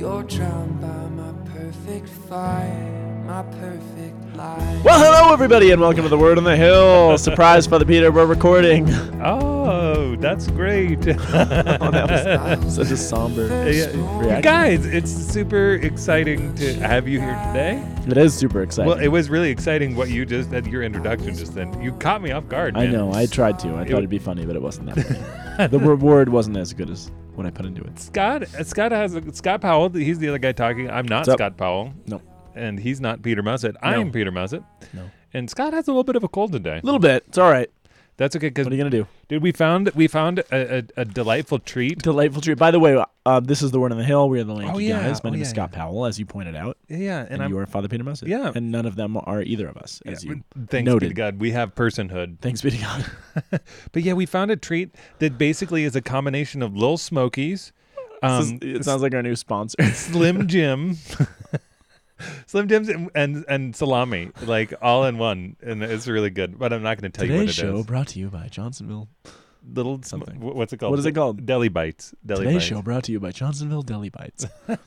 You're 0.00 0.22
drowned 0.22 0.80
by 0.80 1.08
my 1.10 1.30
perfect 1.52 2.08
fire, 2.08 3.22
my 3.26 3.42
perfect 3.42 4.34
life. 4.34 4.82
Well, 4.82 4.98
hello 4.98 5.34
everybody, 5.34 5.72
and 5.72 5.80
welcome 5.82 6.04
to 6.04 6.08
the 6.08 6.16
Word 6.16 6.38
on 6.38 6.44
the 6.44 6.56
Hill. 6.56 7.18
Surprise, 7.18 7.66
Father 7.66 7.84
Peter, 7.84 8.10
we're 8.10 8.24
recording. 8.24 8.88
Oh, 9.22 10.16
that's 10.16 10.46
great. 10.46 11.00
Oh, 11.06 11.90
that 11.90 12.60
was 12.64 12.76
such 12.76 12.90
a 12.90 12.96
somber. 12.96 13.48
Yeah, 13.70 13.88
Reaction. 14.18 14.40
Guys, 14.40 14.86
it's 14.86 15.10
super 15.10 15.74
exciting 15.74 16.54
to 16.54 16.72
have 16.76 17.06
you 17.06 17.20
here 17.20 17.38
today. 17.48 17.86
It 18.06 18.16
is 18.16 18.32
super 18.32 18.62
exciting. 18.62 18.88
Well, 18.88 19.00
it 19.00 19.08
was 19.08 19.28
really 19.28 19.50
exciting 19.50 19.96
what 19.96 20.08
you 20.08 20.24
just 20.24 20.50
had 20.50 20.66
your 20.66 20.82
introduction 20.82 21.36
just 21.36 21.54
then. 21.54 21.78
You 21.82 21.92
caught 21.92 22.22
me 22.22 22.30
off 22.30 22.48
guard. 22.48 22.74
I 22.74 22.84
man. 22.84 22.92
know. 22.92 23.12
I 23.12 23.26
tried 23.26 23.58
to. 23.58 23.74
I 23.74 23.84
thought 23.84 23.98
it'd 23.98 24.08
be 24.08 24.18
funny, 24.18 24.46
but 24.46 24.56
it 24.56 24.62
wasn't 24.62 24.94
that 24.94 25.04
funny. 25.04 25.68
the 25.68 25.78
reward 25.78 26.30
wasn't 26.30 26.56
as 26.56 26.72
good 26.72 26.88
as 26.88 27.10
what 27.40 27.46
I 27.46 27.50
put 27.50 27.66
into 27.66 27.82
it. 27.82 27.98
Scott 27.98 28.46
Scott 28.64 28.92
has 28.92 29.14
a, 29.14 29.34
Scott 29.34 29.60
Powell. 29.60 29.88
He's 29.88 30.18
the 30.18 30.28
other 30.28 30.38
guy 30.38 30.52
talking. 30.52 30.90
I'm 30.90 31.06
not 31.06 31.20
What's 31.20 31.28
up? 31.30 31.38
Scott 31.38 31.56
Powell. 31.56 31.94
No. 32.06 32.20
And 32.54 32.78
he's 32.78 33.00
not 33.00 33.22
Peter 33.22 33.42
Mussett. 33.42 33.76
I'm 33.82 34.12
Peter 34.12 34.30
Mussett. 34.30 34.62
No. 34.92 35.10
And 35.32 35.48
Scott 35.48 35.72
has 35.72 35.88
a 35.88 35.90
little 35.90 36.04
bit 36.04 36.16
of 36.16 36.24
a 36.24 36.28
cold 36.28 36.52
today. 36.52 36.80
A 36.82 36.84
little 36.84 37.00
bit. 37.00 37.24
It's 37.28 37.38
all 37.38 37.50
right. 37.50 37.70
That's 38.20 38.36
okay 38.36 38.48
because 38.48 38.66
What 38.66 38.74
are 38.74 38.76
you 38.76 38.80
gonna 38.82 38.90
do? 38.90 39.06
dude, 39.28 39.42
we 39.42 39.50
found 39.50 39.88
we 39.94 40.06
found 40.06 40.40
a, 40.40 40.78
a, 40.80 40.82
a 40.98 41.04
delightful 41.06 41.58
treat. 41.58 42.00
Delightful 42.02 42.42
treat. 42.42 42.58
By 42.58 42.70
the 42.70 42.78
way, 42.78 43.02
uh, 43.24 43.40
this 43.40 43.62
is 43.62 43.70
the 43.70 43.80
Word 43.80 43.92
on 43.92 43.98
the 43.98 44.04
Hill. 44.04 44.28
We 44.28 44.38
are 44.40 44.44
the 44.44 44.52
Lanky 44.52 44.72
Oh, 44.74 44.78
yeah. 44.78 45.00
guys. 45.08 45.24
My 45.24 45.30
Oh, 45.30 45.32
name 45.32 45.40
is 45.40 45.48
Scott 45.48 45.70
yeah. 45.72 45.78
Powell, 45.78 46.04
as 46.04 46.18
you 46.18 46.26
pointed 46.26 46.54
out, 46.54 46.76
Yeah, 46.88 47.26
and, 47.30 47.40
and, 47.40 47.50
you 47.50 47.58
are 47.58 47.64
Father 47.64 47.88
Peter 47.88 48.04
Mussett. 48.04 48.28
Yeah. 48.28 48.52
and 48.54 48.70
none 48.70 48.84
of 48.84 48.96
them 48.96 49.16
are 49.16 49.40
either 49.42 49.66
of 49.68 49.78
us, 49.78 50.02
as 50.04 50.22
yeah, 50.22 50.32
you. 50.32 50.44
thanks 50.54 50.70
be 50.70 50.76
to 50.78 50.82
noted. 50.82 51.14
God, 51.14 51.40
we 51.40 51.52
have 51.52 51.74
personhood. 51.74 52.40
Thanks 52.40 52.60
be 52.60 52.70
to 52.72 52.76
God. 52.78 53.06
But 53.92 54.02
yeah, 54.02 54.12
we 54.12 54.26
found 54.26 54.50
a 54.50 54.56
treat 54.56 54.94
that 55.20 55.38
basically 55.38 55.84
is 55.84 55.96
a 55.96 56.02
combination 56.02 56.62
of 56.62 56.76
Lil 56.76 56.98
Smokies, 56.98 57.72
This 58.22 58.44
is- 58.44 58.50
um, 58.52 58.58
it 58.60 58.84
sounds 58.84 59.00
like 59.00 59.14
our 59.14 59.22
new 59.22 59.34
sponsor. 59.34 59.82
Slim 59.94 60.46
Jim, 60.54 60.98
Slim 62.46 62.68
Jims, 62.68 62.88
and, 62.88 63.10
and 63.14 63.44
and 63.48 63.74
salami, 63.76 64.30
like 64.42 64.72
all 64.82 65.04
in 65.06 65.18
one, 65.18 65.56
and 65.62 65.82
it's 65.82 66.06
really 66.08 66.30
good. 66.30 66.58
But 66.58 66.72
I'm 66.72 66.82
not 66.82 67.00
going 67.00 67.10
to 67.10 67.16
tell 67.18 67.26
you 67.26 67.34
what 67.34 67.40
Today's 67.40 67.58
it 67.58 67.62
show 67.62 67.76
is. 67.78 67.86
brought 67.86 68.08
to 68.08 68.18
you 68.18 68.28
by 68.28 68.48
Johnsonville. 68.48 69.08
Little 69.74 70.00
something. 70.02 70.36
wh- 70.36 70.56
What's 70.56 70.72
it 70.72 70.78
called? 70.78 70.90
What 70.90 70.98
is 70.98 71.06
it 71.06 71.12
called? 71.12 71.44
Deli 71.44 71.68
bites. 71.68 72.14
Deli 72.24 72.40
Today's 72.44 72.54
bites. 72.56 72.64
show 72.66 72.82
brought 72.82 73.04
to 73.04 73.12
you 73.12 73.20
by 73.20 73.30
Johnsonville 73.30 73.82
Deli 73.82 74.08
Bites. 74.08 74.46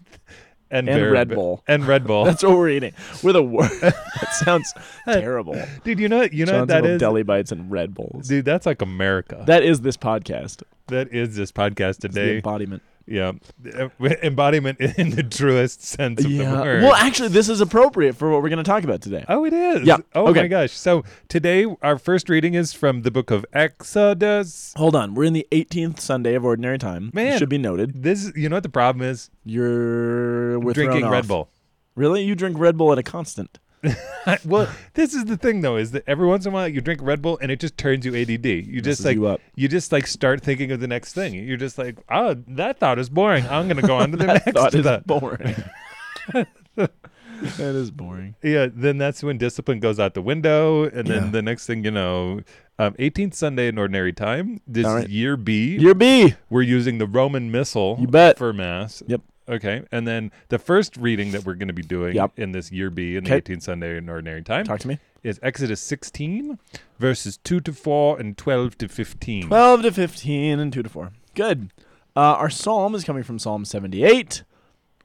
and, 0.72 0.90
and 0.90 1.12
Red 1.12 1.30
Bull. 1.30 1.64
and 1.68 1.86
Red 1.88 2.06
Bull. 2.08 2.26
That's 2.26 2.42
what 2.42 2.54
we're 2.54 2.70
eating. 2.70 2.94
We're 3.22 3.34
the 3.34 3.44
worst. 3.44 3.80
that 3.82 4.34
sounds 4.44 4.74
terrible. 5.06 5.56
dude, 5.84 6.00
you 6.00 6.10
know 6.10 6.24
you 6.24 6.46
know 6.48 6.62
what 6.62 6.70
that 6.70 6.86
is. 6.86 7.00
Deli 7.00 7.22
Bites 7.22 7.52
and 7.52 7.70
Red 7.70 7.94
Bulls. 7.94 8.28
Dude, 8.28 8.46
that's 8.46 8.66
like 8.66 8.82
America. 8.82 9.44
That 9.46 9.62
is 9.64 9.82
this 9.82 9.96
podcast. 9.98 10.64
that 10.88 11.14
is 11.14 11.36
this 11.36 11.52
podcast 11.52 11.90
It's 11.90 11.98
the 12.00 12.10
today. 12.10 12.36
embodiment. 12.38 12.82
Yeah, 13.06 13.34
Uh, 13.78 13.90
embodiment 14.24 14.80
in 14.80 15.10
the 15.12 15.24
truest 15.24 15.84
sense 15.84 16.24
of 16.24 16.32
the 16.32 16.40
word. 16.40 16.84
Well, 16.84 16.94
actually, 16.94 17.30
this 17.30 17.50
is 17.50 17.60
appropriate 17.62 18.16
for 18.16 18.32
what 18.32 18.42
we're 18.42 18.50
going 18.50 18.64
to 18.64 18.70
talk 18.70 18.84
about 18.84 19.02
today. 19.02 19.26
Oh, 19.28 19.46
it 19.46 19.54
is. 19.54 19.86
Yeah, 19.86 19.98
Oh 20.16 20.28
okay. 20.28 20.44
my 20.44 20.48
gosh. 20.48 20.72
So 20.72 21.04
today 21.28 21.66
our 21.82 21.98
first 21.98 22.30
reading 22.30 22.54
is 22.54 22.74
from 22.74 23.02
the 23.02 23.12
book 23.12 23.30
of 23.32 23.46
Exodus. 23.54 24.74
Hold 24.78 24.96
on. 24.96 25.16
We're 25.16 25.26
in 25.26 25.34
the 25.34 25.48
18th 25.52 26.00
Sunday 26.00 26.36
of 26.36 26.46
Ordinary 26.46 26.78
Time. 26.78 27.08
It 27.10 27.14
Man. 27.16 27.40
should 27.40 27.50
be 27.50 27.58
noted. 27.58 28.04
This, 28.04 28.32
you 28.36 28.48
know 28.50 28.56
what 28.58 28.64
the 28.64 28.70
problem 28.70 29.06
is? 29.06 29.30
You're 29.44 30.60
Drinking 30.74 31.08
Red. 31.10 31.28
Bull. 31.28 31.50
Really? 31.96 32.24
You 32.24 32.36
drink 32.36 32.58
Red 32.58 32.78
Bull 32.78 32.92
at 32.92 32.98
a 32.98 33.04
constant. 33.04 33.60
well, 34.46 34.70
this 34.94 35.14
is 35.14 35.26
the 35.26 35.36
thing 35.38 35.62
though, 35.62 35.76
is 35.78 35.92
that 35.92 36.04
every 36.08 36.26
once 36.28 36.46
in 36.46 36.52
a 36.52 36.54
while 36.56 36.68
you 36.68 36.80
drink 36.82 37.02
Red 37.04 37.22
Bull 37.22 37.38
and 37.42 37.52
it 37.52 37.60
just 37.60 37.78
turns 37.78 38.06
you 38.06 38.16
ADD. 38.16 38.46
You 38.46 38.82
just 38.82 39.02
Messes 39.02 39.06
like 39.06 39.16
you 39.16 39.28
up. 39.28 39.42
you 39.56 39.68
just 39.68 39.92
like 39.92 40.08
start 40.08 40.42
thinking 40.42 40.72
of 40.72 40.80
the 40.80 40.88
next 40.88 41.14
thing. 41.14 41.34
You're 41.34 41.58
just 41.58 41.78
like, 41.78 41.98
oh, 42.10 42.36
that 42.48 42.80
thought 42.80 43.00
is 43.00 43.10
boring. 43.10 43.46
I'm 43.48 43.68
gonna 43.68 43.82
go 43.82 43.98
on 43.98 44.12
to 44.12 44.18
the 44.18 44.26
That 44.28 44.46
next 44.46 44.52
thought 44.58 44.74
is 44.74 44.84
thought. 44.86 45.06
boring. 45.08 45.56
that 46.76 46.90
is 47.60 47.92
boring. 47.92 48.36
Yeah, 48.42 48.68
then 48.74 48.98
that's 48.98 49.22
when 49.24 49.38
discipline 49.38 49.80
goes 49.80 50.00
out 50.00 50.14
the 50.14 50.22
window, 50.22 50.84
and 50.86 51.06
then 51.08 51.26
Yeah. 51.26 51.30
the 51.32 51.42
next 51.42 51.66
thing 51.68 51.84
you 51.84 51.92
know, 51.92 52.42
um, 52.80 52.94
18th 53.00 53.34
Sunday 53.34 53.68
in 53.68 53.78
Ordinary 53.78 54.14
Time. 54.14 54.62
This 54.66 54.86
right. 54.86 55.10
year 55.10 55.36
B. 55.38 55.76
Year 55.78 55.94
B. 55.94 56.36
We're 56.50 56.62
using 56.62 56.98
the 57.00 57.08
Roman 57.08 57.52
Missal 57.52 57.98
You 58.00 58.08
bet. 58.08 58.38
for 58.38 58.54
Mass. 58.54 59.04
Yep. 59.08 59.22
Okay. 59.48 59.84
And 59.92 60.08
then 60.08 60.32
the 60.50 60.60
first 60.60 60.96
reading 60.98 61.32
that 61.32 61.46
we're 61.46 61.56
going 61.56 61.68
to 61.68 61.74
be 61.74 61.82
doing 61.82 62.16
Yep. 62.16 62.40
in 62.40 62.52
this 62.52 62.72
year 62.72 62.90
B 62.90 63.16
in 63.16 63.24
the 63.26 63.32
18th 63.32 63.64
Sunday 63.64 63.98
in 63.98 64.10
Ordinary 64.10 64.42
Time 64.42 64.66
Talk 64.66 64.80
to 64.82 64.88
me. 64.88 65.00
is 65.22 65.40
Exodus 65.44 65.82
16, 65.82 66.60
verses 67.00 67.38
2 67.38 67.60
to 67.62 67.74
4 67.74 68.20
and 68.20 68.38
12 68.38 68.78
to 68.80 68.88
15. 68.88 69.48
12 69.48 69.82
to 69.82 69.92
15 69.92 70.60
and 70.60 70.72
2 70.72 70.84
to 70.84 70.90
4. 70.90 71.12
Good. 71.36 71.72
Uh, 72.16 72.20
our 72.20 72.50
psalm 72.50 72.96
is 72.96 73.04
coming 73.04 73.24
from 73.24 73.40
Psalm 73.40 73.66
78 73.66 74.44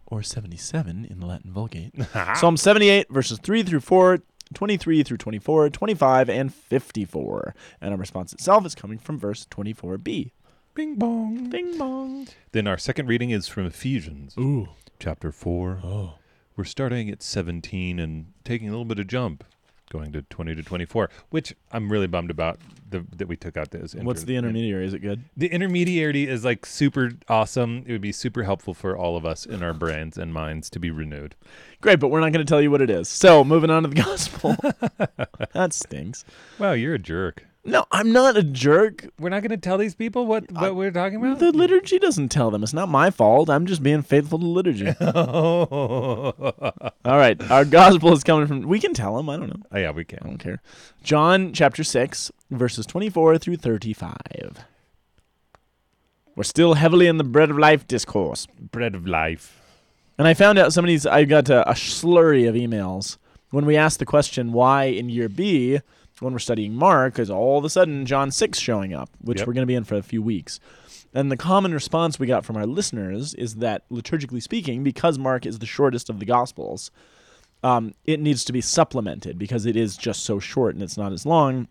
or 0.07 0.23
77 0.23 1.07
in 1.11 1.21
the 1.21 1.27
Latin 1.27 1.53
Vulgate. 1.53 1.95
psalm 2.37 2.57
78, 2.57 3.11
verses 3.11 3.39
3 3.43 3.63
through 3.63 3.81
4, 3.81 4.21
23 4.55 5.03
through 5.03 5.17
24, 5.17 5.71
25, 5.71 6.31
and 6.31 6.55
54. 6.55 7.55
And 7.81 7.93
our 7.93 7.99
response 7.99 8.33
itself 8.33 8.65
is 8.65 8.75
coming 8.75 8.99
from 8.99 9.19
verse 9.19 9.47
24b. 9.51 10.31
Bing 10.79 10.95
bong. 10.95 11.51
Bing 11.51 11.77
bong. 11.77 12.29
Then 12.53 12.69
our 12.69 12.79
second 12.79 13.09
reading 13.09 13.31
is 13.31 13.49
from 13.49 13.67
Ephesians, 13.67 14.37
Ooh. 14.39 14.69
chapter 15.01 15.33
4. 15.33 15.81
Oh. 15.83 16.13
We're 16.57 16.63
starting 16.63 17.11
at 17.11 17.21
17 17.21 17.99
and 17.99 18.27
taking 18.45 18.69
a 18.69 18.71
little 18.71 18.85
bit 18.85 19.01
of 19.01 19.09
jump, 19.09 19.43
going 19.91 20.13
to 20.13 20.23
20 20.23 20.55
to 20.55 20.63
24, 20.63 21.11
which 21.31 21.53
I'm 21.73 21.91
really 21.91 22.07
bummed 22.07 22.31
about 22.31 22.61
the, 22.89 23.05
that 23.17 23.27
we 23.27 23.37
took 23.37 23.57
out 23.57 23.73
this. 23.73 23.97
What's 23.97 24.23
the 24.23 24.37
intermediary? 24.37 24.87
Is 24.87 24.95
it 24.95 25.01
good? 25.01 25.25
The 25.37 25.49
intermediary 25.49 26.29
is 26.29 26.45
like 26.45 26.65
super 26.65 27.11
awesome. 27.29 27.83
It 27.85 27.91
would 27.91 28.01
be 28.01 28.13
super 28.13 28.45
helpful 28.45 28.73
for 28.73 28.97
all 28.97 29.17
of 29.17 29.27
us 29.27 29.47
in 29.47 29.65
our 29.65 29.75
brains 29.75 30.17
and 30.17 30.33
minds 30.33 30.71
to 30.71 30.79
be 30.79 30.93
renewed. 30.93 31.35
Great, 31.81 31.99
but 31.99 32.07
we're 32.07 32.21
not 32.21 32.31
going 32.31 32.47
to 32.47 32.49
tell 32.49 32.63
you 32.63 32.71
what 32.71 32.83
it 32.83 32.89
is. 32.89 33.09
So, 33.09 33.43
moving 33.43 33.71
on 33.71 33.83
to 33.83 33.89
the 33.89 33.97
gospel. 34.01 34.55
that 35.55 35.73
stinks. 35.73 36.25
Wow, 36.57 36.75
you're 36.75 36.95
a 36.95 37.01
jerk. 37.01 37.48
No, 37.65 37.85
I'm 37.91 38.13
not 38.13 38.37
a 38.37 38.43
jerk. 38.43 39.07
We're 39.19 39.29
not 39.29 39.43
going 39.43 39.51
to 39.51 39.57
tell 39.57 39.77
these 39.77 39.95
people 39.95 40.27
what, 40.27 40.51
what 40.53 40.75
we're 40.75 40.91
talking 40.91 41.17
about? 41.17 41.39
The 41.39 41.53
liturgy 41.53 41.99
doesn't 41.99 42.31
tell 42.31 42.51
them. 42.51 42.63
It's 42.63 42.73
not 42.73 42.89
my 42.89 43.11
fault. 43.11 43.51
I'm 43.51 43.67
just 43.67 43.83
being 43.83 44.03
faithful 44.03 44.39
to 44.39 44.47
liturgy. 44.47 44.95
oh, 45.01 46.33
All 47.05 47.19
right, 47.19 47.39
our 47.51 47.65
gospel 47.65 48.13
is 48.13 48.25
coming 48.25 48.47
from. 48.47 48.63
We 48.63 48.81
can 48.81 48.95
tell 48.95 49.17
them. 49.17 49.29
I 49.29 49.37
don't 49.37 49.49
know. 49.49 49.63
Oh 49.73 49.79
yeah, 49.79 49.91
we 49.91 50.05
can. 50.05 50.19
I 50.19 50.23
can. 50.23 50.31
don't 50.31 50.39
care. 50.39 50.63
John 51.03 51.53
chapter 51.53 51.85
6, 51.85 52.33
verses 52.51 52.87
24 52.87 53.39
through 53.39 53.57
35. 53.57 54.15
We're 56.35 56.45
still 56.45 56.75
heavily 56.75 57.09
in 57.09 57.19
the 57.19 57.25
bread 57.25 57.51
of 57.51 57.59
life 57.59 57.87
discourse. 57.87 58.47
Bread 58.47 58.95
of 58.95 59.07
life. 59.07 59.61
And 60.17 60.27
I 60.27 60.35
found 60.35 60.59
out 60.59 60.73
some 60.73 60.85
of 60.85 60.89
these, 60.89 61.05
I 61.05 61.25
got 61.25 61.51
a, 61.51 61.69
a 61.69 61.75
slurry 61.75 62.49
of 62.49 62.55
emails 62.55 63.19
when 63.51 63.67
we 63.67 63.77
asked 63.77 63.99
the 63.99 64.07
question 64.07 64.53
why 64.53 64.85
in 64.85 65.09
year 65.09 65.29
B, 65.29 65.81
when 66.21 66.33
we're 66.33 66.39
studying 66.39 66.75
Mark, 66.75 67.19
is 67.19 67.31
all 67.31 67.59
of 67.59 67.65
a 67.65 67.71
sudden 67.71 68.07
John 68.07 68.31
6 68.31 68.59
showing 68.59 68.93
up, 68.95 69.11
which 69.21 69.39
Yep. 69.39 69.47
we're 69.47 69.53
going 69.55 69.63
to 69.63 69.67
be 69.67 69.75
in 69.75 69.85
for 69.85 69.97
a 69.97 70.03
few 70.03 70.23
weeks. 70.23 70.61
And 71.15 71.33
the 71.33 71.37
common 71.37 71.73
response 71.73 72.19
we 72.19 72.27
got 72.27 72.45
from 72.45 72.57
our 72.57 72.67
listeners 72.67 73.35
is 73.35 73.57
that, 73.57 73.89
liturgically 73.89 74.43
speaking, 74.43 74.83
because 74.85 75.19
Mark 75.19 75.47
is 75.47 75.59
the 75.59 75.67
shortest 75.67 76.11
of 76.11 76.19
the 76.21 76.27
Gospels, 76.27 76.91
um, 77.63 77.95
it 78.05 78.21
needs 78.21 78.45
to 78.45 78.53
be 78.53 78.61
supplemented 78.61 79.39
because 79.39 79.67
it 79.67 79.75
is 79.75 79.97
just 79.97 80.23
so 80.25 80.39
short 80.39 80.75
and 80.75 80.83
it's 80.83 80.97
not 80.99 81.13
as 81.13 81.25
long 81.27 81.67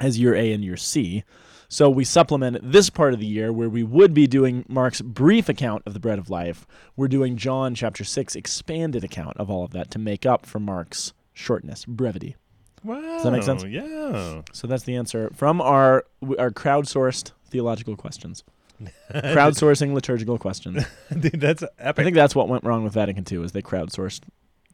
as 0.00 0.18
year 0.18 0.34
A 0.34 0.52
and 0.52 0.62
year 0.64 0.76
C. 0.76 1.24
So 1.68 1.88
we 1.90 2.04
supplement 2.04 2.58
this 2.62 2.90
part 2.90 3.14
of 3.14 3.20
the 3.20 3.26
year 3.26 3.52
where 3.52 3.70
we 3.70 3.82
would 3.82 4.12
be 4.14 4.26
doing 4.26 4.64
Mark's 4.68 5.00
brief 5.00 5.48
account 5.48 5.82
of 5.86 5.94
the 5.94 5.98
bread 5.98 6.18
of 6.18 6.30
life. 6.30 6.66
We're 6.94 7.08
doing 7.08 7.36
John 7.36 7.74
chapter 7.74 8.04
6 8.04 8.36
expanded 8.36 9.02
account 9.02 9.38
of 9.38 9.50
all 9.50 9.64
of 9.64 9.72
that 9.72 9.90
to 9.92 9.98
make 9.98 10.24
up 10.26 10.46
for 10.46 10.60
Mark's 10.60 11.14
shortness, 11.32 11.84
brevity. 11.84 12.36
Wow. 12.84 13.00
Does 13.00 13.24
that 13.24 13.30
make 13.32 13.42
sense? 13.42 13.64
Yeah. 13.64 14.42
So 14.52 14.66
that's 14.66 14.82
the 14.84 14.94
answer 14.96 15.30
from 15.34 15.60
our 15.60 16.04
our 16.38 16.50
crowdsourced 16.50 17.32
theological 17.48 17.96
questions. 17.96 18.44
Crowdsourcing 19.12 19.94
liturgical 19.94 20.36
questions. 20.38 20.84
Dude, 21.18 21.40
that's 21.40 21.62
epic. 21.78 22.02
I 22.02 22.04
think 22.04 22.14
that's 22.16 22.34
what 22.34 22.48
went 22.48 22.64
wrong 22.64 22.84
with 22.84 22.92
Vatican 22.92 23.24
II 23.30 23.44
is 23.44 23.52
they 23.52 23.62
crowdsourced 23.62 24.22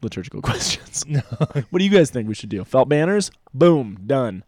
liturgical 0.03 0.41
questions. 0.51 1.05
No. 1.07 1.21
what 1.71 1.79
do 1.79 1.85
you 1.85 1.91
guys 1.91 2.11
think 2.11 2.27
we 2.27 2.35
should 2.35 2.49
do? 2.49 2.65
Felt 2.65 2.89
banners? 2.89 3.31
Boom, 3.55 3.99
done. 4.07 4.43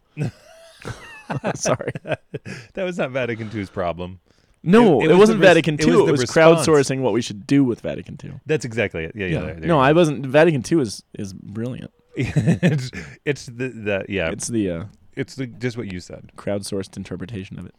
Sorry. 1.55 1.91
that 2.03 2.83
was 2.83 2.97
not 2.97 3.11
Vatican 3.11 3.49
II's 3.53 3.69
problem. 3.69 4.19
No, 4.63 5.01
It- 5.01 5.05
it, 5.05 5.11
it 5.11 5.13
was 5.13 5.19
wasn't 5.19 5.39
res- 5.41 5.49
Vatican 5.49 5.73
it 5.75 5.85
II. 5.87 5.91
was 5.91 6.07
It 6.07 6.11
was, 6.11 6.21
response. 6.21 6.67
crowdsourcing 6.67 7.01
what 7.01 7.13
we 7.13 7.21
should 7.21 7.45
do 7.47 7.63
with 7.63 7.81
Vatican 7.81 8.17
II. 8.23 8.33
That's 8.45 8.65
exactly 8.65 9.03
it. 9.05 9.15
Yeah, 9.15 9.27
yeah. 9.27 9.39
there- 9.41 9.53
there 9.55 9.67
no, 9.67 9.79
I 9.79 9.93
wasn't. 9.93 10.25
Vatican 10.25 10.63
II 10.69 10.81
is 10.81 11.03
is 11.13 11.33
brilliant. 11.33 11.91
it's, 12.61 12.91
it's 13.25 13.45
the, 13.47 13.69
the 13.69 14.05
yeah. 14.09 14.29
It's, 14.29 14.43
It's 14.43 14.47
the 14.49 14.69
uh, 14.69 14.83
the 15.15 15.47
just 15.47 15.77
what 15.77 15.91
you 15.91 15.99
said. 15.99 16.31
crowdsourced 16.37 16.95
interpretation 16.97 17.57
of 17.59 17.65
it. 17.65 17.75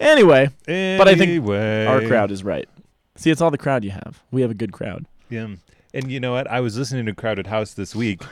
Anyway, 0.00 0.48
but 0.66 1.08
I 1.08 1.14
think 1.14 1.30
Anyway, 1.30 1.84
our 1.86 2.02
crowd 2.06 2.30
is 2.30 2.44
right. 2.44 2.68
See, 3.16 3.30
it's 3.30 3.40
all 3.40 3.50
the 3.50 3.58
crowd 3.58 3.84
you 3.84 3.90
have. 3.90 4.22
We 4.30 4.42
have 4.42 4.50
a 4.50 4.54
good 4.54 4.72
crowd. 4.72 5.06
Yeah, 5.28 5.48
and 5.92 6.10
you 6.10 6.20
know 6.20 6.32
what? 6.32 6.48
I 6.48 6.60
was 6.60 6.78
listening 6.78 7.06
to 7.06 7.14
Crowded 7.14 7.46
House 7.48 7.74
this 7.74 7.94
week, 7.96 8.22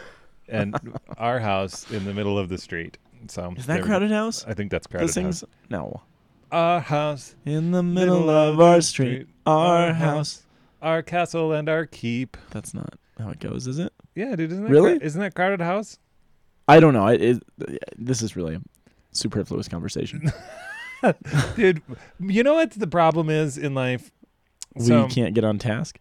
and 0.49 0.79
our 1.19 1.41
house 1.41 1.91
in 1.91 2.05
the 2.05 2.15
middle 2.15 2.39
of 2.39 2.49
the 2.49 2.59
street. 2.59 2.99
So 3.29 3.53
Is 3.57 3.67
there 3.67 3.77
that 3.77 3.83
we 3.83 3.83
go. 3.83 3.87
Crowded 3.87 4.11
House? 4.13 4.45
I 4.47 4.55
think 4.55 4.71
that's 4.71 4.87
Crowded 4.87 5.15
House. 5.15 5.45
no. 5.69 6.03
Our 6.53 6.79
house, 6.81 7.35
In 7.45 7.73
the 7.73 7.83
middle 7.83 8.31
of 8.31 8.61
our 8.61 8.81
street, 8.81 9.27
our 9.45 9.93
house. 9.93 10.45
our 10.81 11.03
castle 11.03 11.53
and 11.53 11.69
our 11.69 11.87
keep. 11.87 12.37
That's 12.51 12.73
not 12.73 12.95
how 13.19 13.31
it 13.31 13.39
goes, 13.41 13.67
is 13.67 13.79
it? 13.79 13.93
Yeah, 14.15 14.35
dude. 14.37 14.53
Isn't 14.53 14.65
that 14.65 14.71
Really? 14.71 14.93
Crowd- 14.99 15.03
isn't 15.03 15.21
that 15.21 15.35
crowded 15.35 15.61
house? 15.61 15.99
I 16.69 16.81
don't 16.81 16.95
know. 16.95 17.07
It, 17.09 17.21
it, 17.23 17.43
this 17.97 18.23
is 18.23 18.35
really 18.37 18.57
a 18.57 18.61
superfluous 19.13 19.69
conversation. 19.69 20.33
dude, 21.57 21.83
you 22.21 22.43
know 22.43 22.55
what 22.55 22.73
the 22.73 22.87
problem 22.87 23.31
is 23.31 23.57
in 23.59 23.75
life? 23.75 24.11
we 24.75 24.85
So, 24.87 25.09
can't 25.09 25.35
get 25.35 25.45
on 25.45 25.59
task, 25.59 25.99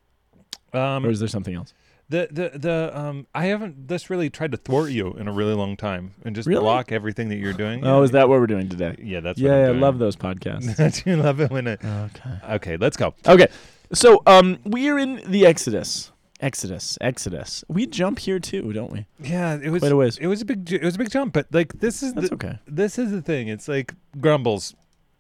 um, 0.74 1.06
or 1.06 1.10
is 1.10 1.20
there 1.20 1.28
something 1.30 1.54
else? 1.56 1.74
The 2.10 2.28
the 2.32 2.58
the 2.60 2.92
um 3.00 3.26
I 3.34 3.46
haven't 3.48 3.88
this 3.88 4.10
really 4.12 4.30
tried 4.30 4.52
to 4.52 4.58
thwart 4.58 4.92
you 4.92 5.14
in 5.14 5.28
a 5.28 5.32
really 5.32 5.54
long 5.56 5.76
time 5.76 6.14
and 6.24 6.36
just 6.36 6.48
Really? 6.48 6.62
block 6.62 6.92
everything 6.92 7.30
that 7.30 7.38
you're 7.38 7.54
doing. 7.54 7.84
Oh, 7.86 8.04
is 8.04 8.12
that 8.12 8.30
what 8.30 8.40
we're 8.40 8.46
doing 8.48 8.70
today? 8.70 8.96
Yeah, 9.00 9.22
that's 9.22 9.40
what 9.42 9.48
yeah, 9.50 9.56
I 9.68 9.72
love 9.72 9.98
those 9.98 10.16
podcasts. 10.28 10.76
Don't 10.78 11.06
you 11.06 11.16
love 11.16 11.40
it 11.40 11.50
when 11.52 11.66
it 11.68 11.84
okay. 11.84 12.40
Okay, 12.52 12.78
let's 12.78 12.96
go. 12.98 13.16
Okay. 13.28 13.48
So, 13.94 14.22
um, 14.28 14.58
we 14.66 14.90
are 14.90 14.98
in 15.00 15.22
the 15.32 15.46
Exodus. 15.46 16.12
Exodus. 16.46 16.96
Exodus. 17.02 17.64
We 17.68 17.88
jump 17.88 18.20
here 18.20 18.38
too, 18.38 18.72
don't 18.72 18.92
we? 18.92 19.08
Yeah, 19.20 19.58
it 19.62 19.70
was 19.72 19.80
Quite 19.80 19.92
a 19.92 19.96
ways. 19.96 20.18
it 20.20 20.28
was 20.28 20.42
a 20.42 20.46
big 20.46 20.72
it 20.72 20.84
was 20.84 20.94
a 20.94 20.98
big 21.00 21.10
jump, 21.10 21.34
but 21.34 21.48
like 21.52 21.74
this 21.80 22.04
is 22.04 22.14
That's 22.14 22.30
the, 22.30 22.36
okay. 22.36 22.60
this 22.68 23.00
is 23.00 23.10
the 23.10 23.22
thing. 23.22 23.48
It's 23.48 23.68
like 23.68 23.94
grumbles. 24.22 24.76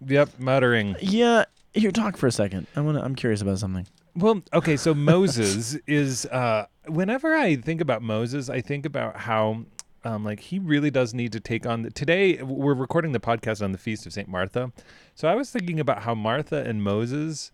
Yep, 0.05 0.39
muttering. 0.39 0.95
Yeah. 1.01 1.45
Here, 1.73 1.91
talk 1.91 2.15
for 2.15 2.27
a 2.27 2.31
second. 2.31 2.67
I 2.75 2.81
want 2.81 2.97
to. 2.97 3.03
I'm 3.03 3.15
curious 3.15 3.41
about 3.41 3.57
something. 3.57 3.87
Well, 4.15 4.43
okay, 4.53 4.77
so 4.77 4.93
Moses 5.13 5.75
is 5.87 6.27
uh 6.27 6.67
whenever 6.87 7.33
I 7.33 7.55
think 7.55 7.81
about 7.81 8.03
Moses, 8.03 8.47
I 8.47 8.61
think 8.61 8.85
about 8.85 9.17
how 9.17 9.65
um 10.03 10.23
like 10.23 10.39
he 10.39 10.59
really 10.59 10.91
does 10.91 11.15
need 11.15 11.31
to 11.31 11.39
take 11.39 11.65
on 11.65 11.81
the, 11.81 11.89
today 11.89 12.41
we're 12.43 12.75
recording 12.75 13.13
the 13.13 13.19
podcast 13.19 13.63
on 13.63 13.71
the 13.71 13.79
feast 13.79 14.05
of 14.05 14.13
St. 14.13 14.27
Martha. 14.29 14.71
So 15.15 15.27
I 15.27 15.33
was 15.33 15.49
thinking 15.49 15.79
about 15.79 16.03
how 16.03 16.13
Martha 16.13 16.63
and 16.63 16.83
Moses 16.83 17.51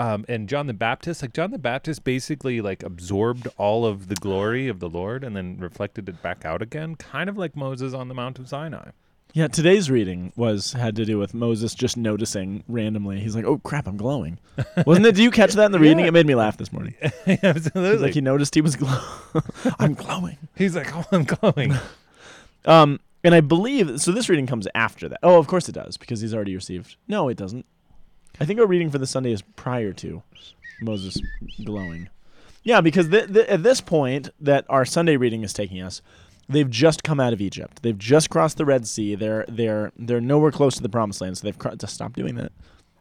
um 0.00 0.24
and 0.28 0.48
John 0.48 0.66
the 0.66 0.74
Baptist, 0.74 1.22
like 1.22 1.34
John 1.34 1.50
the 1.50 1.58
Baptist 1.58 2.02
basically 2.04 2.60
like 2.60 2.82
absorbed 2.82 3.46
all 3.58 3.84
of 3.84 4.08
the 4.08 4.14
glory 4.14 4.66
of 4.68 4.80
the 4.80 4.88
Lord 4.88 5.22
and 5.22 5.36
then 5.36 5.58
reflected 5.58 6.08
it 6.08 6.22
back 6.22 6.44
out 6.44 6.62
again, 6.62 6.96
kind 6.96 7.28
of 7.28 7.36
like 7.36 7.54
Moses 7.54 7.92
on 7.92 8.08
the 8.08 8.14
Mount 8.14 8.38
of 8.38 8.48
Sinai. 8.48 8.90
Yeah. 9.32 9.46
Today's 9.46 9.90
reading 9.90 10.32
was 10.34 10.72
had 10.72 10.96
to 10.96 11.04
do 11.04 11.18
with 11.18 11.34
Moses 11.34 11.74
just 11.74 11.96
noticing 11.96 12.64
randomly. 12.66 13.20
He's 13.20 13.36
like, 13.36 13.44
"Oh 13.44 13.58
crap, 13.58 13.86
I'm 13.86 13.96
glowing." 13.96 14.38
Wasn't 14.86 15.06
it? 15.06 15.14
Do 15.14 15.22
you 15.22 15.30
catch 15.30 15.52
that 15.52 15.66
in 15.66 15.72
the 15.72 15.78
reading? 15.78 16.00
Yeah. 16.00 16.06
It 16.06 16.12
made 16.12 16.26
me 16.26 16.34
laugh 16.34 16.56
this 16.56 16.72
morning. 16.72 16.94
Absolutely. 17.26 17.90
He's 17.92 18.00
like 18.00 18.14
he 18.14 18.20
noticed 18.20 18.54
he 18.54 18.60
was 18.60 18.76
glowing. 18.76 19.00
I'm 19.78 19.94
glowing. 19.94 20.38
He's 20.56 20.74
like, 20.74 20.88
"Oh, 20.94 21.04
I'm 21.12 21.24
glowing." 21.24 21.74
Um, 22.64 23.00
and 23.22 23.34
I 23.34 23.40
believe 23.40 24.00
so. 24.00 24.12
This 24.12 24.28
reading 24.28 24.46
comes 24.46 24.66
after 24.74 25.08
that. 25.08 25.20
Oh, 25.22 25.38
of 25.38 25.46
course 25.46 25.68
it 25.68 25.72
does 25.72 25.96
because 25.96 26.20
he's 26.20 26.34
already 26.34 26.54
received. 26.54 26.96
No, 27.06 27.28
it 27.28 27.36
doesn't. 27.36 27.66
I 28.40 28.44
think 28.46 28.58
our 28.60 28.66
reading 28.66 28.90
for 28.90 28.98
the 28.98 29.06
Sunday 29.06 29.32
is 29.32 29.42
prior 29.56 29.92
to 29.94 30.22
Moses 30.80 31.18
glowing. 31.64 32.08
Yeah, 32.62 32.80
because 32.80 33.08
th- 33.08 33.32
th- 33.32 33.46
at 33.48 33.62
this 33.62 33.80
point 33.80 34.30
that 34.40 34.64
our 34.68 34.84
Sunday 34.84 35.16
reading 35.16 35.42
is 35.42 35.52
taking 35.52 35.80
us, 35.82 36.02
they've 36.48 36.68
just 36.68 37.02
come 37.02 37.20
out 37.20 37.32
of 37.32 37.40
Egypt. 37.40 37.80
They've 37.82 37.96
just 37.98 38.30
crossed 38.30 38.56
the 38.56 38.64
Red 38.64 38.86
Sea. 38.86 39.14
They're 39.14 39.44
they're 39.48 39.92
they're 39.96 40.20
nowhere 40.20 40.50
close 40.50 40.74
to 40.76 40.82
the 40.82 40.88
Promised 40.88 41.20
Land. 41.20 41.38
So 41.38 41.46
they've 41.46 41.58
cro- 41.58 41.74
to 41.74 41.86
stop 41.86 42.14
doing 42.14 42.34
that. 42.36 42.52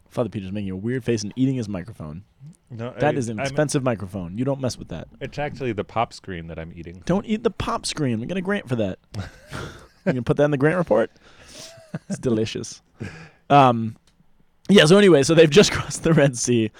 Father 0.09 0.29
Peter's 0.29 0.51
making 0.51 0.71
a 0.71 0.75
weird 0.75 1.03
face 1.03 1.21
and 1.23 1.31
eating 1.35 1.55
his 1.55 1.69
microphone. 1.69 2.23
No, 2.71 2.93
That 2.99 3.15
I- 3.15 3.17
is 3.17 3.29
an 3.29 3.39
I'm- 3.39 3.45
expensive 3.45 3.83
microphone. 3.83 4.37
You 4.37 4.45
don't 4.45 4.59
mess 4.61 4.77
with 4.77 4.87
that. 4.89 5.07
It's 5.21 5.37
actually 5.39 5.71
the 5.73 5.83
pop 5.83 6.13
screen 6.13 6.47
that 6.47 6.57
I'm 6.59 6.71
eating. 6.75 7.03
Don't 7.05 7.25
eat 7.25 7.43
the 7.43 7.51
pop 7.51 7.85
screen. 7.85 8.19
We 8.19 8.25
got 8.27 8.37
a 8.37 8.41
grant 8.41 8.67
for 8.67 8.75
that. 8.77 8.99
you 10.05 10.13
can 10.13 10.23
put 10.23 10.37
that 10.37 10.43
in 10.45 10.51
the 10.51 10.57
grant 10.57 10.77
report. 10.77 11.11
It's 12.09 12.17
delicious. 12.19 12.81
Um, 13.49 13.97
yeah. 14.69 14.85
So 14.85 14.97
anyway, 14.97 15.23
so 15.23 15.33
they've 15.33 15.49
just 15.49 15.71
crossed 15.73 16.03
the 16.03 16.13
Red 16.13 16.37
Sea. 16.37 16.71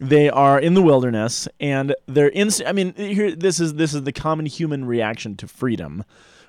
They 0.00 0.30
are 0.30 0.60
in 0.60 0.74
the 0.74 0.82
wilderness, 0.82 1.48
and 1.58 1.94
they're 2.06 2.28
in. 2.28 2.50
I 2.66 2.72
mean, 2.72 2.94
here 2.94 3.34
this 3.34 3.58
is 3.58 3.74
this 3.74 3.94
is 3.94 4.04
the 4.04 4.12
common 4.12 4.46
human 4.46 4.84
reaction 4.84 5.36
to 5.38 5.48
freedom. 5.48 6.04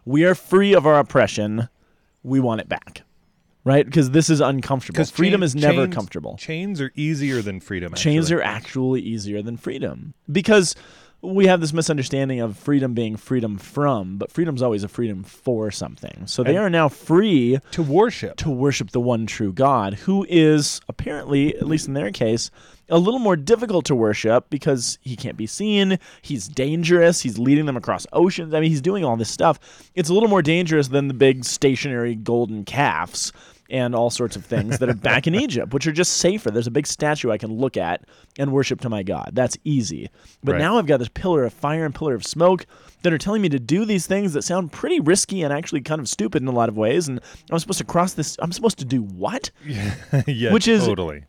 We 0.05 0.23
are 0.25 0.35
free 0.35 0.73
of 0.75 0.85
our 0.85 0.99
oppression. 0.99 1.67
We 2.21 2.39
want 2.39 2.61
it 2.61 2.69
back, 2.69 3.01
right? 3.63 3.85
Because 3.85 4.11
this 4.11 4.29
is 4.29 4.39
uncomfortable. 4.41 4.93
Because 4.93 5.09
Freedom 5.09 5.39
chain- 5.41 5.45
is 5.45 5.55
never 5.55 5.85
chains- 5.85 5.95
comfortable. 5.95 6.37
Chains 6.37 6.79
are 6.81 6.91
easier 6.95 7.41
than 7.41 7.59
freedom. 7.59 7.93
Chains 7.95 8.31
are 8.31 8.41
actually 8.41 9.01
easier 9.01 9.41
than 9.41 9.57
freedom 9.57 10.13
because 10.31 10.75
we 11.21 11.47
have 11.47 11.59
this 11.59 11.73
misunderstanding 11.73 12.39
of 12.39 12.57
freedom 12.57 12.93
being 12.93 13.17
freedom 13.17 13.57
from, 13.57 14.17
but 14.17 14.31
freedom's 14.31 14.61
always 14.61 14.83
a 14.83 14.87
freedom 14.87 15.23
for 15.23 15.69
something. 15.69 16.23
So 16.25 16.43
they 16.43 16.51
And- 16.55 16.59
are 16.65 16.69
now 16.69 16.87
free 16.87 17.59
to 17.71 17.83
worship. 17.83 18.37
to 18.37 18.49
worship 18.49 18.91
the 18.91 19.01
one 19.01 19.25
true 19.25 19.51
God, 19.51 19.95
who 20.05 20.25
is 20.29 20.79
apparently, 20.87 21.55
at 21.55 21.67
least 21.67 21.87
in 21.87 21.93
their 21.93 22.11
case, 22.11 22.51
a 22.89 22.97
little 22.97 23.19
more 23.19 23.35
difficult 23.35 23.85
to 23.85 23.95
worship 23.95 24.49
because 24.49 24.97
he 25.01 25.15
can't 25.15 25.37
be 25.37 25.45
seen. 25.45 25.99
He's 26.21 26.47
dangerous. 26.47 27.21
He's 27.21 27.37
leading 27.37 27.65
them 27.65 27.77
across 27.77 28.07
oceans. 28.13 28.53
I 28.53 28.61
mean, 28.61 28.69
he's 28.69 28.81
doing 28.81 29.03
all 29.03 29.17
this 29.17 29.29
stuff. 29.29 29.59
It's 29.95 30.09
a 30.09 30.13
little 30.13 30.29
more 30.29 30.41
dangerous 30.41 30.87
than 30.87 31.07
the 31.07 31.13
big 31.13 31.43
stationary 31.45 32.15
golden 32.15 32.63
calves 32.63 33.31
and 33.69 33.93
all 33.95 34.09
sorts 34.09 34.35
of 34.35 34.45
things 34.45 34.79
that 34.79 34.89
are 34.89 34.93
back 35.09 35.27
in 35.27 35.35
Egypt, 35.35 35.73
which 35.73 35.85
are 35.87 35.91
just 35.91 36.17
safer. 36.17 36.49
There's 36.51 36.67
a 36.67 36.71
big 36.71 36.87
statue 36.87 37.31
I 37.31 37.37
can 37.37 37.51
look 37.51 37.77
at 37.77 38.01
and 38.37 38.51
worship 38.51 38.81
to 38.81 38.89
my 38.89 39.03
God. 39.03 39.31
That's 39.33 39.57
easy. 39.63 40.09
But 40.43 40.53
Right. 40.53 40.59
now 40.61 40.77
I've 40.77 40.85
got 40.87 40.97
this 40.97 41.09
pillar 41.09 41.43
of 41.43 41.53
fire 41.53 41.85
and 41.85 41.93
pillar 41.93 42.15
of 42.15 42.25
smoke 42.25 42.65
that 43.03 43.13
are 43.13 43.17
telling 43.17 43.41
me 43.41 43.49
to 43.49 43.59
do 43.59 43.85
these 43.85 44.07
things 44.07 44.33
that 44.33 44.43
sound 44.43 44.71
pretty 44.71 44.99
risky 44.99 45.43
and 45.43 45.53
actually 45.53 45.81
kind 45.81 46.01
of 46.01 46.09
stupid 46.09 46.41
in 46.41 46.47
a 46.47 46.51
lot 46.51 46.69
of 46.69 46.77
ways. 46.77 47.07
And 47.07 47.19
I'm 47.51 47.59
supposed 47.59 47.79
to 47.79 47.85
cross 47.85 48.13
this. 48.13 48.35
I'm 48.39 48.51
supposed 48.51 48.79
to 48.79 48.85
do 48.85 49.01
what? 49.03 49.51
yeah, 50.27 50.51
Which 50.53 50.67
is- 50.67 50.85
totally 50.85 51.23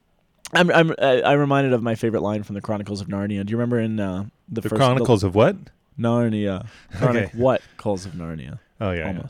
I'm, 0.53 0.69
I'm 0.73 0.91
I- 1.01 1.23
I'm 1.23 1.39
reminded 1.39 1.73
of 1.73 1.83
my 1.83 1.95
favorite 1.95 2.23
line 2.23 2.43
from 2.43 2.55
the 2.57 2.61
Chronicles 2.61 3.01
of 3.01 3.07
Narnia. 3.07 3.47
Do 3.47 3.53
you 3.53 3.57
remember 3.57 3.79
in 3.79 4.01
uh, 4.01 4.25
the, 4.49 4.63
the 4.63 4.69
first 4.69 4.81
Chronicles 4.81 5.23
of 5.23 5.35
what? 5.37 5.57
Narnia? 5.99 6.67
Chronic 6.97 7.27
Okay. 7.29 7.39
what? 7.39 7.63
Calls 7.77 8.05
of 8.07 8.13
Narnia 8.15 8.59
Oh 8.81 8.91
yeah, 8.93 9.13
yeah. 9.13 9.23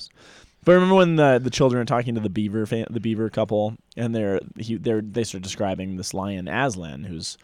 But 0.64 0.72
remember 0.72 0.94
when 0.94 1.16
the 1.16 1.38
the 1.42 1.50
children 1.50 1.80
are 1.80 1.86
talking 1.86 2.14
to 2.14 2.20
the 2.20 2.28
beaver 2.28 2.66
fan, 2.66 2.86
the 2.90 3.00
beaver 3.00 3.28
couple, 3.30 3.76
and 3.96 4.14
they're 4.14 4.40
he 4.58 4.76
they're 4.76 5.00
they 5.00 5.24
start 5.24 5.42
describing 5.42 5.96
this 5.96 6.12
lion 6.12 6.48
Aslan, 6.48 7.04
who's, 7.04 7.38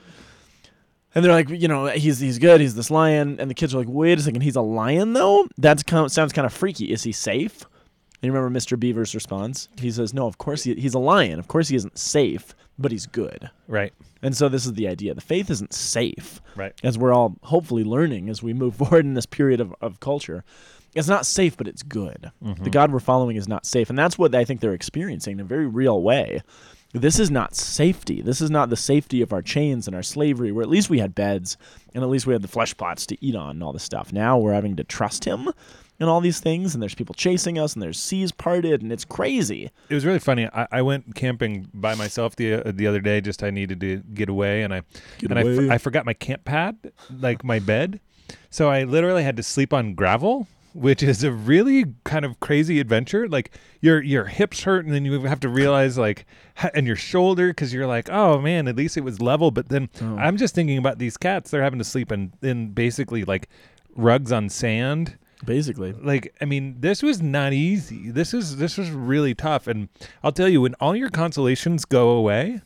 and 1.14 1.24
they're 1.24 1.32
like, 1.32 1.48
you 1.48 1.68
know, 1.68 1.86
he's 1.86 2.20
he's 2.20 2.38
good, 2.38 2.60
he's 2.60 2.74
this 2.74 2.90
lion, 2.90 3.40
and 3.40 3.50
the 3.50 3.54
kids 3.54 3.74
are 3.74 3.78
like, 3.78 3.88
wait 3.88 4.18
a 4.18 4.22
second, 4.22 4.42
he's 4.42 4.56
a 4.56 4.60
lion 4.60 5.14
though. 5.14 5.48
That 5.56 5.88
sounds 5.88 6.32
kind 6.32 6.44
of 6.44 6.52
freaky. 6.52 6.92
Is 6.92 7.04
he 7.04 7.12
safe? 7.12 7.62
And 7.62 8.28
you 8.28 8.32
remember 8.32 8.58
Mr. 8.58 8.78
Beaver's 8.78 9.14
response? 9.14 9.68
He 9.78 9.90
says, 9.90 10.14
no, 10.14 10.26
of 10.26 10.38
course 10.38 10.64
he, 10.64 10.74
he's 10.74 10.94
a 10.94 10.98
lion. 10.98 11.38
Of 11.38 11.48
course 11.48 11.68
he 11.68 11.76
isn't 11.76 11.98
safe, 11.98 12.54
but 12.78 12.90
he's 12.90 13.06
good. 13.06 13.50
Right, 13.68 13.92
And 14.26 14.36
so 14.36 14.48
this 14.48 14.66
is 14.66 14.72
the 14.72 14.88
idea. 14.88 15.14
The 15.14 15.20
faith 15.20 15.50
isn't 15.50 15.72
safe 15.72 16.40
right. 16.56 16.72
as 16.82 16.98
we're 16.98 17.12
all 17.12 17.36
hopefully 17.44 17.84
learning 17.84 18.28
as 18.28 18.42
we 18.42 18.52
move 18.52 18.74
forward 18.80 19.04
in 19.04 19.14
this 19.14 19.24
period 19.24 19.60
of, 19.60 19.72
of 19.80 20.00
culture. 20.00 20.42
It's 20.96 21.06
not 21.06 21.26
safe, 21.26 21.56
but 21.56 21.68
it's 21.68 21.84
good. 21.84 22.32
Mm-hmm. 22.42 22.64
The 22.64 22.70
God 22.70 22.90
we're 22.90 22.98
following 22.98 23.36
is 23.36 23.46
not 23.46 23.64
safe. 23.64 23.88
And 23.88 23.96
that's 23.96 24.18
what 24.18 24.34
I 24.34 24.44
think 24.44 24.60
they're 24.60 24.74
experiencing 24.74 25.34
in 25.34 25.40
a 25.40 25.44
very 25.44 25.66
real 25.68 26.02
way. 26.02 26.42
This 26.92 27.20
is 27.20 27.30
not 27.30 27.54
safety. 27.54 28.20
This 28.20 28.40
is 28.40 28.50
not 28.50 28.68
the 28.68 28.76
safety 28.76 29.22
of 29.22 29.32
our 29.32 29.42
chains 29.42 29.86
and 29.86 29.94
our 29.94 30.02
slavery, 30.02 30.50
where 30.50 30.64
at 30.64 30.70
least 30.70 30.90
we 30.90 30.98
had 30.98 31.14
beds 31.14 31.56
and 31.94 32.02
at 32.02 32.10
least 32.10 32.26
we 32.26 32.32
had 32.32 32.42
the 32.42 32.48
flesh 32.48 32.76
pots 32.76 33.06
to 33.06 33.24
eat 33.24 33.36
on 33.36 33.50
and 33.50 33.62
all 33.62 33.72
this 33.72 33.84
stuff. 33.84 34.12
Now 34.12 34.38
we're 34.38 34.54
having 34.54 34.74
to 34.74 34.84
trust 34.84 35.24
Him 35.24 35.52
and 35.98 36.08
all 36.08 36.20
these 36.20 36.40
things, 36.40 36.74
and 36.74 36.82
there's 36.82 36.94
people 36.94 37.14
chasing 37.14 37.58
us, 37.58 37.74
and 37.74 37.82
there's 37.82 37.98
seas 37.98 38.32
parted, 38.32 38.82
and 38.82 38.92
it's 38.92 39.04
crazy. 39.04 39.70
It 39.88 39.94
was 39.94 40.04
really 40.04 40.18
funny. 40.18 40.48
I, 40.52 40.66
I 40.70 40.82
went 40.82 41.14
camping 41.14 41.68
by 41.72 41.94
myself 41.94 42.36
the 42.36 42.54
uh, 42.54 42.72
the 42.74 42.86
other 42.86 43.00
day. 43.00 43.20
Just 43.20 43.42
I 43.42 43.50
needed 43.50 43.80
to 43.80 43.96
get 44.14 44.28
away, 44.28 44.62
and 44.62 44.74
I 44.74 44.82
Get 45.18 45.30
and 45.30 45.38
I, 45.38 45.42
away. 45.42 45.70
I 45.70 45.78
forgot 45.78 46.04
my 46.04 46.14
camp 46.14 46.44
pad, 46.44 46.76
like 47.18 47.44
my 47.44 47.58
bed. 47.58 48.00
So 48.50 48.68
I 48.68 48.84
literally 48.84 49.22
had 49.22 49.36
to 49.36 49.42
sleep 49.42 49.72
on 49.72 49.94
gravel, 49.94 50.48
which 50.74 51.02
is 51.02 51.22
a 51.24 51.30
really 51.32 51.84
kind 52.04 52.24
of 52.24 52.40
crazy 52.40 52.80
adventure. 52.80 53.28
Like 53.28 53.52
your 53.80 54.02
your 54.02 54.24
hips 54.26 54.64
hurt, 54.64 54.84
and 54.84 54.92
then 54.94 55.04
you 55.04 55.20
have 55.22 55.40
to 55.40 55.48
realize 55.48 55.96
like, 55.96 56.26
and 56.74 56.86
your 56.86 56.96
shoulder 56.96 57.48
because 57.48 57.72
you're 57.72 57.86
like, 57.86 58.10
oh 58.10 58.40
man, 58.40 58.68
at 58.68 58.76
least 58.76 58.96
it 58.96 59.02
was 59.04 59.20
level. 59.22 59.50
But 59.50 59.68
then 59.68 59.88
Oh. 60.02 60.16
I'm 60.18 60.36
just 60.36 60.54
thinking 60.54 60.76
about 60.78 60.98
these 60.98 61.16
cats. 61.16 61.50
They're 61.50 61.62
having 61.62 61.78
to 61.78 61.84
sleep 61.84 62.12
in 62.12 62.32
in 62.42 62.72
basically 62.72 63.24
like 63.24 63.48
rugs 63.94 64.30
on 64.32 64.48
sand 64.50 65.16
Basically, 65.44 65.92
like 65.92 66.34
i 66.40 66.44
mean 66.44 66.76
this 66.80 67.02
was 67.02 67.20
not 67.20 67.52
easy. 67.52 68.10
This 68.10 68.32
is 68.32 68.56
this 68.56 68.78
was 68.78 68.90
really 68.90 69.34
tough. 69.34 69.66
And 69.66 69.88
i'll 70.22 70.32
tell 70.32 70.48
you 70.48 70.62
when 70.62 70.74
all 70.74 70.96
your 70.96 71.10
consolations 71.10 71.84
go 71.84 72.10
away 72.10 72.62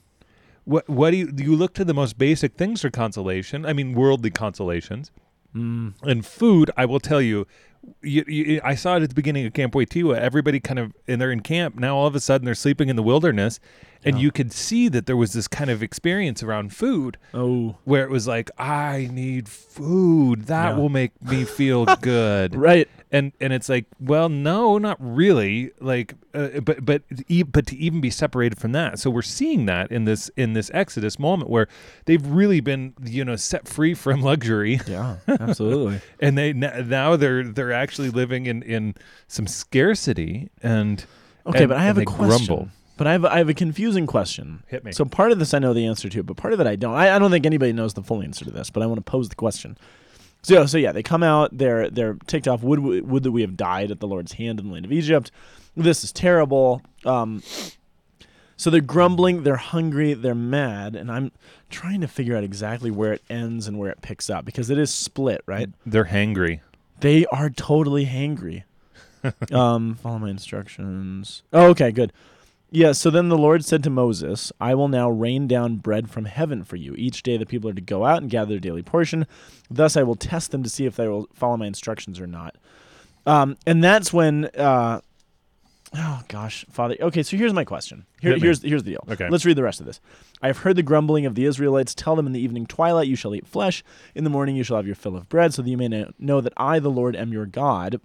what 0.64 0.88
what 0.88 1.10
do 1.10 1.16
you 1.16 1.32
do 1.32 1.42
you 1.42 1.56
look 1.56 1.74
to 1.74 1.84
the 1.84 1.94
most 1.94 2.16
basic 2.16 2.54
things 2.54 2.82
for 2.82 2.90
consolation. 2.90 3.66
I 3.66 3.72
mean 3.72 3.94
worldly 3.94 4.30
consolations. 4.30 5.10
Mm, 5.54 5.94
and 6.02 6.24
food 6.24 6.70
i 6.76 6.84
will 6.84 7.00
tell 7.00 7.20
you 7.20 7.44
you, 8.02 8.24
you, 8.26 8.60
I 8.64 8.74
saw 8.74 8.96
it 8.96 9.02
at 9.02 9.08
the 9.08 9.14
beginning 9.14 9.46
of 9.46 9.52
Camp 9.52 9.72
Wojtyla. 9.74 10.18
Everybody 10.18 10.60
kind 10.60 10.78
of, 10.78 10.92
and 11.08 11.20
they're 11.20 11.32
in 11.32 11.40
camp 11.40 11.76
now. 11.76 11.96
All 11.96 12.06
of 12.06 12.14
a 12.14 12.20
sudden, 12.20 12.44
they're 12.44 12.54
sleeping 12.54 12.88
in 12.88 12.96
the 12.96 13.02
wilderness, 13.02 13.58
and 14.04 14.16
Yeah. 14.16 14.22
you 14.22 14.30
could 14.32 14.52
see 14.52 14.88
that 14.88 15.06
there 15.06 15.16
was 15.16 15.32
this 15.32 15.48
kind 15.48 15.70
of 15.70 15.82
experience 15.82 16.42
around 16.42 16.74
food 16.74 17.16
Oh, 17.34 17.76
where 17.84 18.04
it 18.04 18.10
was 18.10 18.26
like, 18.26 18.50
I 18.58 19.08
need 19.12 19.48
food. 19.48 20.46
That 20.46 20.70
Yeah. 20.70 20.76
will 20.76 20.88
make 20.88 21.20
me 21.22 21.44
feel 21.44 21.84
good. 22.00 22.54
right. 22.54 22.88
And 23.12 23.32
and 23.40 23.52
it's 23.52 23.68
like, 23.68 23.86
well, 23.98 24.28
no, 24.28 24.78
not 24.78 24.96
really. 25.00 25.72
Like, 25.80 26.14
uh, 26.32 26.60
but 26.60 26.84
but 26.84 27.02
e- 27.26 27.42
but 27.42 27.66
to 27.66 27.76
even 27.76 28.00
be 28.00 28.08
separated 28.10 28.56
from 28.60 28.70
that. 28.70 29.00
So 29.00 29.10
we're 29.10 29.20
seeing 29.22 29.66
that 29.66 29.90
in 29.90 30.04
this 30.04 30.30
in 30.36 30.52
this 30.52 30.70
Exodus 30.72 31.18
moment 31.18 31.50
where 31.50 31.66
they've 32.04 32.24
really 32.24 32.60
been, 32.60 32.94
you 33.02 33.24
know, 33.24 33.34
set 33.34 33.66
free 33.66 33.94
from 33.94 34.22
luxury 34.22 34.78
Yeah, 34.86 35.16
absolutely. 35.28 36.00
and 36.20 36.38
they 36.38 36.52
now 36.52 37.16
they're 37.16 37.42
they're 37.42 37.69
actually 37.72 38.10
living 38.10 38.46
in 38.46 38.62
in 38.62 38.94
some 39.28 39.46
scarcity 39.46 40.50
and 40.62 41.04
Okay, 41.46 41.60
and- 41.60 41.68
but 41.68 41.78
I 41.78 41.84
have 41.84 41.98
a 41.98 42.04
question. 42.04 42.46
grumble. 42.46 42.68
But 42.96 43.06
I 43.06 43.12
have 43.12 43.24
I 43.24 43.38
have 43.38 43.48
a 43.48 43.54
confusing 43.54 44.06
question. 44.06 44.62
Hit 44.66 44.84
me. 44.84 44.92
So 44.92 45.04
part 45.06 45.32
of 45.32 45.38
this 45.38 45.54
I 45.54 45.58
know 45.58 45.72
the 45.72 45.86
answer 45.86 46.08
to, 46.10 46.22
but 46.22 46.36
part 46.36 46.52
of 46.52 46.60
it 46.60 46.66
I 46.66 46.76
don't. 46.76 46.94
I, 46.94 47.16
I 47.16 47.18
don't 47.18 47.30
think 47.30 47.46
anybody 47.46 47.72
knows 47.72 47.94
the 47.94 48.02
full 48.02 48.22
answer 48.22 48.44
to 48.44 48.50
this, 48.50 48.68
but 48.68 48.82
I 48.82 48.86
want 48.86 48.98
to 48.98 49.10
pose 49.10 49.30
the 49.30 49.36
question. 49.36 49.78
So 50.42 50.66
so 50.66 50.76
yeah, 50.76 50.92
they 50.92 51.02
come 51.02 51.22
out. 51.22 51.56
They're 51.56 51.88
they're 51.88 52.16
ticked 52.26 52.46
off. 52.46 52.62
Would 52.62 52.80
we, 52.80 53.00
would 53.00 53.22
that 53.22 53.32
we 53.32 53.40
have 53.40 53.56
died 53.56 53.90
at 53.90 54.00
the 54.00 54.06
Lord's 54.06 54.32
hand 54.32 54.60
in 54.60 54.66
the 54.66 54.72
land 54.74 54.84
of 54.84 54.92
Egypt? 54.92 55.30
This 55.76 56.04
is 56.04 56.12
terrible. 56.12 56.82
Um, 57.06 57.42
so 58.56 58.68
they're 58.68 58.80
grumbling. 58.82 59.44
They're 59.44 59.56
hungry. 59.56 60.12
They're 60.12 60.34
mad, 60.34 60.94
and 60.94 61.10
I'm 61.10 61.32
trying 61.70 62.02
to 62.02 62.08
figure 62.08 62.36
out 62.36 62.44
exactly 62.44 62.90
where 62.90 63.14
it 63.14 63.22
ends 63.30 63.66
and 63.66 63.78
where 63.78 63.90
it 63.90 64.02
picks 64.02 64.28
up 64.28 64.44
because 64.44 64.68
it 64.68 64.76
is 64.76 64.92
split, 64.92 65.40
right? 65.46 65.70
They're 65.86 66.04
hangry. 66.06 66.60
They 67.00 67.26
are 67.26 67.50
totally 67.50 68.06
hangry. 68.06 68.64
um, 69.52 69.94
follow 69.96 70.18
my 70.18 70.30
instructions. 70.30 71.42
Oh, 71.52 71.68
okay, 71.70 71.90
good. 71.90 72.12
Yeah, 72.72 72.92
so 72.92 73.10
then 73.10 73.28
the 73.28 73.36
Lord 73.36 73.64
said 73.64 73.82
to 73.82 73.90
Moses, 73.90 74.52
I 74.60 74.74
will 74.76 74.86
now 74.86 75.10
rain 75.10 75.48
down 75.48 75.76
bread 75.76 76.08
from 76.08 76.26
heaven 76.26 76.62
for 76.62 76.76
you. 76.76 76.94
Each 76.96 77.22
day 77.22 77.36
the 77.36 77.46
people 77.46 77.68
are 77.68 77.74
to 77.74 77.80
go 77.80 78.04
out 78.04 78.22
and 78.22 78.30
gather 78.30 78.50
their 78.50 78.60
daily 78.60 78.82
portion. 78.82 79.26
Thus 79.68 79.96
I 79.96 80.04
will 80.04 80.14
test 80.14 80.52
them 80.52 80.62
to 80.62 80.70
see 80.70 80.86
if 80.86 80.94
they 80.94 81.08
will 81.08 81.28
follow 81.34 81.56
my 81.56 81.66
instructions 81.66 82.20
or 82.20 82.28
not. 82.28 82.56
Um, 83.26 83.56
and 83.66 83.82
that's 83.82 84.12
when, 84.12 84.46
uh, 84.56 85.00
oh 85.94 86.22
gosh, 86.28 86.64
Father. 86.70 86.96
Okay, 87.00 87.22
so 87.22 87.36
here's 87.36 87.52
my 87.52 87.64
question. 87.64 88.06
Here, 88.20 88.38
here's 88.38 88.62
here's 88.62 88.82
the 88.82 88.92
deal. 88.92 89.04
Okay. 89.08 89.28
Let's 89.28 89.44
read 89.44 89.56
the 89.56 89.62
rest 89.62 89.80
of 89.80 89.86
this. 89.86 90.00
I 90.42 90.46
have 90.46 90.58
heard 90.58 90.76
the 90.76 90.82
grumbling 90.82 91.26
of 91.26 91.34
the 91.34 91.44
Israelites. 91.44 91.94
Tell 91.94 92.16
them 92.16 92.26
in 92.26 92.32
the 92.32 92.40
evening 92.40 92.66
twilight 92.66 93.08
you 93.08 93.16
shall 93.16 93.34
eat 93.34 93.46
flesh. 93.46 93.82
In 94.14 94.24
the 94.24 94.30
morning 94.30 94.56
you 94.56 94.62
shall 94.62 94.76
have 94.76 94.86
your 94.86 94.94
fill 94.94 95.16
of 95.16 95.28
bread, 95.28 95.54
so 95.54 95.62
that 95.62 95.70
you 95.70 95.76
may 95.76 96.06
know 96.18 96.40
that 96.40 96.52
I, 96.56 96.78
the 96.78 96.90
Lord, 96.90 97.16
am 97.16 97.32
your 97.32 97.46
God. 97.46 98.00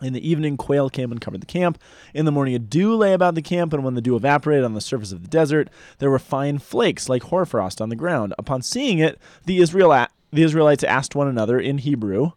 In 0.00 0.14
the 0.14 0.28
evening, 0.28 0.56
quail 0.56 0.90
came 0.90 1.12
and 1.12 1.20
covered 1.20 1.40
the 1.42 1.46
camp. 1.46 1.80
In 2.12 2.24
the 2.24 2.32
morning, 2.32 2.56
a 2.56 2.58
dew 2.58 2.96
lay 2.96 3.12
about 3.12 3.36
the 3.36 3.42
camp, 3.42 3.72
and 3.72 3.84
when 3.84 3.94
the 3.94 4.00
dew 4.00 4.16
evaporated 4.16 4.64
on 4.64 4.74
the 4.74 4.80
surface 4.80 5.12
of 5.12 5.22
the 5.22 5.28
desert, 5.28 5.70
there 5.98 6.10
were 6.10 6.18
fine 6.18 6.58
flakes 6.58 7.08
like 7.08 7.24
hoarfrost 7.24 7.80
on 7.80 7.88
the 7.88 7.94
ground. 7.94 8.34
Upon 8.36 8.62
seeing 8.62 8.98
it, 8.98 9.18
the 9.46 9.58
Israel 9.58 10.06
the 10.32 10.42
Israelites 10.42 10.82
asked 10.82 11.14
one 11.14 11.28
another 11.28 11.60
in 11.60 11.78
Hebrew. 11.78 12.32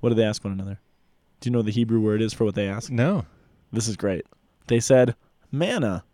What 0.00 0.10
did 0.10 0.18
they 0.18 0.24
ask 0.24 0.44
one 0.44 0.52
another? 0.52 0.80
Do 1.40 1.48
you 1.48 1.52
know 1.52 1.62
the 1.62 1.70
Hebrew 1.70 2.00
word 2.00 2.22
is 2.22 2.32
for 2.32 2.44
what 2.44 2.54
they 2.54 2.68
asked? 2.68 2.90
No. 2.90 3.24
This 3.72 3.88
is 3.88 3.96
great. 3.96 4.26
They 4.66 4.80
said 4.80 5.14
manna, 5.52 6.04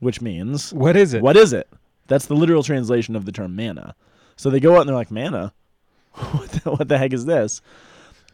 which 0.00 0.20
means 0.20 0.72
What 0.72 0.96
is 0.96 1.14
it? 1.14 1.22
what 1.22 1.36
is 1.36 1.52
it? 1.52 1.68
That's 2.06 2.26
the 2.26 2.34
literal 2.34 2.62
translation 2.62 3.16
of 3.16 3.24
the 3.24 3.32
term 3.32 3.56
manna. 3.56 3.94
So 4.36 4.50
they 4.50 4.60
go 4.60 4.74
out 4.74 4.80
and 4.80 4.88
they're 4.88 4.96
like, 4.96 5.10
manna? 5.10 5.54
what, 6.12 6.50
the, 6.50 6.70
what 6.70 6.88
the 6.88 6.98
heck 6.98 7.12
is 7.12 7.24
this? 7.24 7.60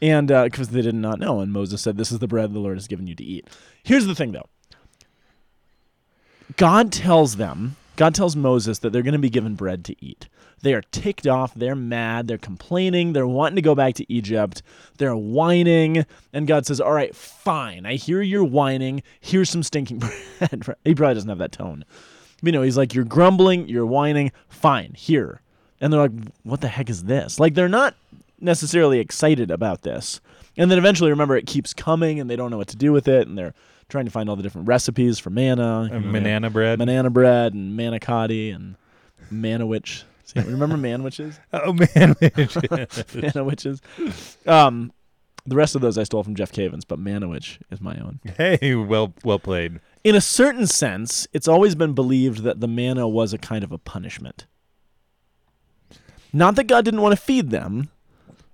And 0.03 0.33
uh, 0.33 0.45
because 0.45 0.71
they 0.71 0.83
did 0.83 0.95
not 0.95 1.21
know. 1.21 1.41
And 1.41 1.53
Moses 1.53 1.81
said, 1.81 1.97
This 1.97 2.11
is 2.11 2.19
the 2.19 2.27
bread 2.27 2.53
the 2.53 2.59
Lord 2.59 2.77
has 2.77 2.89
given 2.89 3.07
you 3.07 3.15
to 3.15 3.25
eat. 3.25 3.49
Here's 3.83 4.07
the 4.07 4.15
thing, 4.15 4.33
though 4.33 4.49
God 6.57 6.93
tells 6.93 7.37
them, 7.37 7.77
God 7.97 8.15
tells 8.15 8.35
Moses 8.35 8.79
that 8.79 8.93
they're 8.93 9.03
going 9.03 9.13
to 9.13 9.19
be 9.19 9.31
given 9.31 9.55
bread 9.55 9.85
to 9.87 10.05
eat. 10.05 10.29
They 10.63 10.75
are 10.75 10.83
ticked 10.93 11.27
off. 11.27 11.55
They're 11.55 11.75
mad. 11.75 12.29
They're 12.29 12.39
complaining. 12.39 13.13
They're 13.13 13.27
wanting 13.27 13.57
to 13.57 13.63
go 13.63 13.75
back 13.75 13.95
to 13.95 14.13
Egypt. 14.13 14.63
They're 14.99 15.17
whining. 15.17 16.05
And 16.33 16.47
God 16.47 16.67
says, 16.67 16.81
All 16.81 16.93
right, 16.93 17.15
fine. 17.15 17.87
I 17.87 17.95
hear 17.95 18.21
you're 18.23 18.45
whining. 18.45 19.03
Here's 19.21 19.49
some 19.51 19.63
stinking 19.63 19.99
bread. 20.39 20.77
he 20.85 20.95
probably 20.95 21.15
doesn't 21.15 21.29
have 21.29 21.39
that 21.39 21.53
tone. 21.53 21.85
You 22.43 22.53
know, 22.53 22.63
he's 22.63 22.77
like, 22.77 22.95
You're 22.95 23.05
grumbling. 23.05 23.69
You're 23.69 23.87
whining. 23.87 24.33
Fine, 24.49 24.95
here. 24.97 25.41
And 25.81 25.93
they're 25.93 26.01
like, 26.01 26.13
What 26.43 26.61
the 26.61 26.69
heck 26.69 26.91
is 26.91 27.05
this? 27.05 27.41
Like, 27.41 27.55
they're 27.55 27.69
not 27.69 27.95
necessarily 28.41 28.99
excited 29.01 29.51
about 29.51 29.83
this. 29.83 30.21
And 30.57 30.71
then 30.71 30.79
eventually, 30.79 31.11
remember, 31.11 31.37
it 31.37 31.47
keeps 31.47 31.73
coming 31.73 32.21
and 32.21 32.29
they 32.29 32.37
don't 32.37 32.51
know 32.51 32.59
what 32.59 32.69
to 32.69 32.77
do 32.77 32.93
with 32.93 33.09
it. 33.09 33.27
And 33.27 33.39
they're 33.39 33.55
trying 33.89 34.05
to 34.05 34.11
find 34.11 34.29
all 34.29 34.37
the 34.37 34.43
different 34.43 34.69
recipes 34.69 35.19
for 35.19 35.31
manna. 35.31 35.89
Know, 35.89 36.13
banana 36.13 36.51
bread. 36.51 36.79
Banana 36.79 37.09
bread 37.09 37.55
and 37.55 37.79
manicotti 37.79 38.55
and 38.55 38.77
manowich. 39.33 40.05
See, 40.35 40.41
remember 40.41 40.77
manwiches? 40.89 41.39
oh 41.53 41.73
man. 41.73 42.15
Witches. 42.21 43.83
Manowitches. 43.83 44.49
Um, 44.49 44.93
the 45.47 45.57
rest 45.57 45.75
of 45.75 45.81
those 45.81 45.97
I 45.99 46.03
stole 46.05 46.23
from 46.23 46.35
Jeff 46.35 46.53
Cavins, 46.53 46.83
but 46.87 46.99
manowich 46.99 47.59
is 47.71 47.81
my 47.81 47.97
own. 47.97 48.21
hey, 48.37 48.75
well 48.75 49.15
well 49.25 49.39
played. 49.39 49.81
In 50.05 50.15
a 50.15 50.21
certain 50.21 50.67
sense, 50.67 51.27
it's 51.33 51.49
always 51.49 51.75
been 51.75 51.93
believed 51.95 52.43
that 52.45 52.61
the 52.61 52.69
manna 52.69 53.09
was 53.09 53.33
a 53.33 53.39
kind 53.39 53.65
of 53.65 53.73
a 53.73 53.79
punishment. 53.79 54.47
Not 56.33 56.55
that 56.57 56.65
God 56.65 56.85
didn't 56.85 57.01
want 57.03 57.17
to 57.19 57.21
feed 57.23 57.51
them, 57.51 57.91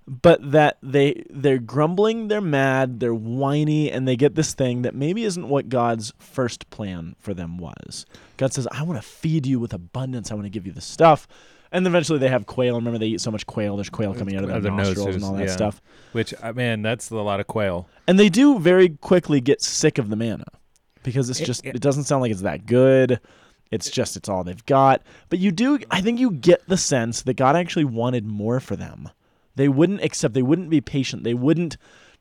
but 0.07 0.51
that 0.51 0.77
they 0.81 1.23
they're 1.29 1.59
grumbling, 1.59 2.27
they're 2.27 2.41
mad, 2.41 2.99
they're 2.99 3.13
whiny, 3.13 3.91
and 3.91 4.07
they 4.07 4.15
get 4.15 4.35
this 4.35 4.53
thing 4.53 4.81
that 4.81 4.95
maybe 4.95 5.23
isn't 5.25 5.47
what 5.49 5.69
God's 5.69 6.13
first 6.17 6.69
plan 6.69 7.15
for 7.19 7.33
them 7.33 7.57
was. 7.57 8.05
God 8.37 8.53
says, 8.53 8.67
"I 8.71 8.83
want 8.83 9.01
to 9.01 9.07
feed 9.07 9.45
you 9.45 9.59
with 9.59 9.73
abundance. 9.73 10.31
I 10.31 10.35
want 10.35 10.45
to 10.45 10.49
give 10.49 10.65
you 10.65 10.71
the 10.73 10.81
stuff." 10.81 11.27
And 11.71 11.85
then 11.85 11.91
eventually 11.91 12.19
they 12.19 12.29
have 12.29 12.45
quail. 12.45 12.75
Remember, 12.75 12.97
they 12.97 13.07
eat 13.07 13.21
so 13.21 13.31
much 13.31 13.45
quail. 13.45 13.75
There's 13.75 13.89
quail 13.89 14.13
coming 14.13 14.35
out 14.35 14.43
of 14.43 14.49
their, 14.49 14.59
their 14.61 14.71
nostrils 14.71 15.05
noses, 15.07 15.15
and 15.15 15.25
all 15.25 15.33
that 15.37 15.47
yeah. 15.47 15.51
stuff. 15.51 15.81
Which 16.13 16.33
uh, 16.41 16.53
man, 16.53 16.81
that's 16.81 17.09
a 17.09 17.15
lot 17.15 17.39
of 17.39 17.47
quail. 17.47 17.87
And 18.07 18.17
they 18.19 18.29
do 18.29 18.59
very 18.59 18.89
quickly 18.89 19.41
get 19.41 19.61
sick 19.61 19.97
of 19.97 20.09
the 20.09 20.15
manna 20.15 20.45
because 21.03 21.29
it's 21.29 21.39
It- 21.41 21.45
just 21.45 21.65
it- 21.65 21.75
it 21.75 21.81
doesn't 21.81 22.05
sound 22.05 22.21
like 22.21 22.31
it's 22.31 22.41
that 22.41 22.65
good. 22.65 23.19
It's 23.69 23.89
just 23.89 24.15
it's 24.15 24.29
all 24.29 24.43
they've 24.45 24.65
got. 24.65 25.01
But 25.29 25.39
you 25.39 25.51
do 25.51 25.79
I 25.91 26.01
think 26.01 26.19
you 26.19 26.31
get 26.31 26.67
the 26.67 26.77
sense 26.77 27.23
that 27.23 27.33
God 27.35 27.55
actually 27.55 27.85
wanted 27.85 28.25
more 28.25 28.59
for 28.59 28.75
them. 28.77 29.09
They 29.55 29.67
wouldn't 29.67 30.01
accept 30.03 30.33
they 30.33 30.41
wouldn't 30.41 30.69
be 30.69 30.81
patient. 30.81 31.23
They 31.23 31.33
wouldn't 31.33 31.77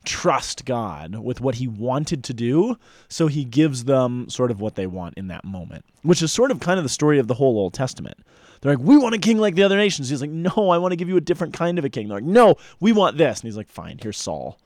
trust 0.06 0.64
God 0.64 1.16
with 1.16 1.40
what 1.40 1.56
he 1.56 1.68
wanted 1.68 2.24
to 2.24 2.34
do, 2.34 2.76
so 3.08 3.26
he 3.26 3.44
gives 3.44 3.84
them 3.84 4.28
sort 4.30 4.50
of 4.50 4.60
what 4.60 4.74
they 4.74 4.86
want 4.86 5.14
in 5.18 5.28
that 5.28 5.44
moment, 5.44 5.84
which 6.02 6.22
is 6.22 6.32
sort 6.32 6.50
of 6.50 6.60
kind 6.60 6.78
of 6.78 6.84
the 6.84 6.88
story 6.88 7.18
of 7.18 7.28
the 7.28 7.34
whole 7.34 7.58
Old 7.58 7.74
Testament. 7.74 8.18
They're 8.60 8.74
like, 8.74 8.86
"We 8.86 8.96
want 8.96 9.14
a 9.14 9.18
king 9.18 9.38
like 9.38 9.54
the 9.54 9.64
other 9.64 9.76
nations." 9.76 10.08
He's 10.08 10.20
like, 10.20 10.30
"No, 10.30 10.70
I 10.70 10.78
want 10.78 10.92
to 10.92 10.96
give 10.96 11.08
you 11.08 11.16
a 11.16 11.20
different 11.20 11.52
kind 11.52 11.78
of 11.78 11.84
a 11.84 11.90
king." 11.90 12.08
They're 12.08 12.18
like, 12.18 12.24
"No, 12.24 12.56
we 12.80 12.92
want 12.92 13.18
this." 13.18 13.40
And 13.40 13.48
he's 13.48 13.56
like, 13.56 13.68
"Fine, 13.68 13.98
here's 14.02 14.16
Saul, 14.16 14.58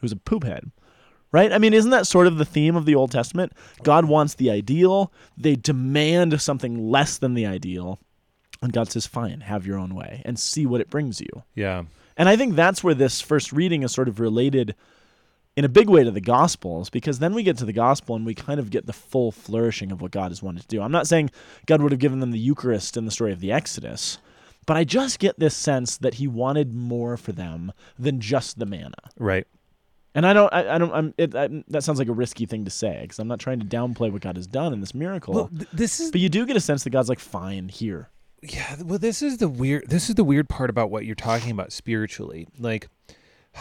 who's 0.00 0.12
a 0.12 0.16
poop 0.16 0.44
head." 0.44 0.70
Right? 1.30 1.52
I 1.52 1.58
mean, 1.58 1.74
isn't 1.74 1.90
that 1.90 2.06
sort 2.06 2.26
of 2.26 2.38
the 2.38 2.44
theme 2.46 2.74
of 2.74 2.86
the 2.86 2.94
Old 2.94 3.10
Testament? 3.10 3.52
God 3.82 4.06
wants 4.06 4.34
the 4.34 4.50
ideal. 4.50 5.12
They 5.36 5.56
demand 5.56 6.40
something 6.40 6.90
less 6.90 7.18
than 7.18 7.34
the 7.34 7.44
ideal. 7.44 7.98
And 8.62 8.72
God 8.72 8.90
says, 8.90 9.06
fine, 9.06 9.42
have 9.42 9.66
your 9.66 9.78
own 9.78 9.94
way 9.94 10.22
and 10.24 10.38
see 10.38 10.66
what 10.66 10.80
it 10.80 10.90
brings 10.90 11.20
you. 11.20 11.28
Yeah. 11.54 11.84
And 12.18 12.28
I 12.28 12.36
think 12.36 12.56
that's 12.56 12.84
where 12.84 12.94
this 12.94 13.22
first 13.22 13.52
reading 13.52 13.84
is 13.84 13.92
sort 13.92 14.08
of 14.08 14.20
related 14.20 14.74
in 15.56 15.64
a 15.64 15.68
big 15.68 15.88
way 15.88 16.04
to 16.04 16.10
the 16.10 16.20
Gospels, 16.20 16.90
because 16.90 17.18
then 17.18 17.32
we 17.34 17.42
get 17.42 17.56
to 17.58 17.64
the 17.64 17.72
Gospel 17.72 18.14
and 18.14 18.26
we 18.26 18.34
kind 18.34 18.60
of 18.60 18.70
get 18.70 18.86
the 18.86 18.92
full 18.92 19.32
flourishing 19.32 19.90
of 19.90 20.00
what 20.00 20.12
God 20.12 20.30
has 20.30 20.42
wanted 20.42 20.62
to 20.62 20.68
do. 20.68 20.82
I'm 20.82 20.92
not 20.92 21.06
saying 21.06 21.30
God 21.66 21.82
would 21.82 21.90
have 21.90 22.00
given 22.00 22.20
them 22.20 22.30
the 22.30 22.38
Eucharist 22.38 22.96
in 22.96 23.06
the 23.06 23.10
story 23.10 23.32
of 23.32 23.40
the 23.40 23.50
Exodus, 23.50 24.18
but 24.66 24.76
I 24.76 24.84
just 24.84 25.18
get 25.18 25.38
this 25.38 25.56
sense 25.56 25.96
that 25.96 26.14
He 26.14 26.28
wanted 26.28 26.74
more 26.74 27.16
for 27.16 27.32
them 27.32 27.72
than 27.98 28.20
just 28.20 28.58
the 28.58 28.66
manna. 28.66 28.94
Right. 29.18 29.46
And 30.14 30.26
I 30.26 30.32
don't, 30.32 30.52
I, 30.52 30.74
I 30.74 30.78
don't, 30.78 30.92
I'm, 30.92 31.14
it, 31.18 31.34
I, 31.34 31.48
that 31.68 31.84
sounds 31.84 31.98
like 31.98 32.08
a 32.08 32.12
risky 32.12 32.46
thing 32.46 32.64
to 32.64 32.70
say 32.70 33.00
because 33.02 33.18
I'm 33.18 33.28
not 33.28 33.40
trying 33.40 33.60
to 33.60 33.66
downplay 33.66 34.12
what 34.12 34.22
God 34.22 34.36
has 34.36 34.46
done 34.46 34.72
in 34.72 34.80
this 34.80 34.94
miracle. 34.94 35.34
Well, 35.34 35.48
th- 35.48 35.68
this 35.72 36.00
is 36.00 36.10
but 36.10 36.20
you 36.20 36.28
do 36.28 36.46
get 36.46 36.56
a 36.56 36.60
sense 36.60 36.84
that 36.84 36.90
God's 36.90 37.08
like, 37.08 37.20
fine, 37.20 37.68
here. 37.68 38.10
Yeah 38.42 38.76
well 38.84 38.98
this 38.98 39.22
is 39.22 39.38
the 39.38 39.48
weird 39.48 39.88
this 39.88 40.08
is 40.08 40.14
the 40.14 40.24
weird 40.24 40.48
part 40.48 40.70
about 40.70 40.90
what 40.90 41.04
you're 41.04 41.14
talking 41.14 41.50
about 41.50 41.72
spiritually 41.72 42.46
like 42.58 42.88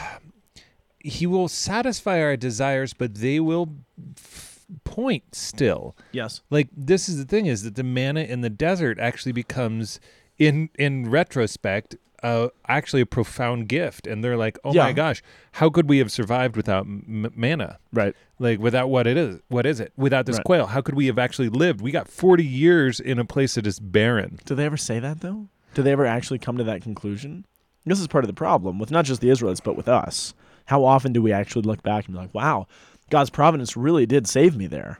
he 1.00 1.25
will 1.25 1.48
satisfy 1.48 2.22
our 2.22 2.36
desires 2.38 2.93
but 2.93 3.15
they 3.15 3.39
will 3.39 3.69
f- 4.17 4.65
point 4.84 5.24
still 5.34 5.96
Yes. 6.12 6.41
like 6.50 6.67
this 6.75 7.07
is 7.07 7.17
the 7.17 7.25
thing 7.25 7.46
is 7.46 7.63
that 7.63 7.75
the 7.75 7.84
manna 7.84 8.22
in 8.22 8.41
the 8.41 8.50
desert 8.50 9.00
actually 9.00 9.31
becomes 9.31 10.00
in 10.38 10.69
in 10.77 11.10
retrospect 11.10 11.96
uh 12.24 12.47
actually 12.67 13.01
a 13.01 13.05
profound 13.05 13.67
gift 13.69 14.07
and 14.07 14.24
they're 14.24 14.38
like 14.38 14.57
oh 14.63 14.74
my 14.74 14.91
gosh 14.93 15.21
how 15.53 15.69
could 15.69 15.88
we 15.88 16.00
have 16.00 16.12
survived 16.12 16.55
without 16.55 16.86
m- 16.86 17.31
manna 17.36 17.77
Right. 17.93 18.15
like 18.39 18.59
without 18.59 18.89
what 18.89 19.05
it 19.07 19.17
is 19.17 19.39
what 19.50 19.65
is 19.67 19.79
it 19.79 19.93
without 19.97 20.25
this 20.25 20.38
Right. 20.38 20.45
quail 20.45 20.65
how 20.67 20.81
could 20.81 20.95
we 20.95 21.05
have 21.07 21.19
actually 21.19 21.50
lived 21.50 21.79
we 21.81 21.91
got 21.91 22.07
40 22.07 22.43
years 22.43 23.00
in 23.00 23.19
a 23.19 23.25
place 23.25 23.55
that 23.55 23.67
is 23.67 23.79
barren 23.79 24.39
Do 24.45 24.55
they 24.55 24.65
ever 24.65 24.77
say 24.77 25.00
that 25.00 25.21
though? 25.21 25.47
Do 25.75 25.83
they 25.83 25.91
ever 25.91 26.07
actually 26.07 26.39
come 26.39 26.57
to 26.57 26.63
that 26.63 26.81
conclusion? 26.81 27.45
This 27.86 28.00
is 28.00 28.07
part 28.07 28.24
of 28.24 28.27
the 28.27 28.33
problem 28.33 28.79
with 28.79 28.89
not 28.89 29.05
just 29.05 29.21
the 29.21 29.29
Israelites, 29.29 29.59
but 29.59 29.77
with 29.77 29.88
us. 29.88 30.33
How 30.65 30.83
often 30.83 31.13
do 31.13 31.21
we 31.21 31.31
actually 31.31 31.62
look 31.62 31.83
back 31.83 32.05
and 32.05 32.15
be 32.15 32.19
like, 32.19 32.33
wow, 32.33 32.65
God's 33.12 33.29
providence 33.29 33.77
really 33.77 34.05
did 34.07 34.27
save 34.27 34.57
me 34.57 34.65
there? 34.65 35.00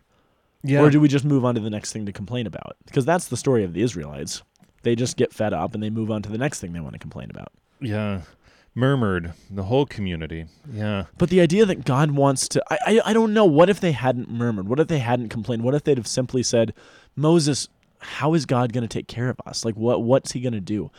Yeah. 0.64 0.82
Or 0.82 0.90
do 0.92 1.00
we 1.00 1.08
just 1.08 1.26
move 1.26 1.44
on 1.46 1.56
to 1.56 1.62
the 1.62 1.70
next 1.72 1.94
thing 1.94 2.06
to 2.06 2.12
complain 2.14 2.46
about? 2.48 2.78
Because 2.86 3.06
that's 3.06 3.28
the 3.28 3.38
story 3.38 3.64
of 3.64 3.74
the 3.74 3.82
Israelites. 3.82 4.44
They 4.84 4.96
just 4.96 5.18
get 5.18 5.34
fed 5.34 5.54
up 5.54 5.74
and 5.74 5.82
they 5.84 5.90
move 5.90 6.12
on 6.12 6.22
to 6.24 6.30
the 6.30 6.38
next 6.38 6.60
thing 6.60 6.74
they 6.74 6.80
want 6.80 6.94
to 6.94 7.00
complain 7.00 7.30
about. 7.30 7.52
yeah. 7.82 8.22
Murmured 8.76 9.34
the 9.50 9.64
whole 9.64 9.88
community. 9.88 10.46
Yeah. 10.72 11.06
But 11.18 11.32
the 11.32 11.42
idea 11.42 11.66
that 11.66 11.84
God 11.84 12.12
wants 12.12 12.48
to, 12.50 12.64
I, 12.70 12.78
I, 12.86 13.02
I 13.06 13.14
don't 13.14 13.34
know. 13.34 13.44
What 13.44 13.72
if 13.72 13.80
they 13.80 13.92
hadn't 13.92 14.30
murmured? 14.30 14.68
What 14.70 14.80
if 14.80 14.88
they 14.88 15.00
hadn't 15.00 15.30
complained? 15.30 15.64
What 15.64 15.74
if 15.74 15.84
they'd 15.84 15.98
have 15.98 16.06
simply 16.06 16.44
said, 16.44 16.76
Moses, 17.16 17.70
how 17.98 18.36
is 18.36 18.46
God 18.46 18.74
going 18.74 18.84
to 18.84 18.88
take 18.88 19.08
care 19.08 19.30
of 19.30 19.42
us? 19.48 19.66
Like, 19.66 19.74
what, 19.76 20.04
what's 20.04 20.34
he 20.34 20.42
going 20.42 20.54
to 20.54 20.60
do? 20.60 20.92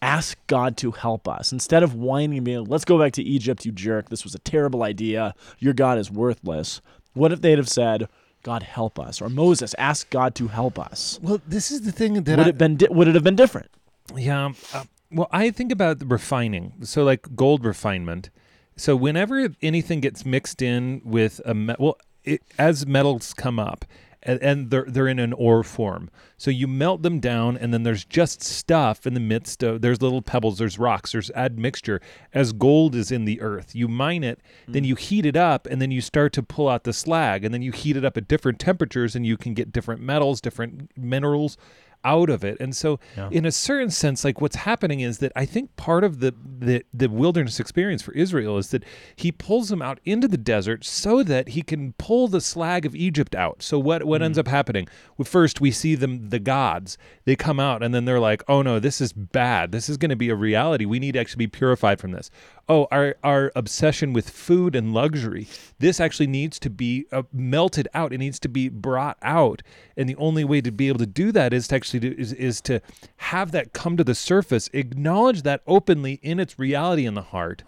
Ask 0.00 0.38
God 0.46 0.78
to 0.78 0.90
help 0.92 1.28
us. 1.28 1.52
Instead 1.52 1.82
of 1.82 1.94
whining 1.94 2.38
and 2.38 2.44
being, 2.46 2.64
let's 2.64 2.86
go 2.86 2.98
back 2.98 3.12
to 3.12 3.22
Egypt, 3.22 3.66
you 3.66 3.72
jerk. 3.72 4.08
This 4.08 4.24
was 4.24 4.34
a 4.34 4.38
terrible 4.38 4.82
idea. 4.82 5.34
Your 5.58 5.74
God 5.74 5.98
is 5.98 6.10
worthless. 6.10 6.80
What 7.12 7.30
if 7.30 7.42
they'd 7.42 7.58
have 7.58 7.68
said, 7.68 8.08
God 8.42 8.62
help 8.62 8.98
us? 8.98 9.20
Or 9.20 9.28
Moses, 9.28 9.74
ask 9.78 10.08
God 10.10 10.34
to 10.36 10.48
help 10.48 10.78
us. 10.78 11.18
Well, 11.22 11.40
this 11.46 11.70
is 11.70 11.82
the 11.82 11.92
thing 11.92 12.14
that 12.14 12.38
Would 12.38 12.46
I, 12.46 12.48
it 12.50 12.58
been 12.58 12.76
di- 12.76 12.88
would 12.88 13.08
it 13.08 13.14
have 13.14 13.24
been 13.24 13.36
different? 13.36 13.70
Yeah. 14.16 14.52
Uh, 14.72 14.84
well, 15.10 15.28
I 15.32 15.50
think 15.50 15.72
about 15.72 15.98
the 15.98 16.06
refining. 16.06 16.72
So, 16.82 17.04
like 17.04 17.34
gold 17.34 17.64
refinement. 17.64 18.30
So, 18.76 18.94
whenever 18.94 19.48
anything 19.62 20.00
gets 20.00 20.24
mixed 20.24 20.62
in 20.62 21.00
with 21.04 21.40
a 21.44 21.54
me- 21.54 21.74
well, 21.78 21.98
it, 22.24 22.42
as 22.58 22.86
metals 22.86 23.34
come 23.34 23.58
up, 23.58 23.84
and, 24.22 24.42
and 24.42 24.70
they're 24.70 24.86
they're 24.88 25.08
in 25.08 25.18
an 25.18 25.32
ore 25.32 25.62
form. 25.62 26.10
So 26.36 26.50
you 26.50 26.66
melt 26.66 27.02
them 27.02 27.20
down, 27.20 27.56
and 27.56 27.72
then 27.72 27.82
there's 27.82 28.04
just 28.04 28.42
stuff 28.42 29.06
in 29.06 29.14
the 29.14 29.20
midst 29.20 29.62
of. 29.62 29.80
There's 29.80 30.02
little 30.02 30.22
pebbles, 30.22 30.58
there's 30.58 30.78
rocks, 30.78 31.12
there's 31.12 31.30
admixture. 31.32 32.00
As 32.32 32.52
gold 32.52 32.94
is 32.94 33.10
in 33.10 33.24
the 33.24 33.40
earth, 33.40 33.74
you 33.74 33.88
mine 33.88 34.24
it, 34.24 34.40
then 34.66 34.84
you 34.84 34.94
heat 34.94 35.26
it 35.26 35.36
up, 35.36 35.66
and 35.66 35.80
then 35.80 35.90
you 35.90 36.00
start 36.00 36.32
to 36.34 36.42
pull 36.42 36.68
out 36.68 36.84
the 36.84 36.92
slag, 36.92 37.44
and 37.44 37.52
then 37.52 37.62
you 37.62 37.72
heat 37.72 37.96
it 37.96 38.04
up 38.04 38.16
at 38.16 38.28
different 38.28 38.58
temperatures, 38.58 39.16
and 39.16 39.26
you 39.26 39.36
can 39.36 39.54
get 39.54 39.72
different 39.72 40.00
metals, 40.00 40.40
different 40.40 40.90
minerals 40.96 41.56
out 42.04 42.30
of 42.30 42.44
it. 42.44 42.56
And 42.60 42.74
so 42.74 42.98
Yeah. 43.16 43.28
in 43.30 43.44
a 43.44 43.52
certain 43.52 43.90
sense, 43.90 44.24
like 44.24 44.40
what's 44.40 44.56
happening 44.56 45.00
is 45.00 45.18
that 45.18 45.32
I 45.36 45.44
think 45.44 45.74
part 45.76 46.04
of 46.04 46.20
the, 46.20 46.34
the 46.60 46.84
the 46.92 47.08
wilderness 47.08 47.60
experience 47.60 48.02
for 48.02 48.12
Israel 48.12 48.58
is 48.58 48.70
that 48.70 48.84
he 49.16 49.32
pulls 49.32 49.68
them 49.68 49.82
out 49.82 50.00
into 50.04 50.28
the 50.28 50.36
desert 50.38 50.84
so 50.84 51.22
that 51.22 51.50
he 51.50 51.62
can 51.62 51.92
pull 51.98 52.28
the 52.28 52.40
slag 52.40 52.86
of 52.86 52.94
Egypt 52.94 53.34
out. 53.34 53.62
So 53.62 53.78
what 53.78 54.04
what 54.04 54.22
ends 54.22 54.38
mm. 54.38 54.40
up 54.40 54.48
happening? 54.48 54.88
Well, 55.16 55.26
first 55.26 55.60
we 55.60 55.70
see 55.70 55.94
them 55.94 56.28
the 56.30 56.38
gods. 56.38 56.98
They 57.24 57.36
come 57.36 57.60
out 57.60 57.82
and 57.82 57.94
then 57.94 58.04
they're 58.04 58.20
like, 58.20 58.42
"Oh 58.48 58.62
no, 58.62 58.78
this 58.78 59.00
is 59.00 59.12
bad. 59.12 59.72
This 59.72 59.88
is 59.88 59.96
going 59.96 60.10
to 60.10 60.16
be 60.16 60.28
a 60.30 60.34
reality. 60.34 60.84
We 60.84 60.98
need 60.98 61.12
to 61.12 61.20
actually 61.20 61.46
be 61.46 61.58
purified 61.58 62.00
from 62.00 62.12
this." 62.12 62.30
Oh, 62.68 62.86
our 62.90 63.16
our 63.24 63.50
obsession 63.56 64.12
with 64.12 64.28
food 64.28 64.74
and 64.74 64.92
luxury. 64.92 65.46
This 65.78 66.00
actually 66.00 66.26
needs 66.26 66.58
to 66.58 66.68
be 66.68 67.06
uh, 67.10 67.22
melted 67.32 67.88
out. 67.94 68.12
It 68.12 68.18
needs 68.18 68.38
to 68.40 68.48
be 68.48 68.68
brought 68.68 69.16
out. 69.22 69.62
And 69.96 70.08
the 70.08 70.16
only 70.16 70.44
way 70.44 70.60
to 70.60 70.70
be 70.70 70.88
able 70.88 70.98
to 70.98 71.06
do 71.06 71.32
that 71.32 71.52
is 71.54 71.68
to 71.68 71.76
actually 71.76 72.00
do, 72.00 72.14
is 72.18 72.32
is 72.34 72.60
to 72.62 72.80
have 73.16 73.52
that 73.52 73.72
come 73.72 73.96
to 73.96 74.04
the 74.04 74.14
surface, 74.14 74.68
acknowledge 74.74 75.42
that 75.42 75.62
openly 75.66 76.20
in 76.22 76.38
its 76.38 76.58
reality 76.58 77.06
in 77.06 77.14
the 77.14 77.22
heart. 77.22 77.62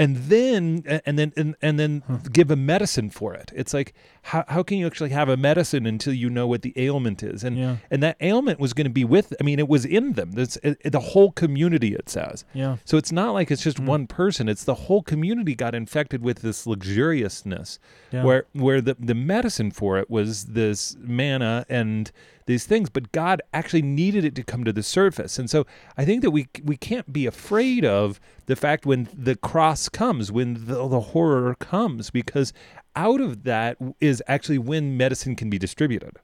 And 0.00 0.16
then, 0.16 0.84
and 1.04 1.18
then, 1.18 1.32
and, 1.36 1.56
and 1.60 1.78
then 1.78 2.02
give 2.32 2.52
a 2.52 2.56
medicine 2.56 3.10
for 3.10 3.34
it. 3.34 3.50
It's 3.54 3.74
like, 3.74 3.94
how, 4.22 4.44
how 4.46 4.62
can 4.62 4.78
you 4.78 4.86
actually 4.86 5.10
have 5.10 5.28
a 5.28 5.36
medicine 5.36 5.86
until 5.86 6.12
you 6.12 6.30
know 6.30 6.46
what 6.46 6.62
the 6.62 6.72
ailment 6.76 7.22
is? 7.22 7.42
And 7.42 7.58
Yeah. 7.58 7.76
and 7.90 8.02
that 8.02 8.16
ailment 8.20 8.60
was 8.60 8.72
going 8.74 8.84
to 8.84 8.92
be 8.92 9.04
with. 9.04 9.34
I 9.40 9.42
mean, 9.44 9.58
it 9.58 9.68
was 9.68 9.84
in 9.84 10.12
them. 10.12 10.32
That's 10.32 10.56
it, 10.58 10.92
the 10.92 11.00
whole 11.00 11.32
community. 11.32 11.94
It 11.94 12.08
says. 12.08 12.44
Yeah. 12.54 12.76
So 12.84 12.96
it's 12.96 13.10
not 13.10 13.32
like 13.32 13.50
it's 13.50 13.62
just 13.62 13.78
hmm. 13.78 13.86
one 13.86 14.06
person. 14.06 14.48
It's 14.48 14.64
the 14.64 14.74
whole 14.74 15.02
community 15.02 15.54
got 15.54 15.74
infected 15.74 16.22
with 16.22 16.42
this 16.42 16.64
luxuriousness, 16.64 17.78
Yeah. 18.12 18.22
where 18.24 18.46
where 18.52 18.80
the 18.80 18.96
the 18.98 19.14
medicine 19.14 19.70
for 19.70 19.98
it 19.98 20.08
was 20.08 20.46
this 20.46 20.96
manna 21.00 21.66
and 21.68 22.12
these 22.48 22.64
things, 22.64 22.88
but 22.88 23.12
God 23.12 23.40
actually 23.52 23.82
needed 23.82 24.24
it 24.24 24.34
to 24.34 24.42
come 24.42 24.64
to 24.64 24.72
the 24.72 24.82
surface. 24.82 25.38
And 25.38 25.48
so 25.48 25.66
I 25.96 26.04
think 26.04 26.22
that 26.22 26.32
we 26.32 26.48
we 26.64 26.76
can't 26.76 27.12
be 27.12 27.26
afraid 27.26 27.84
of 27.84 28.18
the 28.46 28.56
fact 28.56 28.86
when 28.86 29.08
the 29.12 29.36
cross 29.36 29.88
comes, 29.88 30.32
when 30.32 30.54
the, 30.66 30.88
the 30.88 31.00
horror 31.00 31.54
comes, 31.60 32.10
because 32.10 32.52
out 32.96 33.20
of 33.20 33.44
that 33.44 33.76
is 34.00 34.22
actually 34.26 34.58
when 34.58 34.96
medicine 34.96 35.36
can 35.36 35.50
be 35.50 35.58
distributed. 35.58 36.16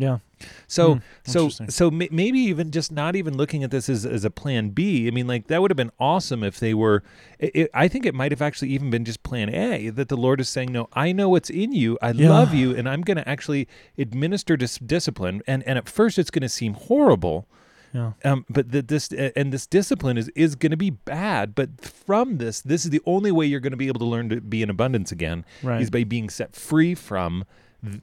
Yeah. 0.00 0.18
So 0.66 0.94
Hmm, 0.94 0.98
so 1.24 1.48
so 1.50 1.90
may- 1.90 2.08
maybe 2.10 2.38
even 2.38 2.70
just 2.70 2.90
not 2.90 3.14
even 3.14 3.36
looking 3.36 3.62
at 3.62 3.70
this 3.70 3.90
as, 3.90 4.06
as 4.06 4.24
a 4.24 4.30
plan 4.30 4.70
B. 4.70 5.06
I 5.06 5.10
mean, 5.10 5.26
like 5.26 5.48
that 5.48 5.60
would 5.60 5.70
have 5.70 5.76
been 5.76 5.92
awesome 6.00 6.42
if 6.42 6.58
they 6.58 6.72
were. 6.72 7.02
It, 7.38 7.50
it- 7.54 7.70
I 7.74 7.86
think 7.88 8.06
it 8.06 8.14
might 8.14 8.32
have 8.32 8.40
actually 8.40 8.70
even 8.70 8.88
been 8.88 9.04
just 9.04 9.22
plan 9.22 9.54
A 9.54 9.90
that 9.90 10.08
the 10.08 10.16
Lord 10.16 10.40
is 10.40 10.48
saying, 10.48 10.72
"No, 10.72 10.88
I 10.94 11.12
know 11.12 11.28
what's 11.28 11.50
in 11.50 11.72
you. 11.72 11.98
I 12.00 12.12
Yeah. 12.12 12.30
love 12.30 12.54
you, 12.54 12.74
and 12.74 12.88
I'm 12.88 13.02
going 13.02 13.18
to 13.18 13.28
actually 13.28 13.68
administer 13.98 14.56
dis- 14.56 14.78
discipline." 14.78 15.42
And 15.46 15.62
and 15.64 15.76
at 15.76 15.88
first 15.88 16.18
it's 16.18 16.30
going 16.30 16.42
to 16.42 16.48
seem 16.48 16.72
horrible. 16.74 17.46
Yeah. 17.92 18.12
Um, 18.24 18.46
but 18.48 18.70
that 18.72 18.88
this 18.88 19.10
and 19.12 19.52
this 19.52 19.66
discipline 19.66 20.16
is 20.16 20.28
is 20.34 20.54
going 20.54 20.70
to 20.70 20.76
be 20.78 20.90
bad. 20.90 21.54
But 21.54 21.80
from 21.82 22.38
this, 22.38 22.62
this 22.62 22.84
is 22.86 22.90
the 22.90 23.02
only 23.04 23.32
way 23.32 23.44
you're 23.44 23.60
going 23.60 23.72
to 23.72 23.76
be 23.76 23.88
able 23.88 23.98
to 24.00 24.06
learn 24.06 24.30
to 24.30 24.40
be 24.40 24.62
in 24.62 24.70
abundance 24.70 25.12
again. 25.12 25.44
Right. 25.62 25.82
Is 25.82 25.90
by 25.90 26.04
being 26.04 26.30
set 26.30 26.54
free 26.56 26.94
from 26.94 27.44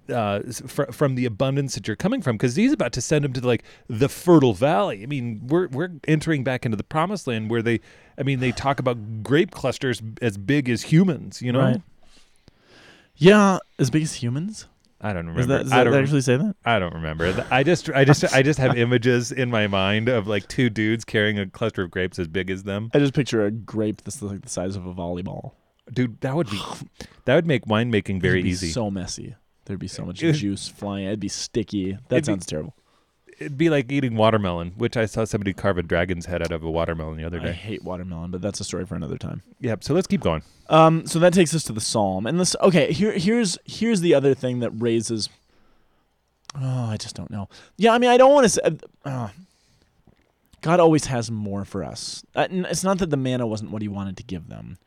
uh, 0.09 0.41
fr- 0.51 0.91
from 0.91 1.15
the 1.15 1.25
abundance 1.25 1.75
that 1.75 1.87
you're 1.87 1.95
coming 1.95 2.21
from, 2.21 2.35
because 2.37 2.55
he's 2.55 2.71
about 2.73 2.91
to 2.93 3.01
send 3.01 3.23
him 3.25 3.33
to 3.33 3.45
like 3.45 3.63
the 3.87 4.09
fertile 4.09 4.53
valley. 4.53 5.03
I 5.03 5.05
mean, 5.05 5.41
we're 5.47 5.67
we're 5.67 5.89
entering 6.07 6.43
back 6.43 6.65
into 6.65 6.75
the 6.77 6.83
promised 6.83 7.27
land 7.27 7.49
where 7.49 7.61
they, 7.61 7.79
I 8.17 8.23
mean, 8.23 8.39
they 8.39 8.51
talk 8.51 8.79
about 8.79 9.23
grape 9.23 9.51
clusters 9.51 10.01
as 10.21 10.37
big 10.37 10.69
as 10.69 10.83
humans. 10.83 11.41
You 11.41 11.51
know, 11.51 11.59
Right. 11.61 11.81
Yeah. 13.15 13.59
As 13.79 13.89
big 13.89 14.03
as 14.03 14.13
humans? 14.15 14.67
I 14.99 15.13
don't 15.13 15.27
remember. 15.27 15.41
Is 15.41 15.47
that, 15.47 15.63
does 15.63 15.71
I 15.71 15.83
that 15.83 15.91
don't. 15.91 16.01
actually 16.03 16.21
say 16.21 16.37
that? 16.37 16.55
I 16.65 16.79
don't 16.79 16.93
remember. 16.93 17.45
I 17.51 17.61
just, 17.63 17.87
I 17.91 18.03
just, 18.03 18.23
I 18.33 18.41
just 18.41 18.57
have 18.57 18.75
images 18.75 19.31
in 19.31 19.51
my 19.51 19.67
mind 19.67 20.09
of 20.09 20.25
like 20.27 20.47
two 20.47 20.71
dudes 20.71 21.05
carrying 21.05 21.37
a 21.37 21.45
cluster 21.45 21.83
of 21.83 21.91
grapes 21.91 22.17
as 22.17 22.27
big 22.27 22.49
as 22.49 22.63
them. 22.63 22.89
I 22.95 22.99
just 22.99 23.13
picture 23.13 23.45
a 23.45 23.51
grape 23.51 24.01
that's 24.03 24.21
like 24.23 24.41
the 24.41 24.49
size 24.49 24.75
of 24.75 24.87
a 24.87 24.93
volleyball. 24.93 25.51
Dude, 25.93 26.19
that 26.21 26.35
would 26.35 26.49
be, 26.49 26.59
that 27.25 27.35
would 27.35 27.45
make 27.45 27.65
winemaking 27.65 28.19
very 28.21 28.41
easy. 28.43 28.69
So 28.69 28.89
messy. 28.89 29.35
There'd 29.67 29.79
be 29.79 29.87
so 29.87 30.03
much 30.05 30.23
It- 30.23 30.33
juice 30.33 30.67
flying. 30.67 31.05
It'd 31.07 31.19
be 31.19 31.27
sticky. 31.27 31.91
That 32.09 32.15
It'd 32.17 32.23
be- 32.23 32.25
sounds 32.25 32.45
terrible. 32.45 32.73
It'd 33.39 33.55
be 33.57 33.69
like 33.69 33.91
eating 33.91 34.15
watermelon, 34.15 34.71
which 34.77 34.97
I 34.97 35.05
saw 35.05 35.23
somebody 35.23 35.53
carve 35.53 35.77
a 35.77 35.83
dragon's 35.83 36.25
head 36.25 36.41
out 36.41 36.51
of 36.51 36.63
a 36.63 36.71
watermelon 36.71 37.17
the 37.17 37.23
other 37.23 37.39
day. 37.39 37.49
I 37.49 37.51
hate 37.51 37.83
watermelon, 37.83 38.31
but 38.31 38.41
that's 38.41 38.59
a 38.59 38.63
story 38.63 38.83
for 38.83 38.95
another 38.95 39.17
time. 39.19 39.43
Yep. 39.61 39.83
So 39.83 39.93
let's 39.93 40.07
keep 40.07 40.21
going. 40.21 40.41
Um, 40.71 41.05
so 41.05 41.19
that 41.19 41.33
takes 41.33 41.53
us 41.53 41.63
to 41.65 41.73
the 41.73 41.79
psalm, 41.79 42.25
and 42.25 42.39
this. 42.39 42.55
Okay, 42.61 42.91
here, 42.91 43.11
here's 43.11 43.59
here's 43.65 44.01
the 44.01 44.15
other 44.15 44.33
thing 44.33 44.59
that 44.61 44.71
raises. 44.71 45.29
Oh, 46.59 46.85
I 46.89 46.97
just 46.97 47.15
don't 47.15 47.29
know. 47.29 47.47
Yeah, 47.77 47.93
I 47.93 47.99
mean, 47.99 48.09
I 48.09 48.17
don't 48.17 48.33
want 48.33 48.45
to 48.45 48.49
say. 48.49 48.61
Uh, 49.05 49.27
God 50.61 50.79
always 50.79 51.05
has 51.05 51.29
more 51.29 51.63
for 51.63 51.83
us. 51.83 52.23
Uh, 52.35 52.47
it's 52.49 52.83
not 52.83 52.97
that 52.97 53.11
the 53.11 53.17
manna 53.17 53.45
wasn't 53.45 53.69
what 53.69 53.83
He 53.83 53.87
wanted 53.87 54.17
to 54.17 54.23
give 54.23 54.47
them, 54.47 54.79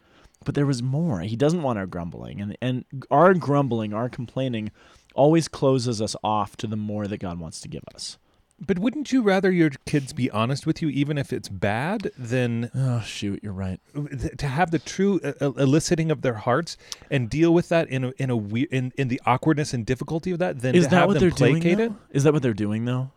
but 0.45 0.55
there 0.55 0.67
was 0.67 0.83
more. 0.83 1.21
He 1.21 1.37
doesn't 1.37 1.63
want 1.63 1.79
our 1.79 1.87
grumbling, 1.87 2.41
and 2.41 2.57
and 2.61 2.85
our 3.11 3.35
grumbling, 3.35 3.93
our 3.93 4.09
complaining, 4.09 4.71
always 5.15 5.49
closes 5.49 6.01
us 6.01 6.17
off 6.25 6.57
to 6.59 6.67
the 6.67 6.77
more 6.77 7.07
that 7.07 7.19
God 7.19 7.39
wants 7.39 7.61
to 7.61 7.69
give 7.69 7.83
us. 7.95 8.19
But 8.63 8.79
wouldn't 8.79 9.11
you 9.11 9.23
rather 9.23 9.51
your 9.51 9.71
kids 9.87 10.13
be 10.13 10.31
honest 10.31 10.67
with 10.67 10.83
you, 10.83 10.91
even 10.91 11.17
if 11.17 11.33
it's 11.33 11.49
bad, 11.49 12.11
than 12.19 12.71
Oh 12.75 13.01
shoot, 13.01 13.41
you're 13.43 13.55
right. 13.55 13.81
th- 13.95 14.37
to 14.37 14.47
have 14.49 14.71
the 14.71 14.79
true 14.79 15.19
uh, 15.25 15.53
eliciting 15.53 16.11
of 16.11 16.21
their 16.21 16.35
hearts 16.35 16.77
and 17.11 17.31
deal 17.31 17.55
with 17.55 17.71
that 17.71 17.89
in 17.89 18.05
a 18.05 18.13
in 18.19 18.29
a 18.29 18.37
weird 18.37 18.69
in, 18.71 18.93
in 18.99 19.09
the 19.09 19.19
awkwardness 19.25 19.73
and 19.73 19.87
difficulty 19.87 20.31
of 20.31 20.39
that? 20.41 20.61
Than 20.61 20.75
Is 20.75 20.89
that 20.89 21.09
what 21.09 21.19
they're 21.21 21.31
doing? 21.31 21.61
placate 21.63 21.79
though? 21.79 21.97
Is 22.11 22.25
that 22.25 22.35
what 22.35 22.43
they're 22.43 22.53
doing 22.53 22.85
though? 22.85 23.11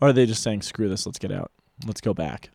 Or 0.00 0.08
are 0.08 0.12
they 0.14 0.24
just 0.24 0.42
saying, 0.42 0.62
"Screw 0.62 0.88
this, 0.88 1.04
let's 1.04 1.18
get 1.18 1.32
out, 1.32 1.50
let's 1.86 2.00
go 2.00 2.14
back"? 2.14 2.48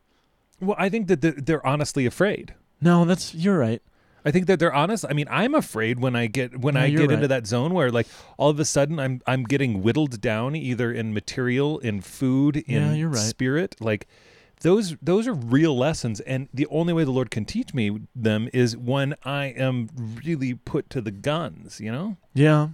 Well, 0.60 0.76
I 0.80 0.90
think 0.90 1.08
that 1.10 1.46
they're 1.46 1.66
honestly 1.66 2.08
afraid. 2.08 2.56
No, 2.82 3.06
that's 3.06 3.36
you're 3.36 3.60
right. 3.60 3.82
I 4.26 4.32
think 4.32 4.48
that 4.48 4.58
they're 4.60 4.74
honest. 4.74 5.06
I 5.10 5.14
mean, 5.14 5.28
I'm 5.30 5.54
afraid 5.54 6.00
when 6.00 6.16
I 6.16 6.28
get 6.28 6.58
when 6.60 6.76
No, 6.76 6.82
I 6.82 6.90
get 6.90 7.12
into 7.12 7.28
that 7.28 7.46
zone 7.48 7.74
where 7.74 7.92
like 7.92 8.08
all 8.38 8.50
of 8.50 8.60
a 8.60 8.66
sudden 8.66 9.00
I'm 9.00 9.22
I'm 9.28 9.44
getting 9.44 9.84
whittled 9.84 10.22
down 10.22 10.56
either 10.56 10.92
in 10.92 11.14
material, 11.14 11.80
in 11.80 12.02
food, 12.02 12.58
in 12.58 12.96
Yeah, 12.96 13.06
right. 13.08 13.16
spirit. 13.18 13.76
Like 13.80 14.08
those 14.62 14.96
those 15.02 15.28
are 15.28 15.34
real 15.34 15.78
lessons, 15.78 16.22
and 16.22 16.48
the 16.54 16.68
only 16.68 16.94
way 16.94 17.04
the 17.04 17.12
Lord 17.12 17.32
can 17.32 17.44
teach 17.44 17.74
me 17.74 18.00
them 18.16 18.50
is 18.54 18.78
when 18.78 19.16
I 19.26 19.48
am 19.48 19.90
really 20.24 20.54
put 20.54 20.90
to 20.92 21.02
the 21.02 21.12
guns. 21.12 21.82
You 21.82 21.92
know, 21.92 22.18
Yeah, 22.34 22.70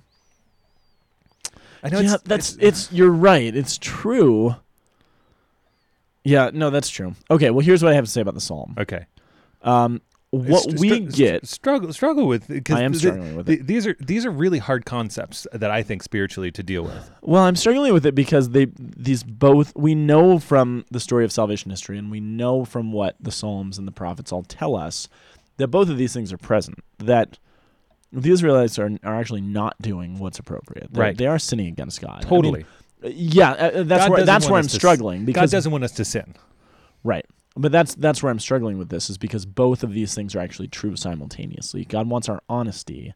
I 1.84 1.90
know 1.90 2.00
yeah. 2.00 2.14
it's, 2.16 2.24
that's 2.24 2.58
it's. 2.60 2.92
You're 2.92 3.10
right. 3.10 3.56
It's 3.56 3.78
true. 3.80 4.56
Yeah, 6.24 6.52
no, 6.54 6.70
that's 6.70 6.90
true. 6.90 7.16
Okay, 7.32 7.50
well, 7.50 7.66
here's 7.66 7.82
what 7.82 7.92
I 7.92 7.96
have 7.96 8.06
to 8.06 8.12
say 8.12 8.22
about 8.22 8.34
the 8.36 8.42
psalm. 8.42 8.76
okay. 8.78 9.06
Um, 9.62 10.02
what 10.32 10.62
St- 10.64 10.80
we 10.80 10.90
str- 11.10 11.18
get 11.18 11.48
struggle 11.48 11.92
struggle 11.92 12.28
with 12.28 12.48
because 12.48 12.76
I 12.78 12.84
am 12.84 12.92
the- 12.94 13.00
struggling 13.00 13.36
with 13.36 13.50
it. 13.50 13.66
These 13.66 13.88
are 13.88 13.96
these 14.00 14.26
are 14.26 14.32
really 14.32 14.60
hard 14.60 14.86
concepts 14.86 15.48
that 15.52 15.72
I 15.72 15.82
think 15.82 16.04
spiritually 16.04 16.52
to 16.52 16.62
deal 16.62 16.84
with. 16.84 17.10
Well, 17.22 17.44
I'm 17.44 17.56
struggling 17.56 17.94
with 17.94 18.06
it 18.06 18.14
because 18.14 18.52
they 18.52 18.68
these 18.78 19.24
both 19.24 19.76
we 19.76 19.96
know 19.96 20.38
from 20.38 20.86
the 20.92 21.00
story 21.00 21.26
of 21.26 21.32
salvation 21.32 21.72
history 21.72 21.98
and 21.98 22.12
we 22.12 22.20
know 22.20 22.64
from 22.64 22.92
what 22.92 23.16
the 23.20 23.32
Psalms 23.32 23.78
and 23.80 23.88
the 23.88 23.92
prophets 23.92 24.32
all 24.32 24.44
tell 24.44 24.76
us 24.76 25.08
that 25.58 25.70
both 25.70 25.90
of 25.90 25.98
these 25.98 26.14
things 26.14 26.32
are 26.32 26.38
present. 26.38 26.78
That 27.00 27.40
the 28.14 28.30
Israelites 28.32 28.78
are 28.78 28.92
are 29.04 29.16
actually 29.20 29.42
not 29.42 29.76
doing 29.82 30.20
what's 30.20 30.38
appropriate. 30.38 30.90
They're- 30.94 31.02
Right. 31.04 31.18
They 31.18 31.26
are 31.28 31.40
sinning 31.40 31.68
against 31.68 32.02
God. 32.02 32.18
I 32.26 32.30
mean, 32.30 32.30
Totally. 32.30 32.66
uh, 33.04 33.08
yeah, 33.10 33.52
uh, 33.52 33.54
uh, 33.56 33.84
that's 33.84 34.04
God 34.04 34.12
where 34.12 34.26
that's 34.26 34.48
where 34.48 34.60
I'm 34.60 34.66
to 34.66 34.70
s- 34.70 34.76
struggling 34.76 35.22
God 35.22 35.26
because 35.26 35.52
doesn't 35.52 35.72
want 35.72 35.84
us 35.84 35.92
to 35.94 36.06
sin. 36.06 36.36
But 37.62 37.72
that's 37.74 37.94
that's 37.96 38.24
where 38.24 38.32
I'm 38.32 38.40
struggling 38.40 38.78
with 38.78 38.88
this 38.90 39.10
is 39.10 39.18
because 39.18 39.46
both 39.46 39.84
of 39.84 39.92
these 39.94 40.14
things 40.16 40.34
are 40.36 40.40
actually 40.40 40.70
true 40.70 40.96
simultaneously. 40.96 41.84
God 41.84 42.08
wants 42.08 42.30
our 42.30 42.42
honesty, 42.48 43.14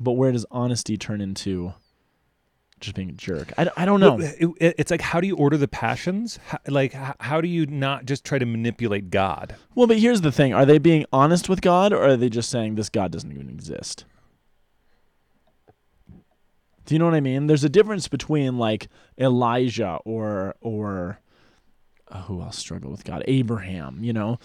but 0.00 0.12
where 0.12 0.32
does 0.32 0.44
honesty 0.50 0.96
turn 0.96 1.20
into 1.20 1.74
just 2.80 2.96
being 2.96 3.10
a 3.10 3.12
jerk? 3.12 3.52
I, 3.56 3.70
I 3.76 3.84
don't 3.84 4.00
know. 4.00 4.16
It- 4.40 4.50
it- 4.60 4.74
it's 4.78 4.90
like 4.90 5.00
how 5.00 5.20
do 5.20 5.28
you 5.28 5.36
order 5.36 5.56
the 5.56 5.68
passions? 5.68 6.38
How, 6.48 6.58
like 6.66 6.94
h- 6.96 7.14
how 7.20 7.40
do 7.40 7.46
you 7.46 7.66
not 7.66 8.04
just 8.04 8.24
try 8.24 8.38
to 8.38 8.46
manipulate 8.46 9.10
God? 9.10 9.54
Well, 9.76 9.86
but 9.86 9.98
here's 10.00 10.22
the 10.22 10.32
thing: 10.32 10.52
Are 10.52 10.66
they 10.66 10.78
being 10.78 11.04
honest 11.12 11.48
with 11.48 11.60
God, 11.60 11.92
or 11.92 12.02
are 12.02 12.16
they 12.16 12.28
just 12.30 12.50
saying 12.50 12.74
this 12.74 12.88
God 12.88 13.12
doesn't 13.12 13.30
even 13.30 13.48
exist? 13.48 14.04
Do 16.84 16.94
you 16.94 16.98
know 16.98 17.04
what 17.04 17.14
I 17.14 17.20
mean? 17.20 17.46
There's 17.46 17.64
a 17.64 17.68
difference 17.68 18.08
between 18.08 18.58
like 18.58 18.88
Elijah 19.18 19.98
or 20.04 20.56
or 20.60 21.20
uh, 22.10 22.22
who 22.22 22.40
else 22.42 22.58
struggled 22.58 22.92
with 22.92 23.04
God? 23.04 23.22
Abraham, 23.26 24.02
you 24.02 24.12
know, 24.12 24.38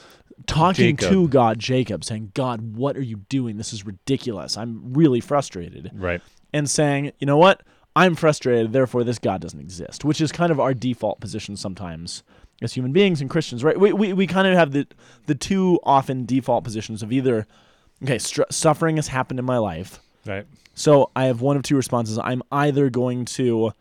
talking 0.48 0.98
to 0.98 1.28
God, 1.28 1.60
Jacob, 1.60 2.04
saying, 2.04 2.32
"God, 2.34 2.76
what 2.76 2.98
are 2.98 3.02
you 3.02 3.18
doing? 3.30 3.58
This 3.58 3.74
is 3.74 3.86
ridiculous. 3.86 4.58
I'm 4.58 4.94
really 4.94 5.20
frustrated." 5.22 5.92
Right. 5.94 6.22
and 6.54 6.70
saying, 6.70 7.12
you 7.20 7.26
know 7.26 7.38
what, 7.38 7.64
I'm 7.96 8.16
frustrated, 8.16 8.74
therefore 8.74 9.04
this 9.04 9.20
God 9.20 9.42
doesn't 9.42 9.60
exist, 9.60 10.04
which 10.06 10.22
is 10.22 10.32
kind 10.32 10.52
of 10.52 10.60
our 10.60 10.74
default 10.74 11.20
position 11.20 11.56
sometimes 11.58 12.24
as 12.62 12.74
human 12.74 12.92
beings 12.92 13.22
and 13.22 13.30
Christians, 13.30 13.64
right? 13.64 13.80
We, 13.80 13.92
we, 13.94 14.14
we 14.14 14.28
kind 14.28 14.48
of 14.48 14.54
have 14.54 14.72
the, 14.72 14.88
the 15.26 15.36
two 15.36 15.80
often 15.84 16.26
default 16.26 16.64
positions 16.64 17.02
of 17.04 17.12
either, 17.12 17.46
okay, 18.04 18.20
str- 18.20 18.44
suffering 18.50 18.96
has 18.98 19.08
happened 19.08 19.40
in 19.40 19.46
my 19.46 19.58
life. 19.58 20.00
Right. 20.26 20.46
So 20.76 21.12
I 21.16 21.26
have 21.26 21.42
one 21.42 21.58
of 21.58 21.64
two 21.64 21.76
responses. 21.76 22.18
I'm 22.18 22.42
either 22.52 22.90
going 22.90 23.26
to 23.26 23.74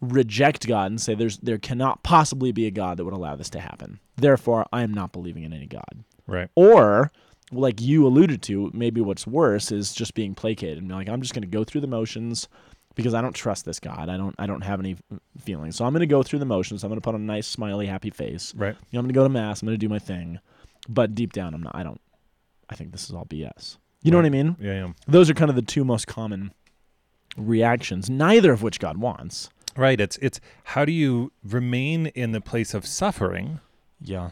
reject 0.00 0.66
God 0.66 0.90
and 0.90 1.00
say 1.00 1.14
there's 1.14 1.38
there 1.38 1.58
cannot 1.58 2.02
possibly 2.02 2.52
be 2.52 2.66
a 2.66 2.70
God 2.70 2.96
that 2.96 3.04
would 3.04 3.14
allow 3.14 3.36
this 3.36 3.50
to 3.50 3.60
happen. 3.60 4.00
Therefore, 4.16 4.66
I 4.72 4.82
am 4.82 4.92
not 4.92 5.12
believing 5.12 5.44
in 5.44 5.52
any 5.52 5.66
God. 5.66 6.04
Right. 6.26 6.48
Or, 6.54 7.10
like 7.52 7.80
you 7.80 8.06
alluded 8.06 8.42
to, 8.42 8.70
maybe 8.72 9.00
what's 9.00 9.26
worse 9.26 9.72
is 9.72 9.92
just 9.92 10.14
being 10.14 10.34
placated 10.34 10.78
and 10.78 10.88
be 10.88 10.94
like, 10.94 11.08
I'm 11.08 11.22
just 11.22 11.34
going 11.34 11.42
to 11.42 11.48
go 11.48 11.64
through 11.64 11.80
the 11.80 11.86
motions 11.86 12.48
because 12.94 13.14
I 13.14 13.20
don't 13.20 13.34
trust 13.34 13.64
this 13.64 13.80
God. 13.80 14.08
I 14.08 14.16
don't. 14.16 14.34
I 14.38 14.46
don't 14.46 14.62
have 14.62 14.80
any 14.80 14.96
feelings. 15.38 15.76
So 15.76 15.84
I'm 15.84 15.92
going 15.92 16.00
to 16.00 16.06
go 16.06 16.22
through 16.22 16.38
the 16.38 16.44
motions. 16.44 16.84
I'm 16.84 16.90
going 16.90 17.00
to 17.00 17.04
put 17.04 17.14
on 17.14 17.20
a 17.20 17.24
nice, 17.24 17.46
smiley, 17.46 17.86
happy 17.86 18.10
face. 18.10 18.54
Right. 18.54 18.74
You 18.90 18.96
know, 18.96 19.00
I'm 19.00 19.04
going 19.04 19.08
to 19.08 19.14
go 19.14 19.22
to 19.24 19.28
mass. 19.28 19.62
I'm 19.62 19.66
going 19.66 19.78
to 19.78 19.86
do 19.86 19.88
my 19.88 19.98
thing. 19.98 20.38
But 20.88 21.14
deep 21.14 21.32
down, 21.32 21.54
I'm 21.54 21.62
not. 21.62 21.74
I 21.74 21.82
don't. 21.82 22.00
I 22.68 22.74
think 22.74 22.92
this 22.92 23.04
is 23.04 23.14
all 23.14 23.26
BS. 23.26 23.78
You 24.02 24.10
know 24.10 24.16
what 24.18 24.26
I 24.26 24.30
mean? 24.30 24.56
Yeah. 24.60 24.72
Yeah. 24.72 24.92
Those 25.06 25.28
are 25.28 25.34
kind 25.34 25.50
of 25.50 25.56
the 25.56 25.62
two 25.62 25.84
most 25.84 26.06
common 26.06 26.52
reactions. 27.36 28.08
Neither 28.08 28.52
of 28.52 28.62
which 28.62 28.78
God 28.78 28.96
wants. 28.96 29.50
Right. 29.76 30.00
It's 30.00 30.16
it's 30.18 30.40
how 30.64 30.84
do 30.84 30.92
you 30.92 31.32
remain 31.44 32.06
in 32.08 32.32
the 32.32 32.40
place 32.40 32.74
of 32.74 32.86
suffering 32.86 33.60
Yeah. 34.00 34.30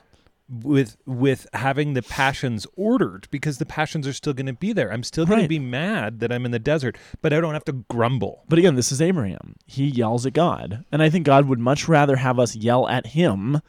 with 0.50 0.96
with 1.06 1.46
having 1.52 1.94
the 1.94 2.02
passions 2.02 2.66
ordered 2.76 3.28
because 3.30 3.58
the 3.58 3.66
passions 3.66 4.06
are 4.06 4.12
still 4.12 4.32
going 4.32 4.46
to 4.46 4.52
be 4.52 4.72
there. 4.72 4.92
I'm 4.92 5.02
still 5.02 5.26
going 5.26 5.38
Right. 5.40 5.44
to 5.44 5.48
be 5.48 5.58
mad 5.58 6.20
that 6.20 6.32
I'm 6.32 6.44
in 6.44 6.50
the 6.50 6.58
desert, 6.58 6.96
but 7.22 7.32
I 7.32 7.40
don't 7.40 7.54
have 7.54 7.64
to 7.66 7.72
grumble. 7.88 8.44
But 8.48 8.58
again, 8.58 8.74
this 8.74 8.90
is 8.90 9.00
Abraham. 9.00 9.54
He 9.66 9.86
yells 9.86 10.24
at 10.26 10.32
God. 10.32 10.84
And 10.90 11.02
I 11.02 11.10
think 11.10 11.24
God 11.26 11.46
would 11.46 11.58
much 11.60 11.86
rather 11.88 12.16
have 12.16 12.38
us 12.38 12.56
yell 12.56 12.88
at 12.88 13.08
him 13.08 13.60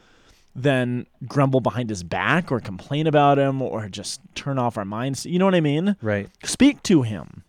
than 0.56 1.06
grumble 1.28 1.60
behind 1.60 1.90
his 1.90 2.02
back 2.02 2.50
or 2.50 2.58
complain 2.58 3.06
about 3.06 3.38
him 3.38 3.62
or 3.62 3.88
just 3.88 4.20
turn 4.34 4.58
off 4.58 4.76
our 4.76 4.84
minds. 4.84 5.24
You 5.24 5.38
know 5.38 5.44
what 5.44 5.54
I 5.54 5.60
mean? 5.60 5.94
Right. 6.02 6.28
Speak 6.44 6.82
to 6.84 7.02
him. 7.02 7.44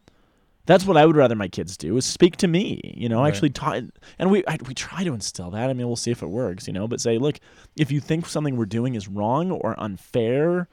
That's 0.72 0.86
what 0.86 0.96
I 0.98 1.06
would 1.06 1.16
rather 1.18 1.36
my 1.36 1.48
kids 1.50 1.76
do 1.76 1.98
is 1.98 2.06
speak 2.06 2.38
to 2.38 2.48
me, 2.48 2.80
you 2.96 3.10
know, 3.10 3.20
Right. 3.20 3.28
actually 3.28 3.50
talk. 3.50 3.84
And 4.18 4.32
we 4.32 4.44
I, 4.48 4.58
we 4.66 4.74
try 4.74 5.04
to 5.04 5.14
instill 5.14 5.52
that. 5.52 5.70
I 5.70 5.74
mean, 5.74 5.86
we'll 5.88 5.96
see 5.96 6.12
if 6.12 6.24
it 6.24 6.28
works, 6.30 6.66
you 6.68 6.74
know, 6.74 6.88
but 6.88 7.02
say, 7.02 7.18
look, 7.18 7.40
if 7.76 7.92
you 7.92 8.00
think 8.00 8.26
something 8.26 8.56
we're 8.56 8.66
doing 8.66 8.96
is 8.96 9.08
wrong 9.08 9.52
or 9.52 9.78
unfair 9.78 10.68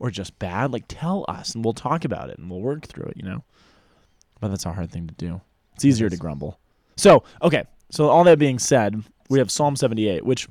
or 0.00 0.10
just 0.10 0.38
bad, 0.38 0.72
like 0.72 0.84
tell 0.88 1.24
us 1.28 1.54
and 1.54 1.64
we'll 1.64 1.72
talk 1.74 2.04
about 2.04 2.30
it 2.30 2.38
and 2.38 2.50
we'll 2.50 2.60
work 2.60 2.86
through 2.86 3.06
it, 3.06 3.16
you 3.16 3.22
know. 3.22 3.44
But 4.40 4.48
that's 4.48 4.66
a 4.66 4.72
hard 4.72 4.90
thing 4.90 5.06
to 5.06 5.14
do. 5.14 5.40
It's 5.74 5.84
easier 5.84 6.08
to 6.10 6.16
grumble. 6.16 6.58
So, 6.96 7.24
okay. 7.42 7.64
So 7.90 8.08
all 8.08 8.24
that 8.24 8.38
being 8.38 8.58
said, 8.58 9.04
we 9.30 9.38
have 9.38 9.50
Psalm 9.50 9.76
78, 9.76 10.24
which 10.24 10.48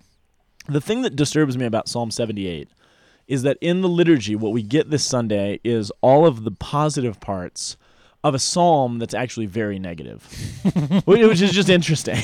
the 0.68 0.82
thing 0.82 1.02
that 1.02 1.16
disturbs 1.16 1.58
me 1.58 1.66
about 1.66 1.90
Psalm 1.90 2.10
78 2.10 2.70
is 3.28 3.44
that 3.44 3.58
in 3.62 3.82
the 3.82 3.90
liturgy, 3.90 4.36
what 4.36 4.52
we 4.54 4.64
get 4.64 4.90
this 4.90 5.06
Sunday 5.06 5.60
is 5.64 5.92
all 6.02 6.26
of 6.26 6.44
the 6.44 6.52
positive 6.52 7.20
parts 7.20 7.78
of 8.24 8.34
a 8.36 8.40
psalm 8.40 9.00
that's 9.00 9.14
actually 9.14 9.46
very 9.48 9.80
negative, 9.80 10.24
which 11.06 11.42
is 11.42 11.52
just 11.52 11.70
interesting. 11.70 12.18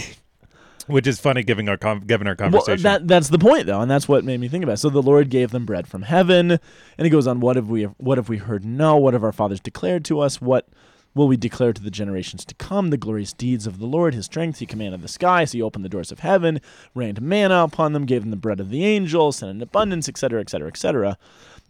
Which 0.87 1.05
is 1.05 1.19
funny 1.19 1.43
given 1.43 1.69
our 1.69 1.77
con 1.77 1.99
given 1.99 2.25
our 2.27 2.35
Well, 2.39 2.49
conversation. 2.49 2.81
that 2.83 3.07
that's 3.07 3.29
the 3.29 3.37
point 3.37 3.67
though, 3.67 3.81
and 3.81 3.91
that's 3.91 4.07
what 4.07 4.23
made 4.23 4.39
me 4.39 4.47
think 4.47 4.63
about. 4.63 4.73
it. 4.73 4.77
So 4.77 4.89
the 4.89 5.03
Lord 5.03 5.29
gave 5.29 5.51
them 5.51 5.65
bread 5.65 5.87
from 5.87 6.01
heaven, 6.01 6.51
and 6.51 6.59
he 7.05 7.09
goes 7.09 7.27
on. 7.27 7.41
What 7.41 7.57
have 7.57 7.69
we? 7.69 7.83
What 7.83 8.17
have 8.17 8.27
we 8.27 8.37
heard? 8.37 8.65
No. 8.65 8.97
What 8.97 9.13
have 9.13 9.23
our 9.23 9.31
fathers 9.31 9.59
declared 9.59 10.03
to 10.05 10.19
us? 10.19 10.41
What 10.41 10.67
will 11.13 11.27
we 11.27 11.37
declare 11.37 11.73
to 11.73 11.81
the 11.83 11.91
generations 11.91 12.43
to 12.45 12.55
come? 12.55 12.89
The 12.89 12.97
glorious 12.97 13.33
deeds 13.33 13.67
of 13.67 13.77
the 13.77 13.85
Lord, 13.85 14.15
His 14.15 14.25
strength. 14.25 14.57
He 14.57 14.65
commanded 14.65 15.03
the 15.03 15.07
sky, 15.07 15.45
so 15.45 15.57
He 15.57 15.61
opened 15.61 15.85
the 15.85 15.89
doors 15.89 16.11
of 16.11 16.19
heaven, 16.19 16.59
rained 16.95 17.21
manna 17.21 17.63
upon 17.65 17.93
them, 17.93 18.05
gave 18.05 18.21
them 18.21 18.31
the 18.31 18.35
bread 18.37 18.59
of 18.59 18.71
the 18.71 18.83
angels, 18.83 19.35
sent 19.37 19.51
in 19.51 19.61
abundance, 19.61 20.09
etc., 20.09 20.41
etc., 20.41 20.67
etc. 20.69 21.17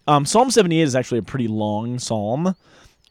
Um, 0.08 0.26
psalm 0.26 0.50
seventy-eight 0.50 0.84
is 0.84 0.96
actually 0.96 1.20
a 1.20 1.24
pretty 1.24 1.50
long 1.50 2.00
psalm. 2.00 2.56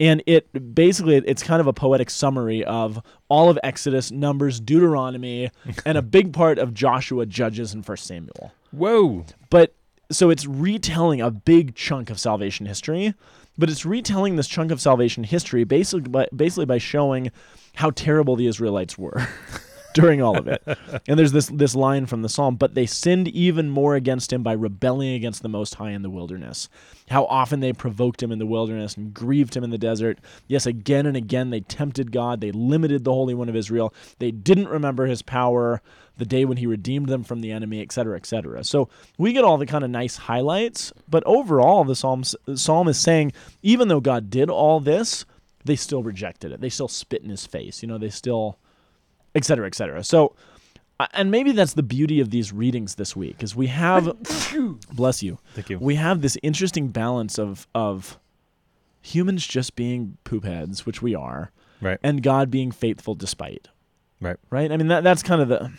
And 0.00 0.22
it 0.26 0.74
basically 0.74 1.16
it's 1.16 1.42
kind 1.42 1.60
of 1.60 1.66
a 1.66 1.72
poetic 1.72 2.10
summary 2.10 2.64
of 2.64 3.02
all 3.28 3.50
of 3.50 3.58
Exodus, 3.62 4.10
Numbers, 4.10 4.60
Deuteronomy, 4.60 5.50
and 5.84 5.98
a 5.98 6.02
big 6.02 6.32
part 6.32 6.58
of 6.58 6.72
Joshua, 6.72 7.26
Judges, 7.26 7.74
and 7.74 7.84
First 7.84 8.06
Samuel. 8.06 8.52
Whoa. 8.70 9.24
But 9.50 9.74
so 10.10 10.30
it's 10.30 10.46
retelling 10.46 11.20
a 11.20 11.30
big 11.30 11.74
chunk 11.74 12.10
of 12.10 12.20
salvation 12.20 12.66
history, 12.66 13.14
but 13.58 13.68
it's 13.68 13.84
retelling 13.84 14.36
this 14.36 14.48
chunk 14.48 14.70
of 14.70 14.80
salvation 14.80 15.24
history 15.24 15.64
basically 15.64 16.08
by, 16.08 16.28
basically 16.34 16.66
by 16.66 16.78
showing 16.78 17.30
how 17.74 17.90
terrible 17.90 18.36
the 18.36 18.46
Israelites 18.46 18.96
were 18.96 19.28
during 20.00 20.22
all 20.22 20.38
of 20.38 20.48
it. 20.48 20.62
And 21.06 21.18
there's 21.18 21.32
this 21.32 21.48
this 21.48 21.74
line 21.74 22.06
from 22.06 22.22
the 22.22 22.28
psalm, 22.28 22.56
but 22.56 22.74
they 22.74 22.86
sinned 22.86 23.28
even 23.28 23.68
more 23.68 23.94
against 23.94 24.32
him 24.32 24.42
by 24.42 24.52
rebelling 24.52 25.14
against 25.14 25.42
the 25.42 25.48
most 25.48 25.76
high 25.76 25.90
in 25.90 26.02
the 26.02 26.10
wilderness. 26.10 26.68
How 27.08 27.24
often 27.26 27.60
they 27.60 27.72
provoked 27.72 28.22
him 28.22 28.32
in 28.32 28.38
the 28.38 28.46
wilderness 28.46 28.96
and 28.96 29.14
grieved 29.14 29.56
him 29.56 29.64
in 29.64 29.70
the 29.70 29.78
desert. 29.78 30.18
Yes, 30.46 30.66
again 30.66 31.06
and 31.06 31.16
again 31.16 31.50
they 31.50 31.60
tempted 31.60 32.12
God, 32.12 32.40
they 32.40 32.52
limited 32.52 33.04
the 33.04 33.12
Holy 33.12 33.34
One 33.34 33.48
of 33.48 33.56
Israel. 33.56 33.94
They 34.18 34.30
didn't 34.30 34.68
remember 34.68 35.06
his 35.06 35.22
power 35.22 35.82
the 36.18 36.26
day 36.26 36.44
when 36.44 36.56
he 36.58 36.66
redeemed 36.66 37.08
them 37.08 37.24
from 37.24 37.40
the 37.40 37.52
enemy, 37.52 37.80
etc., 37.80 37.98
cetera, 37.98 38.16
et 38.16 38.26
cetera. 38.26 38.64
So 38.64 38.88
we 39.16 39.32
get 39.32 39.44
all 39.44 39.56
the 39.56 39.66
kind 39.66 39.84
of 39.84 39.90
nice 39.90 40.16
highlights, 40.16 40.92
but 41.08 41.22
overall, 41.24 41.84
the 41.84 41.94
Psalms, 41.94 42.34
the 42.44 42.58
psalm 42.58 42.88
is 42.88 42.98
saying, 42.98 43.32
even 43.62 43.88
though 43.88 44.00
God 44.00 44.30
did 44.30 44.50
all 44.50 44.80
this, 44.80 45.24
they 45.64 45.76
still 45.76 46.02
rejected 46.02 46.52
it. 46.52 46.60
They 46.60 46.68
still 46.68 46.88
spit 46.88 47.22
in 47.22 47.30
his 47.30 47.46
face. 47.46 47.82
You 47.82 47.88
know, 47.88 47.98
they 47.98 48.10
still, 48.10 48.58
et 49.34 49.44
cetera, 49.44 49.66
et 49.66 49.74
cetera. 49.74 50.02
So, 50.04 50.34
uh, 51.00 51.06
and 51.12 51.30
maybe 51.30 51.52
that's 51.52 51.74
the 51.74 51.82
beauty 51.82 52.20
of 52.20 52.30
these 52.30 52.52
readings 52.52 52.96
this 52.96 53.14
week, 53.14 53.42
is 53.42 53.54
we 53.54 53.68
have, 53.68 54.16
bless 54.92 55.22
you, 55.22 55.38
Thank 55.54 55.70
you. 55.70 55.78
we 55.78 55.94
have 55.94 56.22
this 56.22 56.36
interesting 56.42 56.88
balance 56.88 57.38
of 57.38 57.66
of 57.74 58.18
humans 59.00 59.46
just 59.46 59.76
being 59.76 60.18
poop 60.24 60.44
heads, 60.44 60.84
which 60.84 61.00
we 61.00 61.14
are, 61.14 61.50
Right. 61.80 61.98
and 62.02 62.22
God 62.22 62.50
being 62.50 62.72
faithful 62.72 63.14
despite. 63.14 63.68
Right. 64.20 64.36
Right. 64.50 64.72
I 64.72 64.76
mean, 64.76 64.88
that 64.88 65.04
that's 65.04 65.22
kind 65.22 65.40
of 65.40 65.48
the 65.48 65.70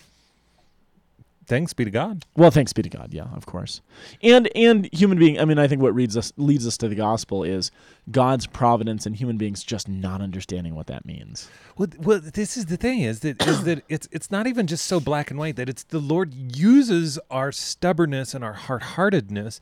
Thanks 1.49 1.73
be 1.73 1.83
to 1.83 1.91
God. 1.91 2.23
well, 2.37 2.51
thanks 2.51 2.71
be 2.71 2.81
to 2.83 2.89
God, 2.89 3.09
yeah, 3.11 3.25
of 3.35 3.45
course. 3.45 3.81
And 4.21 4.47
and 4.55 4.87
human 4.93 5.17
being, 5.17 5.39
I 5.39 5.45
mean, 5.45 5.59
I 5.59 5.67
think 5.67 5.81
what 5.81 5.93
leads 5.95 6.15
us 6.15 6.31
leads 6.37 6.65
us 6.65 6.77
to 6.77 6.87
the 6.87 6.95
gospel 6.95 7.43
is 7.43 7.71
God's 8.11 8.45
providence 8.47 9.05
and 9.05 9.15
human 9.15 9.35
beings 9.37 9.63
just 9.63 9.89
not 9.89 10.21
understanding 10.21 10.75
what 10.75 10.87
that 10.87 11.05
means. 11.05 11.49
Well, 11.77 11.89
well, 11.99 12.21
this 12.21 12.55
is 12.55 12.67
the 12.67 12.77
thing 12.77 13.01
is 13.01 13.19
that 13.21 13.45
is 13.47 13.63
that 13.63 13.83
it's 13.89 14.07
it's 14.11 14.29
not 14.31 14.45
even 14.47 14.67
just 14.67 14.85
so 14.85 14.99
black 14.99 15.31
and 15.31 15.39
white 15.39 15.55
that 15.57 15.67
it's 15.67 15.83
the 15.83 15.99
Lord 15.99 16.33
uses 16.55 17.19
our 17.31 17.51
stubbornness 17.51 18.33
and 18.33 18.43
our 18.43 18.53
hard-heartedness 18.53 19.59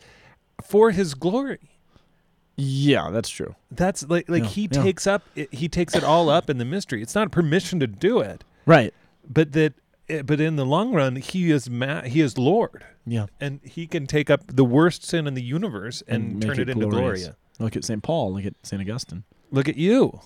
for 0.62 0.92
His 0.92 1.14
glory. 1.14 1.60
Yeah, 2.58 3.12
that's 3.12 3.30
true. 3.30 3.56
That's 3.72 4.08
like 4.10 4.28
like 4.30 4.44
Yeah, 4.44 4.50
He 4.50 4.62
yeah. 4.72 4.84
takes 4.84 5.08
up 5.08 5.24
it, 5.36 5.54
He 5.54 5.70
takes 5.70 5.96
it 5.96 6.04
all 6.04 6.30
up 6.30 6.50
in 6.50 6.58
the 6.58 6.66
mystery. 6.66 7.02
It's 7.02 7.16
not 7.16 7.32
permission 7.32 7.80
to 7.80 7.88
do 7.88 8.20
it, 8.20 8.44
Right. 8.66 8.94
but 9.30 9.54
that 9.54 9.74
Eh, 10.10 10.22
but 10.22 10.40
in 10.40 10.56
the 10.56 10.66
long 10.66 10.94
run 10.94 11.18
He 11.18 11.52
is 11.52 11.70
ma- 11.70 12.02
He 12.04 12.22
is 12.22 12.38
Lord, 12.38 12.86
Yeah. 13.06 13.26
and 13.42 13.60
He 13.64 13.88
can 13.88 14.08
take 14.08 14.30
up 14.30 14.42
the 14.48 14.64
worst 14.66 15.04
sin 15.04 15.28
in 15.28 15.34
the 15.34 15.42
universe 15.44 16.02
and, 16.08 16.34
And 16.34 16.42
turn 16.42 16.52
it 16.60 16.60
it, 16.60 16.70
into 16.70 16.88
gloria. 16.88 17.36
Look 17.60 17.76
at 17.76 17.84
St. 17.84 18.02
Paul. 18.04 18.34
Look 18.34 18.46
at 18.46 18.54
St. 18.64 18.82
Augustine. 18.82 19.24
Look 19.52 19.68
at 19.68 19.78
you. 19.78 20.20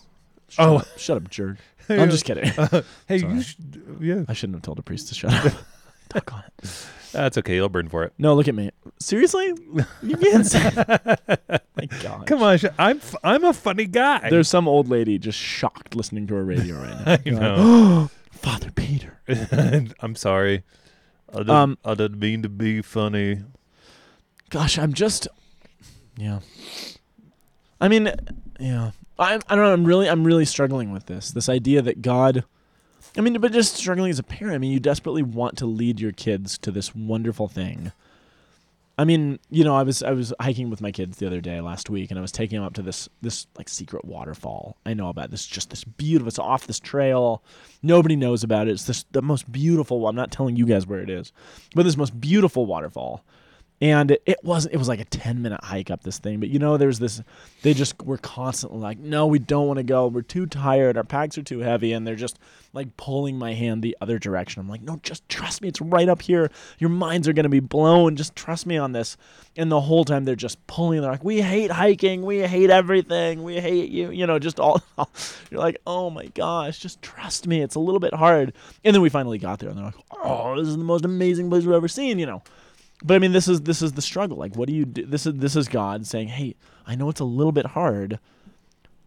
Shut 0.49 0.67
Oh. 0.67 0.77
up, 0.77 0.87
shut 0.97 1.17
up, 1.17 1.29
jerk. 1.29 1.57
I'm 1.89 2.09
just 2.09 2.25
kidding. 2.25 2.51
Hey, 3.07 3.17
Sorry. 3.19 3.33
you 3.33 3.41
should, 3.41 3.97
yeah. 4.01 4.23
I 4.27 4.33
shouldn't 4.33 4.55
have 4.57 4.63
told 4.63 4.79
a 4.79 4.83
priest 4.83 5.07
to 5.09 5.15
shut 5.15 5.33
up. 5.33 5.53
Talk 6.09 6.33
on 6.33 6.43
it. 6.45 6.69
That's 7.13 7.37
okay. 7.37 7.55
You'll 7.55 7.69
burn 7.69 7.87
for 7.89 8.03
it. 8.03 8.13
No, 8.17 8.35
look 8.35 8.47
at 8.49 8.55
me. 8.55 8.69
Seriously? 8.99 9.53
You 10.03 10.17
can't 10.17 10.45
say. 10.45 10.69
My 10.75 11.85
God. 12.01 12.25
Come 12.27 12.43
on, 12.43 12.59
I'm 12.77 12.97
f- 12.97 13.15
I'm 13.23 13.43
a 13.45 13.53
funny 13.53 13.85
guy. 13.85 14.29
There's 14.29 14.47
some 14.49 14.67
old 14.67 14.89
lady 14.89 15.17
just 15.17 15.37
shocked 15.39 15.95
listening 15.95 16.27
to 16.27 16.35
her 16.35 16.43
radio 16.43 16.75
right 16.81 17.05
now. 17.05 17.11
I 17.25 17.29
know. 17.39 18.09
Father 18.41 18.71
Peter. 18.71 19.19
I'm 19.99 20.15
sorry. 20.15 20.63
I 21.29 21.37
didn't, 21.37 21.49
Um, 21.51 21.77
I 21.85 21.93
didn't 21.93 22.19
mean 22.19 22.41
to 22.41 22.49
be 22.49 22.81
funny. 22.81 23.43
Gosh, 24.49 24.77
I'm 24.77 24.93
just. 24.93 25.27
Yeah. 26.17 26.39
I 27.79 27.87
mean, 27.87 28.11
yeah. 28.59 28.91
I, 29.17 29.35
I 29.35 29.55
don't 29.55 29.63
know. 29.65 29.73
I'm 29.73 29.85
really, 29.85 30.09
I'm 30.09 30.23
really 30.23 30.45
struggling 30.45 30.91
with 30.91 31.05
this. 31.05 31.31
This 31.31 31.47
idea 31.49 31.81
that 31.83 32.01
God. 32.01 32.43
I 33.17 33.21
mean, 33.21 33.39
but 33.39 33.51
just 33.51 33.75
struggling 33.75 34.09
as 34.09 34.19
a 34.19 34.23
parent. 34.23 34.55
I 34.55 34.57
mean, 34.57 34.71
you 34.71 34.79
desperately 34.79 35.23
want 35.23 35.57
to 35.59 35.65
lead 35.65 35.99
your 35.99 36.11
kids 36.11 36.57
to 36.59 36.71
this 36.71 36.95
wonderful 36.95 37.47
thing. 37.47 37.91
I 39.01 39.03
mean, 39.03 39.39
you 39.49 39.63
know, 39.63 39.75
I 39.75 39.81
was 39.81 40.03
I 40.03 40.11
was 40.11 40.31
hiking 40.39 40.69
with 40.69 40.79
my 40.79 40.91
kids 40.91 41.17
the 41.17 41.25
other 41.25 41.41
day 41.41 41.59
last 41.59 41.89
week, 41.89 42.11
and 42.11 42.19
I 42.19 42.21
was 42.21 42.31
taking 42.31 42.59
them 42.59 42.65
up 42.67 42.75
to 42.75 42.83
this 42.83 43.09
this 43.19 43.47
like 43.57 43.67
secret 43.67 44.05
waterfall. 44.05 44.77
I 44.85 44.93
know 44.93 45.09
about 45.09 45.31
this, 45.31 45.47
just 45.47 45.71
this 45.71 45.83
beautiful. 45.83 46.27
It's 46.27 46.37
off 46.37 46.67
this 46.67 46.79
trail. 46.79 47.43
Nobody 47.81 48.15
knows 48.15 48.43
about 48.43 48.67
it. 48.67 48.73
It's 48.73 48.83
this 48.83 49.03
the 49.11 49.23
most 49.23 49.51
beautiful. 49.51 50.07
I'm 50.07 50.15
not 50.15 50.31
telling 50.31 50.55
you 50.55 50.67
guys 50.67 50.85
where 50.85 50.99
it 50.99 51.09
is, 51.09 51.33
but 51.73 51.81
this 51.81 51.97
most 51.97 52.21
beautiful 52.21 52.67
waterfall. 52.67 53.25
And 53.81 54.11
it, 54.11 54.37
wasn't. 54.43 54.75
It 54.75 54.77
was 54.77 54.87
like 54.87 54.99
a 54.99 55.05
10 55.05 55.41
minute 55.41 55.63
hike 55.63 55.89
up 55.89 56.03
this 56.03 56.19
thing. 56.19 56.39
But 56.39 56.49
you 56.49 56.59
know, 56.59 56.77
there's 56.77 56.99
this. 56.99 57.19
They 57.63 57.73
just 57.73 57.99
were 58.03 58.19
constantly 58.19 58.77
like, 58.77 58.99
"No, 58.99 59.25
we 59.25 59.39
don't 59.39 59.65
want 59.65 59.77
to 59.77 59.83
go. 59.83 60.05
We're 60.05 60.21
too 60.21 60.45
tired. 60.45 60.97
Our 60.97 61.03
packs 61.03 61.35
are 61.39 61.43
too 61.43 61.59
heavy." 61.59 61.91
And 61.91 62.05
they're 62.05 62.15
just 62.15 62.37
like 62.73 62.95
pulling 62.95 63.39
my 63.39 63.53
hand 63.53 63.81
the 63.81 63.97
other 63.99 64.19
direction. 64.19 64.59
I'm 64.59 64.69
like, 64.69 64.83
"No, 64.83 64.99
just 65.01 65.27
trust 65.29 65.63
me. 65.63 65.67
It's 65.67 65.81
right 65.81 66.07
up 66.07 66.21
here. 66.21 66.51
Your 66.77 66.91
minds 66.91 67.27
are 67.27 67.33
gonna 67.33 67.49
be 67.49 67.59
blown. 67.59 68.15
Just 68.15 68.35
trust 68.35 68.67
me 68.67 68.77
on 68.77 68.91
this." 68.91 69.17
And 69.57 69.71
the 69.71 69.81
whole 69.81 70.05
time 70.05 70.25
they're 70.25 70.35
just 70.35 70.65
pulling. 70.67 71.01
They're 71.01 71.11
like, 71.11 71.23
"We 71.23 71.41
hate 71.41 71.71
hiking. 71.71 72.21
We 72.21 72.41
hate 72.41 72.69
everything. 72.69 73.41
We 73.41 73.59
hate 73.59 73.89
you." 73.89 74.11
You 74.11 74.27
know, 74.27 74.37
just 74.37 74.59
all. 74.59 74.83
You're 75.49 75.59
like, 75.59 75.77
"Oh 75.87 76.11
my 76.11 76.27
gosh, 76.27 76.77
just 76.77 77.01
trust 77.01 77.47
me. 77.47 77.61
It's 77.63 77.75
a 77.75 77.79
little 77.79 77.99
bit 77.99 78.13
hard." 78.13 78.53
And 78.83 78.93
then 78.93 79.01
we 79.01 79.09
finally 79.09 79.39
got 79.39 79.57
there, 79.57 79.69
and 79.69 79.77
they're 79.79 79.85
like, 79.85 79.95
"Oh, 80.11 80.55
this 80.55 80.67
is 80.67 80.77
the 80.77 80.83
most 80.83 81.03
amazing 81.03 81.49
place 81.49 81.63
we've 81.63 81.73
ever 81.73 81.87
seen." 81.87 82.19
You 82.19 82.27
know. 82.27 82.43
But 83.03 83.15
I 83.15 83.19
mean, 83.19 83.31
this 83.31 83.47
is 83.47 83.61
this 83.61 83.81
is 83.81 83.93
the 83.93 84.01
struggle. 84.01 84.37
Like, 84.37 84.55
what 84.55 84.67
do 84.67 84.73
you 84.75 84.85
do? 84.85 85.05
This 85.05 85.25
is 85.25 85.33
this 85.35 85.55
is 85.55 85.67
God 85.67 86.05
saying, 86.05 86.27
"Hey, 86.29 86.55
I 86.85 86.95
know 86.95 87.09
it's 87.09 87.19
a 87.19 87.25
little 87.25 87.51
bit 87.51 87.67
hard, 87.67 88.19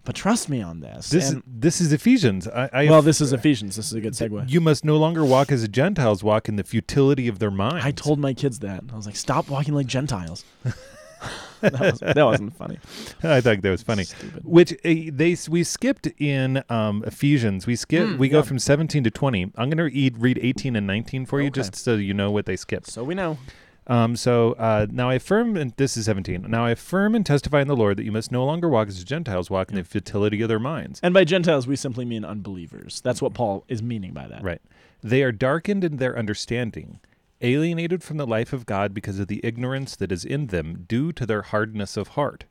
but 0.05 0.15
trust 0.17 0.49
me 0.49 0.61
on 0.61 0.81
this." 0.81 1.11
This 1.11 1.29
And- 1.31 1.39
is 1.39 1.43
this 1.47 1.81
is 1.81 1.93
Ephesians. 1.93 2.49
I, 2.49 2.69
I 2.73 2.91
well, 2.91 3.03
this 3.03 3.21
is 3.21 3.33
Ephesians. 3.33 3.77
This 3.77 3.87
is 3.87 3.93
a 3.93 4.01
good 4.01 4.15
segue. 4.15 4.51
You 4.51 4.61
must 4.61 4.85
no 4.85 4.97
longer 4.97 5.25
walk 5.25 5.53
as 5.53 5.63
the 5.63 5.69
Gentiles 5.69 6.25
walk 6.25 6.49
in 6.49 6.57
the 6.57 6.65
futility 6.65 7.29
of 7.29 7.39
their 7.39 7.51
mind. 7.53 7.83
I 7.85 7.93
told 7.93 8.19
my 8.19 8.35
kids 8.35 8.59
that. 8.61 8.83
I 8.93 8.97
was 8.97 9.07
like, 9.07 9.17
"Stop 9.17 9.49
walking 9.49 9.75
like 9.75 9.87
Gentiles." 9.87 10.45
that, 11.61 11.73
was, 11.81 12.01
that 12.01 12.25
wasn't 12.25 12.55
funny. 12.57 12.79
I 13.23 13.41
thought 13.41 13.63
that 13.63 13.71
was 13.71 13.83
funny. 13.83 14.05
Stupid. 14.05 14.45
Which 14.45 14.73
uh, 14.73 14.77
they 15.13 15.37
we 15.49 15.65
skipped 15.65 16.09
in 16.19 16.63
um, 16.69 17.05
Ephesians. 17.07 17.67
We 17.67 17.77
skip. 17.77 18.07
Mm, 18.09 18.19
we 18.19 18.29
go 18.29 18.43
from 18.43 18.59
17 18.59 19.05
to 19.05 19.11
20. 19.11 19.53
I'm 19.57 19.71
going 19.71 19.77
to 19.79 19.85
read 19.85 20.19
read 20.19 20.39
18 20.43 20.77
and 20.77 20.87
19 20.87 21.27
for 21.27 21.41
you, 21.41 21.47
Okay. 21.47 21.55
just 21.61 21.77
so 21.77 21.95
you 21.95 22.13
know 22.13 22.31
what 22.31 22.47
they 22.47 22.57
skipped. 22.57 22.89
So 22.91 23.05
we 23.05 23.15
know. 23.15 23.39
Um, 23.87 24.17
so 24.17 24.53
uh, 24.53 24.87
now 24.91 25.11
I 25.11 25.15
affirm, 25.15 25.57
and 25.57 25.73
this 25.77 25.97
is 25.97 26.07
17. 26.07 26.47
Now 26.49 26.65
I 26.65 26.71
affirm 26.71 27.15
and 27.15 27.25
testify 27.25 27.61
in 27.61 27.69
the 27.69 27.77
Lord 27.77 27.97
that 27.99 28.05
you 28.05 28.13
must 28.13 28.33
no 28.33 28.45
longer 28.45 28.69
walk 28.69 28.89
as 28.89 28.99
the 28.99 29.05
Gentiles 29.05 29.51
walk 29.51 29.71
in 29.71 29.77
the 29.77 29.85
futility 29.85 30.41
of 30.43 30.49
their 30.49 30.59
minds. 30.59 31.01
And 31.03 31.13
by 31.13 31.25
Gentiles, 31.25 31.67
we 31.67 31.77
simply 31.77 32.05
mean 32.05 32.25
unbelievers. 32.25 33.01
That's 33.03 33.21
what 33.21 33.35
Paul 33.35 33.65
is 33.69 33.83
meaning 33.83 34.13
by 34.13 34.27
that. 34.29 34.43
Right. 34.43 34.63
They 35.03 35.23
are 35.23 35.33
darkened 35.33 35.85
in 35.85 35.99
their 35.99 36.19
understanding, 36.19 37.01
alienated 37.43 38.03
from 38.03 38.17
the 38.17 38.27
life 38.27 38.55
of 38.55 38.65
God 38.65 38.95
because 38.95 39.19
of 39.19 39.29
the 39.29 39.41
ignorance 39.45 39.97
that 39.97 40.11
is 40.11 40.25
in 40.25 40.47
them 40.47 40.87
due 40.89 41.13
to 41.13 41.27
their 41.27 41.43
hardness 41.43 41.99
of 41.99 42.09
heart. 42.09 42.45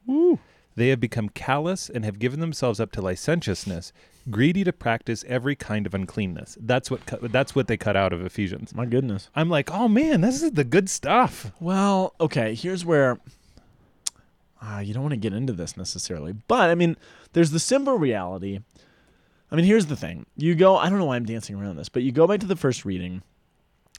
They 0.76 0.90
have 0.90 1.00
become 1.00 1.30
callous 1.30 1.90
and 1.90 2.04
have 2.04 2.20
given 2.20 2.40
themselves 2.40 2.80
up 2.80 2.92
to 2.94 3.02
licentiousness, 3.02 3.94
greedy 4.30 4.64
to 4.64 4.74
practice 4.74 5.24
every 5.28 5.56
kind 5.56 5.86
of 5.86 5.94
uncleanness. 5.94 6.58
That's 6.60 6.90
what 6.90 7.06
cut, 7.06 7.32
that's 7.32 7.56
what 7.56 7.68
they 7.68 7.78
cut 7.78 7.96
out 7.96 8.14
of 8.14 8.26
Ephesians. 8.26 8.74
My 8.74 8.86
goodness. 8.86 9.30
I'm 9.36 9.50
like, 9.50 9.72
"Oh 9.72 9.88
man, 9.88 10.22
this 10.22 10.42
is 10.42 10.52
the 10.52 10.64
good 10.64 10.90
stuff." 10.90 11.52
Well, 11.60 12.16
okay, 12.20 12.56
here's 12.56 12.86
where 12.86 13.20
uh, 14.62 14.80
you 14.80 14.94
don't 14.94 15.04
want 15.04 15.14
to 15.14 15.18
get 15.18 15.34
into 15.34 15.54
this 15.54 15.78
necessarily, 15.78 16.34
but 16.48 16.70
I 16.70 16.76
mean, 16.76 16.98
there's 17.34 17.52
the 17.52 17.60
simple 17.60 17.98
reality. 17.98 18.60
I 19.52 19.56
mean, 19.56 19.66
here's 19.66 19.86
the 19.86 19.96
thing. 19.96 20.26
You 20.36 20.56
go, 20.56 20.78
I 20.78 20.90
don't 20.90 20.98
know 20.98 21.06
why 21.06 21.16
I'm 21.16 21.26
dancing 21.26 21.56
around 21.56 21.76
this, 21.76 21.90
but 21.90 22.02
you 22.02 22.12
go 22.12 22.26
back 22.26 22.40
to 22.40 22.48
the 22.48 22.56
first 22.56 22.86
reading, 22.86 23.22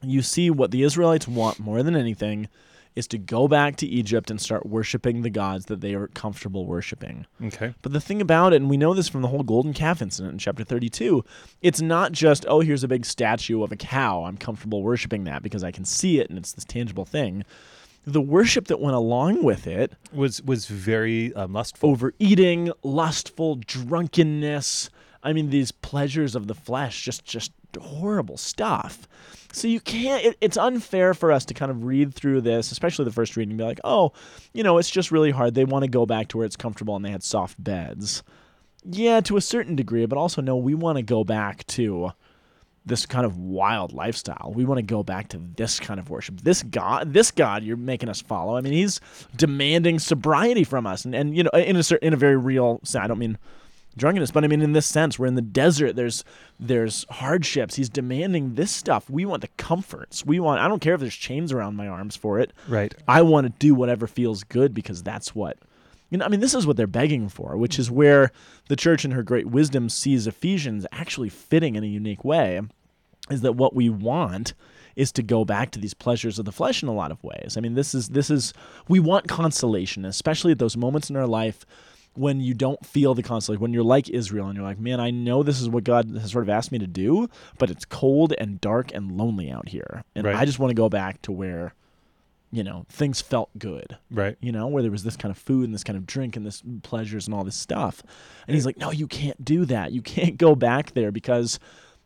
you 0.03 0.21
see 0.21 0.51
what 0.51 0.73
the 0.73 0.83
Israelites 0.83 1.29
want 1.29 1.61
more 1.61 1.83
than 1.85 1.95
anything 1.95 2.49
is 2.95 3.07
to 3.09 3.19
go 3.19 3.49
back 3.49 3.77
to 3.77 3.87
Egypt 3.87 4.31
and 4.31 4.41
start 4.41 4.65
worshiping 4.67 5.23
the 5.23 5.31
gods 5.31 5.67
that 5.67 5.81
they 5.81 5.95
are 5.95 6.07
comfortable 6.09 6.65
worshiping. 6.67 7.27
Okay. 7.43 7.75
But 7.83 7.93
the 7.93 8.01
thing 8.01 8.21
about 8.21 8.53
it, 8.53 8.57
and 8.57 8.71
we 8.71 8.77
know 8.77 8.95
this 8.95 9.09
from 9.09 9.23
the 9.23 9.29
whole 9.29 9.43
golden 9.43 9.73
calf 9.73 10.01
incident 10.01 10.33
in 10.33 10.39
chapter 10.39 10.63
32, 10.65 11.25
it's 11.61 11.81
not 11.81 12.13
just, 12.13 12.47
oh, 12.49 12.61
here's 12.61 12.85
a 12.85 12.89
big 12.89 13.05
statue 13.05 13.63
of 13.63 13.73
a 13.73 13.77
cow. 13.77 14.25
I'm 14.25 14.37
comfortable 14.37 14.83
worshiping 14.83 15.25
that 15.25 15.43
because 15.43 15.65
I 15.65 15.73
can 15.73 15.85
see 15.85 16.21
it 16.21 16.31
and 16.31 16.39
it's 16.39 16.53
this 16.53 16.65
tangible 16.65 17.05
thing. 17.05 17.45
The 18.07 18.21
worship 18.21 18.67
that 18.67 18.81
went 18.81 18.95
along 18.95 19.43
with 19.43 19.67
it, 19.67 19.95
Was 20.13 20.43
was 20.43 20.67
very 20.67 21.33
um, 21.35 21.55
lustful. 21.55 21.91
overeating, 21.91 22.71
lustful, 22.83 23.57
drunkenness, 23.57 24.91
I 25.23 25.33
mean, 25.33 25.49
these 25.49 25.73
pleasures 25.73 26.35
of 26.37 26.47
the 26.47 26.55
flesh, 26.55 27.03
just, 27.03 27.25
just 27.25 27.51
horrible 27.77 28.37
stuff. 28.37 29.09
So 29.53 29.69
you 29.69 29.81
can't, 29.81 30.25
it, 30.25 30.37
it's 30.41 30.57
unfair 30.57 31.15
for 31.15 31.31
us 31.31 31.45
to 31.47 31.55
kind 31.55 31.71
of 31.71 31.85
read 31.85 32.13
through 32.13 32.41
this, 32.41 32.73
especially 32.73 33.05
the 33.05 33.13
first 33.13 33.37
reading, 33.37 33.53
and 33.53 33.59
be 33.59 33.65
like, 33.65 33.81
oh, 33.85 34.13
you 34.53 34.63
know, 34.63 34.79
it's 34.79 34.91
just 34.91 35.13
really 35.13 35.31
hard. 35.31 35.55
They 35.55 35.65
want 35.65 35.85
to 35.85 35.91
go 35.91 36.07
back 36.07 36.29
to 36.29 36.39
where 36.39 36.47
it's 36.47 36.57
comfortable 36.57 36.97
and 36.97 37.05
they 37.05 37.11
had 37.11 37.23
soft 37.23 37.63
beds. 37.63 38.23
Yeah, 38.85 39.21
to 39.21 39.37
a 39.37 39.41
certain 39.41 39.77
degree, 39.77 40.05
but 40.07 40.19
also 40.19 40.43
no, 40.43 40.57
we 40.57 40.75
want 40.75 40.97
to 40.97 41.03
go 41.03 41.25
back 41.25 41.67
to 41.69 42.11
this 42.87 43.07
kind 43.07 43.25
of 43.25 43.39
wild 43.39 43.93
lifestyle. 43.93 44.53
We 44.55 44.65
want 44.65 44.79
to 44.79 44.83
go 44.83 45.03
back 45.03 45.29
to 45.29 45.39
this 45.39 45.81
kind 45.81 45.99
of 45.99 46.11
worship. 46.11 46.41
This 46.43 46.63
God, 46.63 47.13
this 47.13 47.31
God 47.31 47.63
you're 47.63 47.77
making 47.77 48.09
us 48.09 48.21
follow. 48.21 48.57
I 48.57 48.61
mean, 48.61 48.75
he's 48.75 49.01
demanding 49.37 49.99
sobriety 49.99 50.65
from 50.65 50.87
us 50.87 51.05
and, 51.05 51.15
and 51.15 51.35
you 51.35 51.45
know, 51.45 51.51
in 51.55 51.77
a 51.77 52.05
in 52.05 52.13
a 52.13 52.17
very 52.17 52.37
real 52.37 52.81
sense. 52.85 53.03
I 53.03 53.07
don't 53.07 53.19
mean 53.19 53.39
drunkenness, 53.97 54.31
but 54.31 54.45
I 54.45 54.49
mean 54.49 54.63
in 54.63 54.73
this 54.73 54.87
sense, 54.87 55.19
we're 55.19 55.27
in 55.27 55.35
the 55.35 55.43
desert. 55.43 55.97
There's 55.97 56.25
there's 56.59 57.07
hardships. 57.11 57.77
He's 57.77 57.89
demanding 57.89 58.55
this 58.55 58.71
stuff. 58.71 59.09
We 59.09 59.25
want 59.25 59.43
the 59.43 59.49
comforts. 59.57 60.25
We 60.25 60.41
want 60.41 60.61
I 60.61 60.69
don't 60.69 60.81
care 60.81 60.95
if 60.95 61.01
there's 61.01 61.15
chains 61.15 61.53
around 61.53 61.77
my 61.77 61.89
arms 61.89 62.17
for 62.17 62.41
it. 62.41 62.53
right. 62.69 62.95
I 63.09 63.23
want 63.23 63.47
to 63.47 63.53
do 63.59 63.75
whatever 63.75 64.07
feels 64.07 64.45
good 64.45 64.75
because 64.75 65.03
that's 65.03 65.35
what 65.35 65.59
you 66.11 66.19
know, 66.19 66.27
I 66.27 66.29
mean, 66.29 66.39
this 66.39 66.55
is 66.55 66.65
what 66.65 66.77
they're 66.77 66.87
begging 66.87 67.29
for, 67.29 67.57
which 67.57 67.77
is 67.77 67.91
where 67.91 68.31
the 68.69 68.77
church 68.77 69.05
in 69.05 69.11
her 69.11 69.25
great 69.25 69.47
wisdom 69.47 69.89
sees 69.89 70.29
Ephesians 70.29 70.87
actually 70.93 71.29
fitting 71.29 71.75
in 71.75 71.83
a 71.83 71.89
unique 71.89 72.25
way, 72.25 72.61
is 73.31 73.41
that 73.41 73.57
what 73.57 73.75
we 73.75 73.89
want 73.89 74.55
is 74.97 75.11
to 75.13 75.23
go 75.23 75.45
back 75.45 75.73
to 75.73 75.81
these 75.81 75.95
pleasures 75.95 76.39
of 76.39 76.45
the 76.45 76.53
flesh 76.53 76.83
in 76.83 76.89
a 76.89 76.95
lot 76.95 77.11
of 77.11 77.23
ways. 77.25 77.57
I 77.57 77.61
mean, 77.61 77.75
this 77.75 77.95
is 77.95 78.11
this 78.11 78.31
is 78.31 78.55
we 78.87 79.01
want 79.01 79.27
consolation, 79.27 80.05
especially 80.05 80.53
at 80.53 80.59
those 80.59 80.77
moments 80.77 81.11
in 81.11 81.17
our 81.17 81.27
life 81.27 81.67
when 82.15 82.41
you 82.41 82.55
don't 82.55 82.85
feel 82.87 83.15
the 83.15 83.23
consolation, 83.23 83.61
when 83.61 83.73
you're 83.73 83.83
like 83.83 84.09
Israel 84.09 84.47
and 84.47 84.57
you're 84.57 84.65
like, 84.67 84.79
man, 84.79 85.01
I 85.01 85.11
know 85.11 85.43
this 85.43 85.61
is 85.61 85.69
what 85.69 85.85
God 85.85 86.11
has 86.11 86.31
sort 86.33 86.45
of 86.45 86.49
asked 86.49 86.71
me 86.73 86.79
to 86.79 86.87
do, 86.87 87.29
but 87.59 87.71
it's 87.71 87.85
cold 87.85 88.33
and 88.39 88.61
dark 88.61 88.93
and 88.95 89.13
lonely 89.13 89.51
out 89.51 89.69
here. 89.69 90.05
And 90.15 90.25
Right. 90.25 90.37
I 90.37 90.45
just 90.45 90.59
want 90.59 90.71
to 90.71 90.75
go 90.75 90.89
back 90.89 91.21
to 91.23 91.33
where, 91.33 91.75
you 92.53 92.63
know, 92.63 92.87
things 92.89 93.21
felt 93.21 93.51
good 93.59 93.99
Right. 94.11 94.37
you 94.41 94.53
know, 94.53 94.69
where 94.69 94.83
there 94.83 94.93
was 94.93 95.03
this 95.03 95.17
kind 95.17 95.31
of 95.31 95.39
food 95.39 95.65
and 95.65 95.75
this 95.75 95.83
kind 95.85 95.97
of 95.97 96.07
drink 96.07 96.37
and 96.37 96.47
this 96.47 96.63
pleasures 96.83 97.27
and 97.27 97.35
all 97.35 97.43
this 97.45 97.57
stuff. 97.57 98.03
And 98.47 98.55
he's 98.55 98.65
like, 98.65 98.77
"No, 98.79 98.93
you 98.93 99.07
can't 99.09 99.45
do 99.45 99.65
that. 99.65 99.91
You 99.93 100.01
can't 100.03 100.37
go 100.37 100.55
back 100.55 100.93
there 100.93 101.11
because 101.11 101.59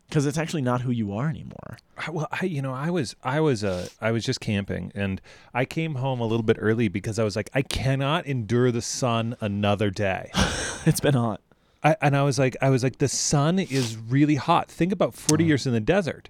because 0.08 0.26
it's 0.26 0.38
actually 0.38 0.62
not 0.62 0.80
who 0.82 0.90
you 0.90 1.12
are 1.12 1.28
anymore." 1.28 1.78
I- 1.96 2.10
Well, 2.10 2.28
I 2.30 2.44
you 2.46 2.62
know 2.62 2.72
I 2.72 2.90
was 2.90 3.14
I 3.22 3.40
was 3.40 3.62
uh 3.64 3.88
I 4.00 4.10
was 4.12 4.24
just 4.24 4.40
camping 4.40 4.92
and 4.94 5.20
I 5.54 5.64
came 5.64 5.96
home 5.96 6.20
a 6.20 6.26
little 6.26 6.42
bit 6.44 6.56
early 6.60 6.88
because 6.88 7.18
I 7.18 7.24
was 7.24 7.36
like 7.36 7.50
I 7.54 7.62
cannot 7.62 8.26
endure 8.26 8.70
the 8.72 8.82
sun 8.82 9.36
another 9.40 9.90
day. 9.90 10.30
it's 10.86 11.00
been 11.00 11.14
hot. 11.14 11.40
I, 11.82 11.94
and 12.02 12.16
I 12.16 12.22
was 12.22 12.38
like 12.38 12.56
I 12.60 12.70
was 12.70 12.82
like 12.82 12.98
the 12.98 13.06
sun 13.08 13.58
is 13.58 13.96
really 13.96 14.34
hot. 14.34 14.68
Think 14.70 14.92
about 14.92 15.14
40 15.14 15.44
years 15.44 15.66
in 15.66 15.72
the 15.72 15.80
desert. 15.80 16.28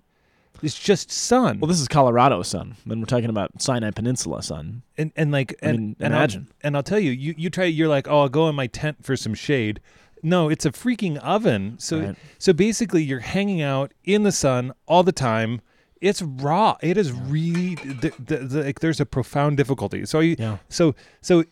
It's 0.60 0.76
just 0.78 1.12
sun. 1.12 1.60
Well, 1.60 1.68
this 1.68 1.80
is 1.80 1.86
Colorado 1.86 2.42
sun. 2.42 2.74
Then 2.84 2.98
we're 2.98 3.06
talking 3.06 3.30
about 3.30 3.62
Sinai 3.62 3.92
Peninsula 3.92 4.42
sun. 4.42 4.82
and 4.98 5.12
and 5.16 5.30
like 5.30 5.54
I 5.62 5.68
and, 5.68 5.78
mean, 5.78 5.96
and 6.00 6.12
I'll- 6.14 6.20
imagine. 6.20 6.48
and 6.62 6.76
I'll 6.76 6.82
tell 6.82 6.98
you 6.98 7.12
you 7.12 7.34
you 7.38 7.48
try 7.48 7.64
you're 7.64 7.88
like 7.88 8.08
oh 8.08 8.20
I'll 8.22 8.28
go 8.28 8.48
in 8.48 8.56
my 8.56 8.66
tent 8.66 9.04
for 9.04 9.16
some 9.16 9.34
shade. 9.34 9.80
No, 10.22 10.48
it's 10.48 10.66
a 10.66 10.70
freaking 10.70 11.16
oven. 11.18 11.76
So 11.78 12.00
Right. 12.00 12.16
so 12.38 12.52
basically 12.52 13.02
you're 13.02 13.20
hanging 13.20 13.62
out 13.62 13.92
in 14.04 14.22
the 14.22 14.33
sun 14.33 14.72
all 14.87 15.02
the 15.02 15.12
time 15.12 15.61
it's 16.00 16.22
raw. 16.22 16.76
It 16.81 16.96
is 16.96 17.11
really 17.11 17.74
the, 17.74 18.12
the, 18.24 18.37
the, 18.37 18.62
like 18.62 18.78
there's 18.78 19.00
a 19.00 19.04
profound 19.04 19.57
difficulty. 19.57 20.07
So 20.07 20.20
you, 20.20 20.37
Yeah. 20.38 20.59
so 20.68 20.94
so 21.22 21.42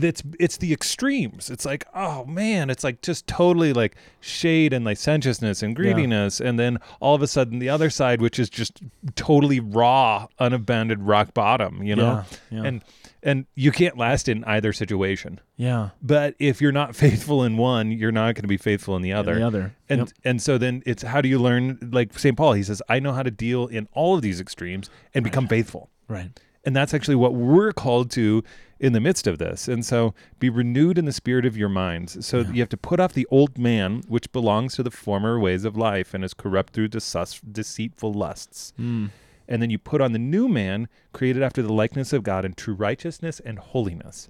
it's 0.00 0.22
it's 0.38 0.58
the 0.58 0.72
extremes. 0.72 1.50
It's 1.50 1.64
like 1.64 1.84
oh 1.92 2.24
man, 2.24 2.70
it's 2.70 2.84
like 2.84 3.02
just 3.02 3.26
totally 3.26 3.72
like 3.72 3.96
shade 4.20 4.72
and 4.72 4.84
licentiousness 4.84 5.60
and 5.60 5.74
greediness, 5.74 6.38
and 6.40 6.56
then 6.56 6.78
all 7.00 7.16
of 7.16 7.22
a 7.22 7.26
sudden 7.26 7.58
the 7.58 7.68
other 7.68 7.90
side, 7.90 8.22
which 8.22 8.38
is 8.38 8.48
just 8.48 8.80
totally 9.16 9.58
raw, 9.58 10.28
unabandoned 10.38 11.04
rock 11.04 11.34
bottom. 11.34 11.82
You 11.82 11.96
know, 11.96 12.24
Yeah, 12.50 12.60
yeah. 12.62 12.68
and 12.68 12.84
and 13.26 13.44
you 13.54 13.72
can't 13.72 13.98
last 13.98 14.28
in 14.28 14.42
either 14.44 14.72
situation. 14.72 15.40
Yeah. 15.56 15.90
But 16.00 16.34
if 16.38 16.62
you're 16.62 16.72
not 16.72 16.96
faithful 17.04 17.42
in 17.44 17.58
one, 17.58 17.90
you're 17.90 18.12
not 18.12 18.34
going 18.36 18.42
to 18.42 18.48
be 18.48 18.56
faithful 18.56 18.96
in 18.96 19.02
the 19.02 19.12
other. 19.12 19.34
The 19.34 19.46
other. 19.46 19.74
And 19.90 19.98
Yep. 20.00 20.08
and 20.24 20.40
so 20.40 20.56
then 20.56 20.82
it's 20.86 21.02
how 21.02 21.20
do 21.20 21.28
you 21.28 21.38
learn 21.38 21.78
like 21.92 22.18
St. 22.18 22.36
Paul 22.36 22.52
he 22.54 22.62
says 22.62 22.80
I 22.88 23.00
know 23.00 23.12
how 23.12 23.22
to 23.22 23.30
deal 23.30 23.66
in 23.66 23.88
all 23.92 24.14
of 24.14 24.22
these 24.22 24.40
extremes 24.40 24.88
and 25.12 25.22
become 25.24 25.46
faithful. 25.48 25.90
Right. 26.08 26.30
And 26.64 26.74
that's 26.74 26.94
actually 26.94 27.14
what 27.16 27.34
we're 27.34 27.72
called 27.72 28.10
to 28.12 28.42
in 28.80 28.92
the 28.92 29.00
midst 29.00 29.26
of 29.28 29.38
this. 29.38 29.68
And 29.68 29.84
so 29.84 30.14
be 30.40 30.50
renewed 30.50 30.98
in 30.98 31.04
the 31.04 31.12
spirit 31.12 31.46
of 31.46 31.56
your 31.56 31.68
minds. 31.68 32.26
So 32.26 32.40
you 32.40 32.60
have 32.60 32.68
to 32.70 32.76
put 32.76 32.98
off 33.00 33.12
the 33.12 33.26
old 33.30 33.56
man 33.56 34.02
which 34.08 34.30
belongs 34.32 34.74
to 34.74 34.82
the 34.82 34.90
former 34.90 35.38
ways 35.38 35.64
of 35.64 35.76
life 35.76 36.12
and 36.12 36.24
is 36.24 36.34
corrupt 36.34 36.72
through 36.72 36.88
desus- 36.88 37.40
deceitful 37.52 38.12
lusts. 38.12 38.72
Mm. 38.80 39.10
And 39.48 39.62
then 39.62 39.70
you 39.70 39.78
put 39.78 40.00
on 40.00 40.12
the 40.12 40.18
new 40.18 40.48
man 40.48 40.88
created 41.12 41.42
after 41.42 41.62
the 41.62 41.72
likeness 41.72 42.12
of 42.12 42.22
God 42.22 42.44
in 42.44 42.54
true 42.54 42.74
righteousness 42.74 43.40
and 43.44 43.58
holiness. 43.58 44.28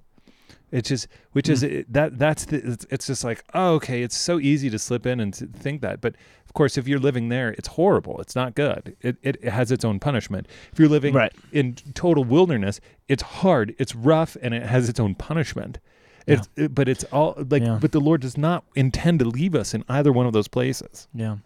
It's 0.71 0.89
just, 0.89 1.07
which 1.31 1.47
is 1.47 1.61
hmm. 1.61 1.67
it, 1.67 1.93
that 1.93 2.19
that's 2.19 2.45
the, 2.45 2.57
it's, 2.57 2.85
it's 2.89 3.07
just 3.07 3.23
like, 3.23 3.43
oh, 3.53 3.75
okay, 3.75 4.03
it's 4.03 4.17
so 4.17 4.39
easy 4.39 4.69
to 4.69 4.77
slip 4.77 5.05
in 5.05 5.19
and 5.19 5.33
to 5.35 5.45
think 5.45 5.81
that. 5.81 6.01
But 6.01 6.15
of 6.45 6.53
course, 6.53 6.77
if 6.77 6.87
you're 6.87 6.99
living 6.99 7.29
there, 7.29 7.51
it's 7.51 7.69
horrible. 7.69 8.19
It's 8.19 8.35
not 8.35 8.53
good. 8.53 8.95
It, 9.01 9.17
it, 9.21 9.37
it 9.41 9.49
has 9.49 9.71
its 9.71 9.85
own 9.85 9.99
punishment. 9.99 10.47
If 10.71 10.79
you're 10.79 10.89
living 10.89 11.13
Right. 11.13 11.33
in 11.53 11.75
total 11.93 12.25
wilderness, 12.25 12.81
it's 13.07 13.23
hard, 13.23 13.75
it's 13.77 13.95
rough, 13.95 14.35
and 14.41 14.53
it 14.53 14.63
has 14.63 14.89
its 14.89 14.99
own 14.99 15.15
punishment. 15.15 15.79
It's, 16.25 16.49
it- 16.57 16.75
but 16.75 16.89
it's 16.89 17.05
all 17.05 17.35
like, 17.49 17.63
Yeah. 17.63 17.77
but 17.79 17.93
the 17.93 18.01
Lord 18.01 18.21
does 18.21 18.37
not 18.37 18.65
intend 18.75 19.19
to 19.19 19.25
leave 19.25 19.55
us 19.55 19.73
in 19.73 19.85
either 19.87 20.11
one 20.11 20.25
of 20.25 20.33
those 20.33 20.49
places, 20.49 21.07
Yeah. 21.13 21.37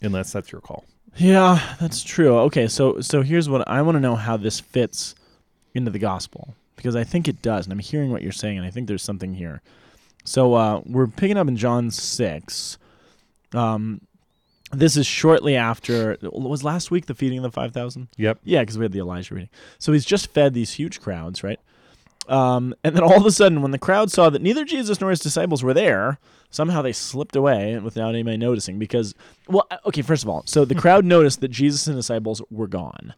unless 0.00 0.32
that's 0.32 0.50
your 0.52 0.62
call. 0.62 0.84
Yeah, 1.16 1.60
that's 1.80 2.02
true. 2.02 2.38
Okay, 2.40 2.68
so 2.68 3.00
so 3.00 3.22
here's 3.22 3.48
what 3.48 3.68
I 3.68 3.82
want 3.82 3.96
to 3.96 4.00
know 4.00 4.14
how 4.14 4.36
this 4.36 4.60
fits 4.60 5.14
into 5.74 5.90
the 5.90 5.98
gospel 5.98 6.54
because 6.76 6.94
I 6.94 7.04
think 7.04 7.28
it 7.28 7.42
does, 7.42 7.66
and 7.66 7.72
I'm 7.72 7.78
hearing 7.80 8.10
what 8.10 8.22
you're 8.22 8.32
saying, 8.32 8.56
and 8.56 8.66
I 8.66 8.70
think 8.70 8.86
there's 8.86 9.02
something 9.02 9.34
here. 9.34 9.60
So 10.24 10.54
uh, 10.54 10.82
we're 10.86 11.06
picking 11.06 11.36
up 11.36 11.48
in 11.48 11.56
John 11.56 11.90
six. 11.90 12.78
Um, 13.52 14.02
this 14.72 14.96
is 14.96 15.06
shortly 15.06 15.56
after 15.56 16.18
was 16.22 16.62
last 16.62 16.90
week 16.90 17.06
the 17.06 17.14
feeding 17.14 17.38
of 17.38 17.42
the 17.42 17.50
five 17.50 17.72
thousand. 17.72 18.08
Yep. 18.16 18.40
Yeah, 18.44 18.60
because 18.60 18.78
we 18.78 18.84
had 18.84 18.92
the 18.92 19.00
Elijah 19.00 19.34
reading. 19.34 19.50
So 19.78 19.92
he's 19.92 20.04
just 20.04 20.28
fed 20.28 20.54
these 20.54 20.72
huge 20.72 21.00
crowds, 21.00 21.42
right? 21.42 21.58
Um, 22.28 22.74
and 22.84 22.94
then 22.94 23.02
all 23.02 23.16
of 23.16 23.24
a 23.26 23.30
sudden, 23.30 23.62
when 23.62 23.70
the 23.70 23.78
crowd 23.78 24.10
saw 24.10 24.28
that 24.30 24.42
neither 24.42 24.64
Jesus 24.64 25.00
nor 25.00 25.10
his 25.10 25.20
disciples 25.20 25.62
were 25.64 25.72
there, 25.74 26.18
somehow 26.50 26.82
they 26.82 26.92
slipped 26.92 27.34
away 27.34 27.78
without 27.78 28.10
anybody 28.10 28.36
noticing. 28.36 28.78
Because, 28.78 29.14
well, 29.48 29.66
uh, 29.70 29.78
okay, 29.86 30.02
first 30.02 30.22
of 30.24 30.28
all, 30.28 30.42
so 30.46 30.64
the 30.64 30.74
crowd 30.84 31.04
noticed 31.04 31.40
that 31.40 31.48
Jesus 31.48 31.86
and 31.86 31.96
his 31.96 32.04
disciples 32.06 32.42
were 32.50 32.66
gone. 32.68 33.14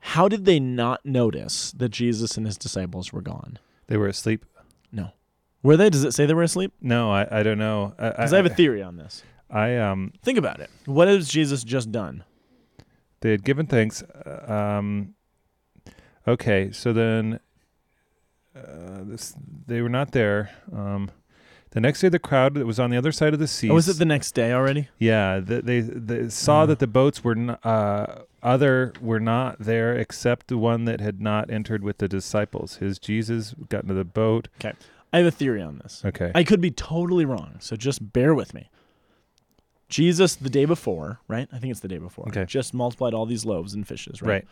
How 0.00 0.28
did 0.28 0.44
they 0.44 0.60
not 0.60 1.04
notice 1.04 1.72
that 1.72 1.90
Jesus 1.90 2.36
and 2.36 2.46
his 2.46 2.58
disciples 2.58 3.12
were 3.12 3.22
gone? 3.22 3.58
They 3.86 3.96
were 3.96 4.08
asleep. 4.08 4.44
No. 4.92 5.12
Were 5.62 5.76
they? 5.76 5.88
Does 5.90 6.04
it 6.04 6.12
say 6.12 6.26
they 6.26 6.34
were 6.34 6.42
asleep? 6.42 6.72
No, 6.80 7.10
I, 7.10 7.26
I 7.40 7.42
don't 7.42 7.58
know. 7.58 7.94
Because 7.98 8.32
I 8.32 8.36
have 8.36 8.46
a 8.46 8.50
theory 8.50 8.82
on 8.82 8.96
this. 8.96 9.22
I 9.50 9.76
um 9.76 10.12
Think 10.22 10.36
about 10.38 10.60
it. 10.60 10.68
What 10.86 11.08
has 11.08 11.28
Jesus 11.28 11.64
just 11.64 11.90
done? 11.92 12.24
they 13.20 13.30
had 13.30 13.44
given 13.44 13.66
thanks. 13.66 14.02
uh, 14.02 14.44
Um, 14.78 15.14
okay, 16.28 16.70
so 16.72 16.92
then 16.92 17.40
uh, 18.56 19.02
this 19.04 19.34
they 19.66 19.80
were 19.82 19.88
not 19.88 20.12
there. 20.12 20.50
Um, 20.72 21.10
the 21.70 21.80
next 21.80 22.00
day, 22.00 22.08
the 22.08 22.20
crowd 22.20 22.54
that 22.54 22.66
was 22.66 22.78
on 22.78 22.90
the 22.90 22.96
other 22.96 23.10
side 23.10 23.32
of 23.34 23.40
the 23.40 23.48
sea. 23.48 23.68
Oh, 23.68 23.74
was 23.74 23.88
it 23.88 23.98
the 23.98 24.04
next 24.04 24.32
day 24.32 24.52
already? 24.52 24.88
Yeah, 24.98 25.40
the, 25.40 25.60
they 25.62 25.80
they 25.80 26.28
saw 26.28 26.62
Uh. 26.62 26.66
that 26.66 26.78
the 26.78 26.86
boats 26.86 27.24
were 27.24 27.32
n- 27.36 27.50
uh, 27.64 28.22
other 28.42 28.92
were 29.00 29.18
not 29.20 29.58
there 29.58 29.92
except 29.96 30.46
the 30.46 30.58
one 30.58 30.84
that 30.84 31.00
had 31.00 31.20
not 31.20 31.50
entered 31.50 31.82
with 31.82 31.98
the 31.98 32.06
disciples. 32.08 32.76
His 32.76 32.98
Jesus 33.00 33.54
got 33.68 33.82
into 33.82 33.94
the 33.94 34.04
boat. 34.04 34.46
Okay, 34.60 34.74
I 35.12 35.18
have 35.18 35.26
a 35.26 35.30
theory 35.32 35.62
on 35.62 35.78
this. 35.78 36.02
Okay, 36.04 36.30
I 36.34 36.44
could 36.44 36.60
be 36.60 36.70
totally 36.70 37.24
wrong, 37.24 37.56
so 37.58 37.74
just 37.74 38.12
bear 38.12 38.34
with 38.34 38.54
me. 38.54 38.70
Jesus, 39.88 40.34
the 40.36 40.50
day 40.50 40.64
before, 40.64 41.20
right? 41.28 41.48
I 41.52 41.58
think 41.58 41.70
it's 41.70 41.80
the 41.80 41.88
day 41.88 41.98
before. 41.98 42.26
Okay. 42.28 42.44
Just 42.46 42.72
multiplied 42.74 43.14
all 43.14 43.26
these 43.26 43.44
loaves 43.44 43.74
and 43.74 43.86
fishes, 43.86 44.22
right? 44.22 44.28
right. 44.28 44.44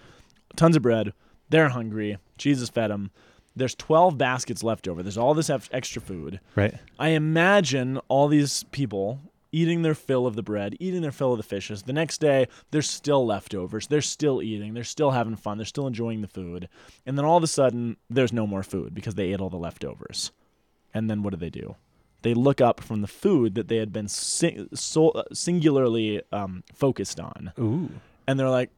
Tons 0.57 0.77
of 0.77 0.83
bread. 0.83 1.13
They're 1.49 1.71
hungry. 1.71 2.19
Jesus 2.39 2.69
fed 2.69 2.91
them. 2.91 3.11
There's 3.55 3.75
12 3.75 4.17
baskets 4.17 4.63
left 4.63 4.89
over. 4.89 5.03
There's 5.03 5.19
all 5.19 5.35
this 5.35 5.51
extra 5.51 6.01
food. 6.01 6.41
Right. 6.57 6.75
I 6.99 7.11
imagine 7.11 7.99
all 8.09 8.29
these 8.29 8.65
people 8.65 9.21
eating 9.53 9.83
their 9.83 9.95
fill 9.95 10.27
of 10.27 10.35
the 10.35 10.43
bread, 10.43 10.75
eating 10.81 11.03
their 11.03 11.13
fill 11.13 11.33
of 11.33 11.37
the 11.37 11.43
fishes. 11.43 11.83
The 11.83 11.93
next 11.93 12.19
day, 12.19 12.49
there's 12.71 12.89
still 12.89 13.27
leftovers. 13.27 13.87
They're 13.87 14.01
still 14.01 14.43
eating. 14.43 14.73
They're 14.73 14.83
still 14.83 15.11
having 15.11 15.37
fun. 15.37 15.59
They're 15.59 15.67
still 15.67 15.87
enjoying 15.87 16.23
the 16.23 16.29
food. 16.29 16.69
And 17.05 17.19
then 17.19 17.27
all 17.27 17.37
of 17.37 17.43
a 17.43 17.49
sudden, 17.49 17.99
there's 18.09 18.33
no 18.33 18.47
more 18.47 18.63
food 18.63 18.95
because 18.95 19.15
they 19.15 19.33
ate 19.33 19.41
all 19.41 19.51
the 19.51 19.59
leftovers. 19.59 20.33
And 20.95 21.11
then 21.11 21.23
what 21.23 21.31
do 21.31 21.37
they 21.37 21.51
do? 21.51 21.77
They 22.23 22.35
look 22.35 22.61
up 22.61 22.81
from 22.81 23.03
the 23.03 23.09
food 23.09 23.55
that 23.57 23.69
they 23.69 23.77
had 23.77 23.93
been 23.93 24.09
sing- 24.09 24.69
so, 24.75 25.11
uh, 25.11 25.25
singularly 25.33 26.23
um, 26.33 26.65
focused 26.73 27.21
on. 27.21 27.53
Ooh. 27.59 27.91
And 28.27 28.39
they're 28.39 28.51
like, 28.51 28.71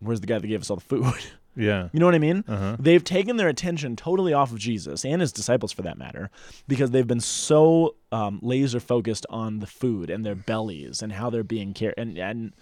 where's 0.00 0.20
the 0.20 0.26
guy 0.26 0.38
that 0.38 0.46
gave 0.46 0.60
us 0.60 0.68
all 0.70 0.76
the 0.76 0.82
food? 0.82 1.14
Yeah. 1.58 1.88
You 1.92 2.00
know 2.00 2.06
what 2.06 2.14
I 2.14 2.18
mean? 2.20 2.44
Uh 2.48 2.56
huh. 2.56 2.76
They've 2.78 3.02
taken 3.04 3.36
their 3.36 3.48
attention 3.48 3.96
totally 3.96 4.32
off 4.32 4.52
of 4.52 4.58
Jesus 4.58 5.04
and 5.04 5.20
his 5.20 5.32
disciples, 5.32 5.72
for 5.72 5.82
that 5.82 5.98
matter, 5.98 6.30
because 6.68 6.92
they've 6.92 7.06
been 7.06 7.20
so 7.20 7.96
um, 8.12 8.38
laser 8.42 8.80
focused 8.80 9.26
on 9.28 9.58
the 9.58 9.66
food 9.66 10.08
and 10.08 10.24
their 10.24 10.34
bellies 10.34 11.02
and 11.02 11.12
how 11.12 11.28
they're 11.28 11.42
being 11.42 11.74
cared 11.74 11.94
and 11.98 12.16
and 12.16 12.52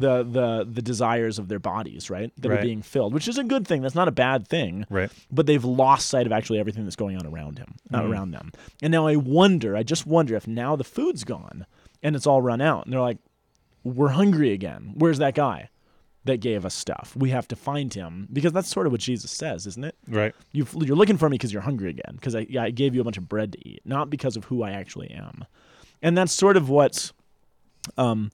the 0.00 0.22
the 0.22 0.68
the 0.70 0.82
desires 0.82 1.38
of 1.38 1.48
their 1.48 1.58
bodies, 1.58 2.10
right? 2.10 2.30
That 2.38 2.52
are 2.52 2.62
being 2.62 2.82
filled, 2.82 3.14
which 3.14 3.26
is 3.26 3.38
a 3.38 3.44
good 3.44 3.66
thing. 3.66 3.82
That's 3.82 3.94
not 3.94 4.06
a 4.08 4.12
bad 4.12 4.46
thing. 4.46 4.84
Right. 4.90 5.10
But 5.32 5.46
they've 5.46 5.64
lost 5.64 6.08
sight 6.08 6.26
of 6.26 6.32
actually 6.32 6.58
everything 6.60 6.84
that's 6.84 6.96
going 6.96 7.16
on 7.16 7.26
around 7.26 7.58
him, 7.58 7.74
uh, 7.92 8.00
Mhm. 8.02 8.10
around 8.10 8.30
them. 8.32 8.52
And 8.82 8.92
now 8.92 9.06
I 9.06 9.16
wonder, 9.16 9.76
I 9.76 9.82
just 9.82 10.06
wonder 10.06 10.36
if 10.36 10.46
now 10.46 10.76
the 10.76 10.84
food's 10.84 11.24
gone 11.24 11.66
and 12.02 12.14
it's 12.14 12.26
all 12.26 12.42
run 12.42 12.60
out, 12.60 12.84
and 12.84 12.92
they're 12.92 13.00
like, 13.00 13.18
"We're 13.82 14.08
hungry 14.10 14.52
again. 14.52 14.92
Where's 14.96 15.18
that 15.18 15.34
guy?" 15.34 15.70
That 16.24 16.40
gave 16.40 16.64
us 16.64 16.74
stuff. 16.74 17.14
We 17.16 17.30
have 17.30 17.46
to 17.48 17.56
find 17.56 17.92
him 17.92 18.28
because 18.32 18.52
that's 18.52 18.68
sort 18.68 18.86
of 18.86 18.92
what 18.92 19.00
Jesus 19.02 19.30
says, 19.30 19.66
isn't 19.66 19.84
it? 19.84 19.94
Right. 20.08 20.34
you 20.52 20.66
you're 20.80 20.96
looking 20.96 21.18
for 21.18 21.28
me 21.28 21.34
because 21.34 21.52
you're 21.52 21.62
hungry 21.62 21.90
again 21.90 22.14
because 22.14 22.34
I, 22.34 22.46
I 22.58 22.70
gave 22.70 22.94
you 22.94 23.00
a 23.00 23.04
bunch 23.04 23.18
of 23.18 23.28
bread 23.28 23.52
to 23.52 23.68
eat 23.68 23.82
not 23.84 24.08
because 24.10 24.36
of 24.36 24.44
who 24.44 24.62
i 24.62 24.70
actually 24.70 25.10
am 25.10 25.44
and 26.02 26.16
that's 26.16 26.32
sort 26.32 26.56
of 26.56 26.68
what 26.68 27.12
um 27.98 28.30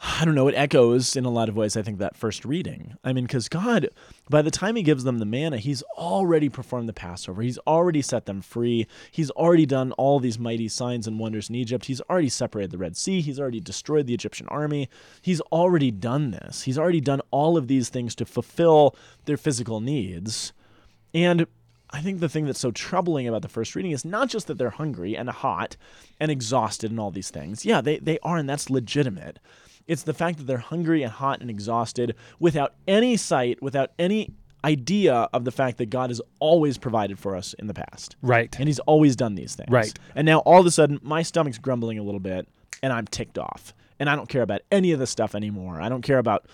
i 0.00 0.24
don't 0.24 0.34
know 0.34 0.48
it 0.48 0.54
echoes 0.54 1.16
in 1.16 1.24
a 1.24 1.30
lot 1.30 1.48
of 1.48 1.56
ways 1.56 1.76
i 1.76 1.82
think 1.82 1.98
that 1.98 2.16
first 2.16 2.44
reading. 2.44 2.94
I 3.02 3.12
mean 3.12 3.24
because 3.24 3.48
god 3.48 3.88
by 4.30 4.42
the 4.42 4.50
time 4.50 4.76
he 4.76 4.82
gives 4.82 5.04
them 5.04 5.18
the 5.18 5.24
manna 5.24 5.58
he's 5.58 5.82
already 5.96 6.48
performed 6.48 6.88
the 6.88 6.92
passover. 6.92 7.42
He's 7.42 7.58
already 7.58 8.02
set 8.02 8.26
them 8.26 8.40
free. 8.40 8.86
He's 9.10 9.30
already 9.30 9.66
done 9.66 9.92
all 9.92 10.20
these 10.20 10.38
mighty 10.38 10.68
signs 10.68 11.06
and 11.06 11.18
wonders 11.18 11.48
in 11.48 11.54
egypt. 11.56 11.86
He's 11.86 12.00
already 12.02 12.28
separated 12.28 12.70
the 12.70 12.78
red 12.78 12.96
sea. 12.96 13.20
He's 13.20 13.40
already 13.40 13.60
destroyed 13.60 14.06
the 14.06 14.14
egyptian 14.14 14.46
army. 14.48 14.88
He's 15.22 15.40
already 15.40 15.90
done 15.90 16.30
this. 16.30 16.62
He's 16.62 16.78
already 16.78 17.00
done 17.00 17.20
all 17.30 17.56
of 17.56 17.68
these 17.68 17.88
things 17.88 18.14
to 18.16 18.24
fulfill 18.24 18.94
their 19.24 19.36
physical 19.36 19.80
needs. 19.80 20.52
And 21.14 21.46
I 21.90 22.00
think 22.00 22.20
the 22.20 22.28
thing 22.28 22.44
that's 22.44 22.60
so 22.60 22.70
troubling 22.70 23.26
about 23.26 23.42
the 23.42 23.48
first 23.48 23.74
reading 23.74 23.92
is 23.92 24.04
not 24.04 24.28
just 24.28 24.46
that 24.48 24.58
they're 24.58 24.70
hungry 24.70 25.16
and 25.16 25.30
hot 25.30 25.76
and 26.20 26.30
exhausted 26.30 26.90
and 26.90 27.00
all 27.00 27.10
these 27.10 27.30
things. 27.30 27.64
Yeah, 27.64 27.80
they, 27.80 27.98
they 27.98 28.18
are, 28.22 28.36
and 28.36 28.48
that's 28.48 28.68
legitimate. 28.68 29.38
It's 29.88 30.04
the 30.04 30.14
fact 30.14 30.38
that 30.38 30.46
they're 30.46 30.58
hungry 30.58 31.02
and 31.02 31.10
hot 31.10 31.40
and 31.40 31.50
exhausted 31.50 32.14
without 32.38 32.74
any 32.86 33.16
sight, 33.16 33.60
without 33.60 33.90
any 33.98 34.30
idea 34.64 35.28
of 35.32 35.44
the 35.44 35.50
fact 35.50 35.78
that 35.78 35.90
God 35.90 36.10
has 36.10 36.20
always 36.40 36.78
provided 36.78 37.18
for 37.18 37.34
us 37.34 37.54
in 37.54 37.66
the 37.66 37.74
past. 37.74 38.16
Right. 38.22 38.54
And 38.58 38.68
he's 38.68 38.80
always 38.80 39.16
done 39.16 39.34
these 39.34 39.54
things. 39.54 39.70
Right. 39.70 39.92
And 40.14 40.26
now 40.26 40.40
all 40.40 40.60
of 40.60 40.66
a 40.66 40.70
sudden, 40.70 41.00
my 41.02 41.22
stomach's 41.22 41.58
grumbling 41.58 41.98
a 41.98 42.02
little 42.02 42.20
bit 42.20 42.46
and 42.82 42.92
I'm 42.92 43.06
ticked 43.06 43.38
off. 43.38 43.74
And 43.98 44.08
I 44.08 44.14
don't 44.14 44.28
care 44.28 44.42
about 44.42 44.60
any 44.70 44.92
of 44.92 45.00
this 45.00 45.10
stuff 45.10 45.34
anymore. 45.34 45.80
I 45.80 45.88
don't 45.88 46.02
care 46.02 46.18
about 46.18 46.46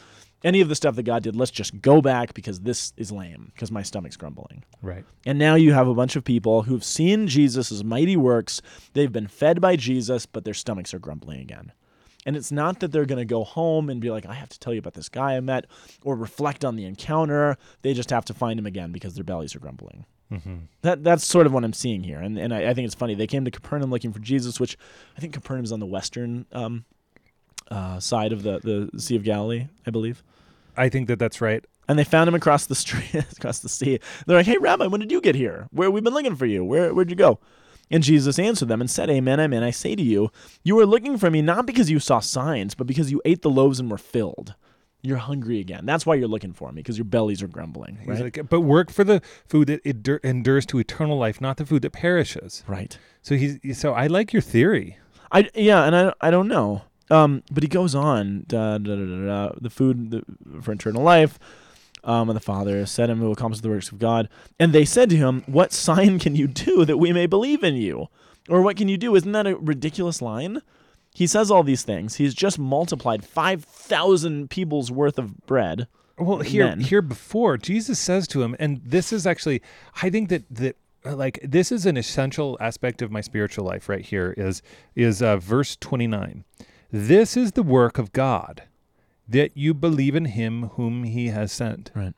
any 0.44 0.60
of 0.60 0.68
the 0.68 0.74
stuff 0.74 0.96
that 0.96 1.02
God 1.02 1.22
did. 1.22 1.34
Let's 1.36 1.50
just 1.50 1.80
go 1.80 2.00
back 2.00 2.34
because 2.34 2.60
this 2.60 2.92
is 2.96 3.10
lame 3.10 3.50
because 3.54 3.70
my 3.70 3.82
stomach's 3.82 4.16
grumbling. 4.16 4.64
Right. 4.82 5.04
And 5.26 5.38
now 5.38 5.54
you 5.54 5.72
have 5.72 5.88
a 5.88 5.94
bunch 5.94 6.16
of 6.16 6.24
people 6.24 6.62
who've 6.62 6.84
seen 6.84 7.26
Jesus' 7.26 7.82
mighty 7.82 8.16
works. 8.16 8.62
They've 8.92 9.12
been 9.12 9.26
fed 9.26 9.60
by 9.60 9.76
Jesus, 9.76 10.26
but 10.26 10.44
their 10.44 10.54
stomachs 10.54 10.94
are 10.94 10.98
grumbling 10.98 11.40
again. 11.40 11.72
And 12.26 12.36
it's 12.36 12.50
not 12.50 12.80
that 12.80 12.90
they're 12.90 13.04
going 13.04 13.18
to 13.18 13.24
go 13.24 13.44
home 13.44 13.90
and 13.90 14.00
be 14.00 14.10
like, 14.10 14.26
I 14.26 14.34
have 14.34 14.48
to 14.48 14.58
tell 14.58 14.72
you 14.72 14.78
about 14.78 14.94
this 14.94 15.08
guy 15.08 15.36
I 15.36 15.40
met 15.40 15.66
or 16.02 16.16
reflect 16.16 16.64
on 16.64 16.76
the 16.76 16.86
encounter. 16.86 17.56
They 17.82 17.92
just 17.92 18.10
have 18.10 18.24
to 18.26 18.34
find 18.34 18.58
him 18.58 18.66
again 18.66 18.92
because 18.92 19.14
their 19.14 19.24
bellies 19.24 19.54
are 19.54 19.60
grumbling. 19.60 20.06
Mm-hmm. 20.32 20.56
That 20.82 21.04
that's 21.04 21.24
sort 21.24 21.46
of 21.46 21.52
what 21.52 21.64
I'm 21.64 21.74
seeing 21.74 22.02
here, 22.02 22.18
and 22.18 22.38
and 22.38 22.52
I, 22.54 22.70
I 22.70 22.74
think 22.74 22.86
it's 22.86 22.94
funny. 22.94 23.14
They 23.14 23.26
came 23.26 23.44
to 23.44 23.50
Capernaum 23.50 23.90
looking 23.90 24.12
for 24.12 24.20
Jesus, 24.20 24.58
which 24.58 24.76
I 25.16 25.20
think 25.20 25.34
Capernaum's 25.34 25.70
on 25.70 25.80
the 25.80 25.86
western 25.86 26.46
um, 26.52 26.86
uh, 27.70 28.00
side 28.00 28.32
of 28.32 28.42
the, 28.42 28.88
the 28.92 29.00
Sea 29.00 29.16
of 29.16 29.22
Galilee, 29.22 29.68
I 29.86 29.90
believe. 29.90 30.22
I 30.76 30.88
think 30.88 31.08
that 31.08 31.18
that's 31.18 31.40
right. 31.40 31.64
And 31.88 31.98
they 31.98 32.04
found 32.04 32.28
him 32.28 32.34
across 32.34 32.66
the 32.66 32.74
street, 32.74 33.14
across 33.14 33.60
the 33.60 33.68
sea. 33.68 34.00
They're 34.26 34.38
like, 34.38 34.46
"Hey, 34.46 34.56
Rabbi, 34.58 34.86
when 34.86 35.00
did 35.00 35.12
you 35.12 35.20
get 35.20 35.34
here? 35.34 35.68
Where 35.70 35.90
we've 35.90 36.02
been 36.02 36.14
looking 36.14 36.36
for 36.36 36.46
you? 36.46 36.64
Where 36.64 36.94
where'd 36.94 37.10
you 37.10 37.16
go?" 37.16 37.38
And 37.90 38.02
Jesus 38.02 38.38
answered 38.38 38.68
them 38.68 38.80
and 38.80 38.90
said, 38.90 39.10
"Amen, 39.10 39.38
amen. 39.40 39.62
I 39.62 39.70
say 39.70 39.94
to 39.94 40.02
you, 40.02 40.30
you 40.62 40.78
are 40.78 40.86
looking 40.86 41.18
for 41.18 41.30
me 41.30 41.42
not 41.42 41.66
because 41.66 41.90
you 41.90 42.00
saw 42.00 42.20
signs, 42.20 42.74
but 42.74 42.86
because 42.86 43.10
you 43.10 43.20
ate 43.24 43.42
the 43.42 43.50
loaves 43.50 43.78
and 43.78 43.90
were 43.90 43.98
filled. 43.98 44.54
You're 45.02 45.18
hungry 45.18 45.60
again. 45.60 45.84
That's 45.84 46.06
why 46.06 46.14
you're 46.14 46.28
looking 46.28 46.54
for 46.54 46.72
me, 46.72 46.76
because 46.76 46.96
your 46.96 47.04
bellies 47.04 47.42
are 47.42 47.46
grumbling. 47.46 47.98
Right? 48.06 48.20
like, 48.20 48.48
but 48.48 48.62
work 48.62 48.90
for 48.90 49.04
the 49.04 49.20
food 49.46 49.66
that 49.66 49.84
endures 50.24 50.64
to 50.66 50.78
eternal 50.78 51.18
life, 51.18 51.42
not 51.42 51.58
the 51.58 51.66
food 51.66 51.82
that 51.82 51.92
perishes. 51.92 52.64
right. 52.66 52.96
So 53.20 53.36
he's 53.36 53.78
so 53.78 53.92
I 53.92 54.06
like 54.06 54.32
your 54.32 54.42
theory. 54.42 54.96
I 55.30 55.50
yeah, 55.54 55.84
and 55.84 55.94
I 55.94 56.12
I 56.22 56.30
don't 56.30 56.48
know. 56.48 56.82
Um, 57.10 57.42
but 57.50 57.62
he 57.62 57.68
goes 57.68 57.94
on. 57.94 58.44
Da, 58.46 58.78
da, 58.78 58.96
da, 58.96 59.04
da, 59.04 59.26
da, 59.26 59.52
the 59.60 59.68
food 59.68 60.10
the, 60.10 60.22
for 60.62 60.72
eternal 60.72 61.02
life. 61.02 61.38
Um, 62.04 62.28
and 62.28 62.36
the 62.36 62.40
Father 62.40 62.84
said 62.86 63.10
him 63.10 63.18
who 63.18 63.32
accomplishes 63.32 63.62
the 63.62 63.70
works 63.70 63.90
of 63.90 63.98
God. 63.98 64.28
And 64.58 64.72
they 64.72 64.84
said 64.84 65.10
to 65.10 65.16
him, 65.16 65.42
"What 65.46 65.72
sign 65.72 66.18
can 66.18 66.36
you 66.36 66.46
do 66.46 66.84
that 66.84 66.98
we 66.98 67.12
may 67.12 67.26
believe 67.26 67.64
in 67.64 67.76
you? 67.76 68.08
Or 68.48 68.60
what 68.60 68.76
can 68.76 68.88
you 68.88 68.96
do? 68.98 69.14
Isn't 69.14 69.32
that 69.32 69.46
a 69.46 69.56
ridiculous 69.56 70.20
line?" 70.20 70.60
He 71.14 71.26
says 71.26 71.50
all 71.50 71.62
these 71.62 71.84
things. 71.84 72.16
He's 72.16 72.34
just 72.34 72.58
multiplied 72.58 73.24
five 73.24 73.64
thousand 73.64 74.50
people's 74.50 74.90
worth 74.90 75.18
of 75.18 75.46
bread. 75.46 75.86
Well, 76.18 76.40
here 76.40 76.66
men. 76.66 76.80
here 76.80 77.02
before 77.02 77.56
Jesus 77.56 77.98
says 77.98 78.28
to 78.28 78.42
him, 78.42 78.54
and 78.58 78.80
this 78.84 79.12
is 79.12 79.26
actually, 79.26 79.62
I 80.02 80.10
think 80.10 80.28
that 80.28 80.44
that 80.50 80.76
uh, 81.04 81.16
like 81.16 81.40
this 81.42 81.72
is 81.72 81.86
an 81.86 81.96
essential 81.96 82.56
aspect 82.60 83.02
of 83.02 83.10
my 83.10 83.20
spiritual 83.20 83.64
life. 83.64 83.88
Right 83.88 84.04
here 84.04 84.34
is 84.36 84.62
is 84.94 85.22
uh, 85.22 85.36
verse 85.38 85.76
twenty 85.76 86.06
nine. 86.06 86.44
This 86.90 87.36
is 87.36 87.52
the 87.52 87.62
work 87.62 87.98
of 87.98 88.12
God, 88.12 88.62
that 89.28 89.56
you 89.56 89.74
believe 89.74 90.14
in 90.14 90.26
Him 90.26 90.70
whom 90.74 91.04
He 91.04 91.28
has 91.28 91.52
sent. 91.52 91.90
Right. 91.94 92.14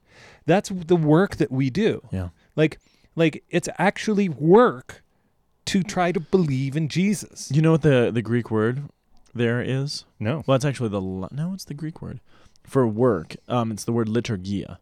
That's 0.46 0.70
the 0.70 0.96
work 0.96 1.36
that 1.36 1.50
we 1.50 1.70
do. 1.70 2.02
Yeah. 2.12 2.30
Like 2.54 2.78
like 3.14 3.44
it's 3.50 3.68
actually 3.78 4.28
work 4.28 5.02
to 5.66 5.82
try 5.82 6.12
to 6.12 6.20
believe 6.20 6.76
in 6.76 6.88
Jesus. 6.88 7.50
You 7.50 7.62
know 7.62 7.72
what 7.72 7.82
the 7.82 8.10
the 8.12 8.22
Greek 8.22 8.50
word 8.50 8.84
there 9.34 9.60
is? 9.60 10.04
No. 10.18 10.42
Well, 10.46 10.56
it's 10.56 10.64
actually 10.64 10.90
the 10.90 11.00
no, 11.00 11.52
it's 11.52 11.64
the 11.64 11.74
Greek 11.74 12.00
word 12.00 12.20
for 12.66 12.86
work. 12.86 13.36
Um, 13.48 13.70
it's 13.70 13.84
the 13.84 13.92
word 13.92 14.08
liturgia, 14.08 14.78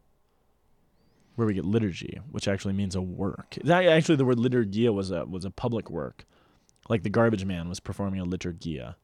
where 1.35 1.47
we 1.47 1.53
get 1.53 1.65
liturgy, 1.65 2.19
which 2.31 2.47
actually 2.47 2.73
means 2.73 2.95
a 2.95 3.01
work. 3.01 3.57
That, 3.63 3.85
actually, 3.85 4.15
the 4.15 4.25
word 4.25 4.37
liturgia 4.37 4.93
was 4.93 5.11
a 5.11 5.25
was 5.25 5.45
a 5.45 5.51
public 5.51 5.89
work, 5.89 6.25
like 6.89 7.03
the 7.03 7.09
garbage 7.09 7.45
man 7.45 7.69
was 7.69 7.79
performing 7.79 8.19
a 8.19 8.25
liturgia. 8.25 8.95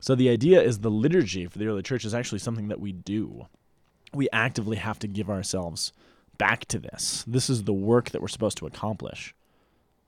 So 0.00 0.14
the 0.14 0.28
idea 0.30 0.60
is 0.62 0.78
the 0.78 0.90
liturgy 0.90 1.46
for 1.46 1.58
the 1.58 1.66
early 1.66 1.82
church 1.82 2.04
is 2.04 2.14
actually 2.14 2.38
something 2.38 2.68
that 2.68 2.80
we 2.80 2.92
do. 2.92 3.46
We 4.12 4.28
actively 4.32 4.78
have 4.78 4.98
to 5.00 5.06
give 5.06 5.30
ourselves 5.30 5.92
back 6.38 6.64
to 6.66 6.78
this. 6.78 7.22
This 7.26 7.50
is 7.50 7.64
the 7.64 7.72
work 7.72 8.10
that 8.10 8.20
we're 8.22 8.28
supposed 8.28 8.56
to 8.58 8.66
accomplish. 8.66 9.34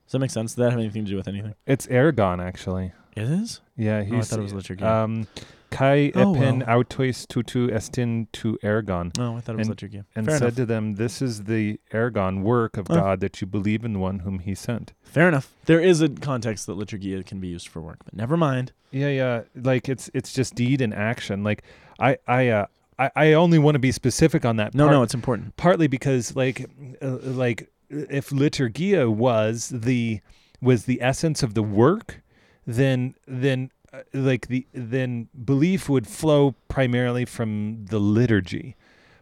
Does 0.07 0.13
that 0.13 0.19
make 0.19 0.31
sense? 0.31 0.53
Does 0.53 0.57
that 0.57 0.71
have 0.71 0.81
anything 0.81 1.05
to 1.05 1.11
do 1.11 1.17
with 1.17 1.29
anything? 1.29 1.55
It's 1.67 1.87
ergon 1.87 2.43
actually. 2.43 2.93
It 3.15 3.25
is. 3.25 3.61
Yeah, 3.77 4.03
Oh, 4.11 4.17
I 4.17 4.21
thought 4.23 4.39
it 4.39 4.43
was 4.43 4.55
liturgy. 4.55 4.83
Um, 4.85 5.27
kai 5.73 6.13
Oh, 6.15 6.35
epen 6.35 6.67
well. 6.67 6.83
autois 6.85 7.27
tutu 7.27 7.69
estin 7.71 8.27
tu 8.33 8.59
ergon, 8.63 9.17
No, 9.19 9.37
I 9.37 9.41
thought 9.41 9.55
it 9.55 9.59
was 9.59 9.69
and- 9.69 9.77
liturgia. 9.77 10.05
and 10.15 10.27
Fair 10.27 10.37
said 10.39 10.43
enough. 10.45 10.57
to 10.57 10.67
them, 10.67 10.95
"This 10.95 11.21
is 11.23 11.45
the 11.45 11.79
ergon 11.93 12.43
work 12.43 12.77
of 12.77 12.87
Oh. 12.91 12.95
God 12.95 13.21
that 13.21 13.41
you 13.41 13.47
believe 13.47 13.85
in 13.85 13.93
the 13.95 13.99
one 13.99 14.21
whom 14.21 14.39
He 14.41 14.55
sent." 14.55 14.93
Fair 15.03 15.29
enough. 15.29 15.53
There 15.67 15.81
is 15.81 16.01
a 16.01 16.09
context 16.09 16.67
that 16.67 16.77
liturgia 16.77 17.25
can 17.27 17.41
be 17.41 17.49
used 17.49 17.69
for 17.69 17.81
work, 17.81 17.99
but 18.05 18.15
never 18.15 18.37
mind. 18.37 18.73
Yeah, 18.91 19.09
yeah. 19.09 19.43
Like 19.55 19.89
it's 19.89 20.11
it's 20.15 20.33
just 20.33 20.55
deed 20.55 20.81
and 20.81 20.93
action. 20.95 21.43
Like 21.45 21.63
I 21.99 22.17
I 22.29 22.49
uh 22.49 22.67
I, 22.99 23.11
I 23.17 23.33
only 23.33 23.59
want 23.59 23.75
to 23.75 23.79
be 23.79 23.91
specific 23.91 24.45
on 24.45 24.57
that. 24.57 24.75
No, 24.75 24.85
part- 24.85 24.95
no, 24.97 25.03
it's 25.03 25.15
important. 25.15 25.57
partly 25.57 25.87
because 25.87 26.37
like 26.37 26.67
uh, 27.01 27.17
like 27.23 27.69
if 27.91 28.31
liturgia 28.31 29.09
was 29.13 29.69
the 29.75 30.21
was 30.61 30.85
the 30.85 31.01
essence 31.03 31.43
of 31.43 31.55
the 31.55 31.63
work, 31.63 32.23
then 32.67 33.15
then 33.27 33.71
like 34.15 34.49
the 34.49 34.67
then 34.73 35.29
belief 35.45 35.89
would 35.89 36.07
flow 36.07 36.55
primarily 36.69 37.25
from 37.25 37.85
the 37.87 37.99
liturgy. 37.99 38.77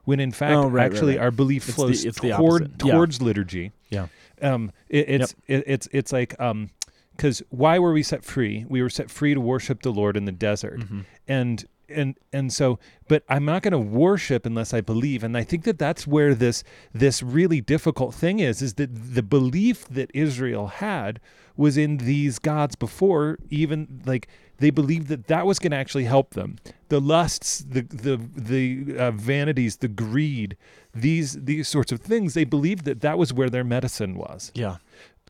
When 0.05 0.19
in 0.21 0.33
fact, 0.33 0.55
Oh, 0.55 0.63
right, 0.63 0.73
right, 0.73 0.87
actually, 0.93 1.17
right. 1.17 1.25
our 1.25 1.31
belief 1.31 1.67
It's 1.69 1.75
flows 1.77 2.03
the 2.05 2.13
toward 2.13 2.63
opposite. 2.63 2.85
Yeah. 2.87 2.93
towards 2.95 3.23
liturgy. 3.23 3.73
Yeah. 3.91 4.07
Um, 4.43 4.73
it, 4.89 5.09
it's 5.09 5.35
it, 5.47 5.65
it's 5.67 5.89
it's 5.93 6.13
like 6.13 6.35
um, 6.41 6.71
because 7.17 7.43
why 7.51 7.79
were 7.79 7.93
we 7.93 8.03
set 8.03 8.25
free? 8.25 8.65
We 8.69 8.81
were 8.83 8.89
set 8.91 9.11
free 9.11 9.35
to 9.35 9.41
worship 9.41 9.83
the 9.83 9.91
Lord 9.93 10.17
in 10.17 10.25
the 10.25 10.33
desert, 10.33 10.81
Mhm. 10.81 11.05
and 11.29 11.65
and 11.91 12.17
and 12.33 12.53
so 12.53 12.79
but 13.09 13.23
i'm 13.29 13.45
not 13.45 13.63
going 13.63 13.73
to 13.73 13.79
worship 13.79 14.47
unless 14.47 14.73
i 14.73 14.81
believe. 14.81 15.23
And 15.23 15.37
i 15.37 15.45
think 15.45 15.65
that 15.65 15.79
that's 15.79 16.07
where 16.07 16.35
this 16.35 16.65
this 16.93 17.23
really 17.23 17.61
difficult 17.61 18.15
thing 18.15 18.41
is 18.41 18.63
is 18.63 18.75
that 18.75 19.15
the 19.15 19.23
belief 19.23 19.87
that 19.89 20.11
israel 20.15 20.69
had 20.69 21.21
was 21.57 21.77
in 21.77 21.99
these 21.99 22.39
gods 22.39 22.75
before 22.75 23.39
even 23.51 24.03
like 24.07 24.29
they 24.61 24.71
believed 24.71 25.09
that 25.09 25.27
that 25.27 25.47
was 25.47 25.59
going 25.59 25.73
to 25.73 25.77
actually 25.77 26.05
help 26.05 26.35
them. 26.35 26.57
The 26.89 27.01
lusts 27.01 27.61
the 27.61 27.83
the 27.83 28.21
the 28.37 28.97
uh, 28.97 29.11
vanities 29.11 29.79
the 29.79 29.89
greed 29.89 30.57
these 30.95 31.33
these 31.33 31.67
sorts 31.67 31.93
of 31.93 32.01
things 32.01 32.35
they 32.35 32.45
believed 32.45 32.85
that 32.85 33.01
that 33.01 33.19
was 33.19 33.33
where 33.33 33.51
their 33.51 33.65
medicine 33.65 34.15
was. 34.17 34.53
Yeah. 34.55 34.77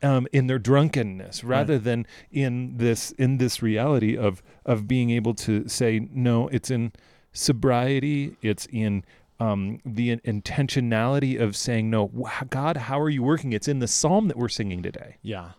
Um, 0.03 0.27
in 0.31 0.47
their 0.47 0.59
drunkenness 0.59 1.43
rather 1.43 1.77
than 1.77 2.05
in 2.31 2.77
this 2.77 3.11
in 3.13 3.37
this 3.37 3.61
reality 3.61 4.17
of 4.17 4.41
of 4.65 4.87
being 4.87 5.09
able 5.11 5.33
to 5.35 5.67
say 5.67 6.07
no 6.11 6.47
it's 6.49 6.69
in 6.71 6.91
sobriety 7.33 8.35
it's 8.41 8.65
in 8.67 9.03
um, 9.39 9.79
the 9.85 10.11
in- 10.11 10.19
intentionality 10.19 11.39
of 11.39 11.55
saying 11.55 11.89
no 11.89 12.07
god 12.49 12.77
how 12.77 12.99
are 12.99 13.09
you 13.09 13.23
working 13.23 13.53
it's 13.53 13.67
in 13.67 13.79
the 13.79 13.87
psalm 13.87 14.27
that 14.27 14.37
we're 14.37 14.49
singing 14.49 14.81
today 14.83 15.17
Yeah. 15.21 15.51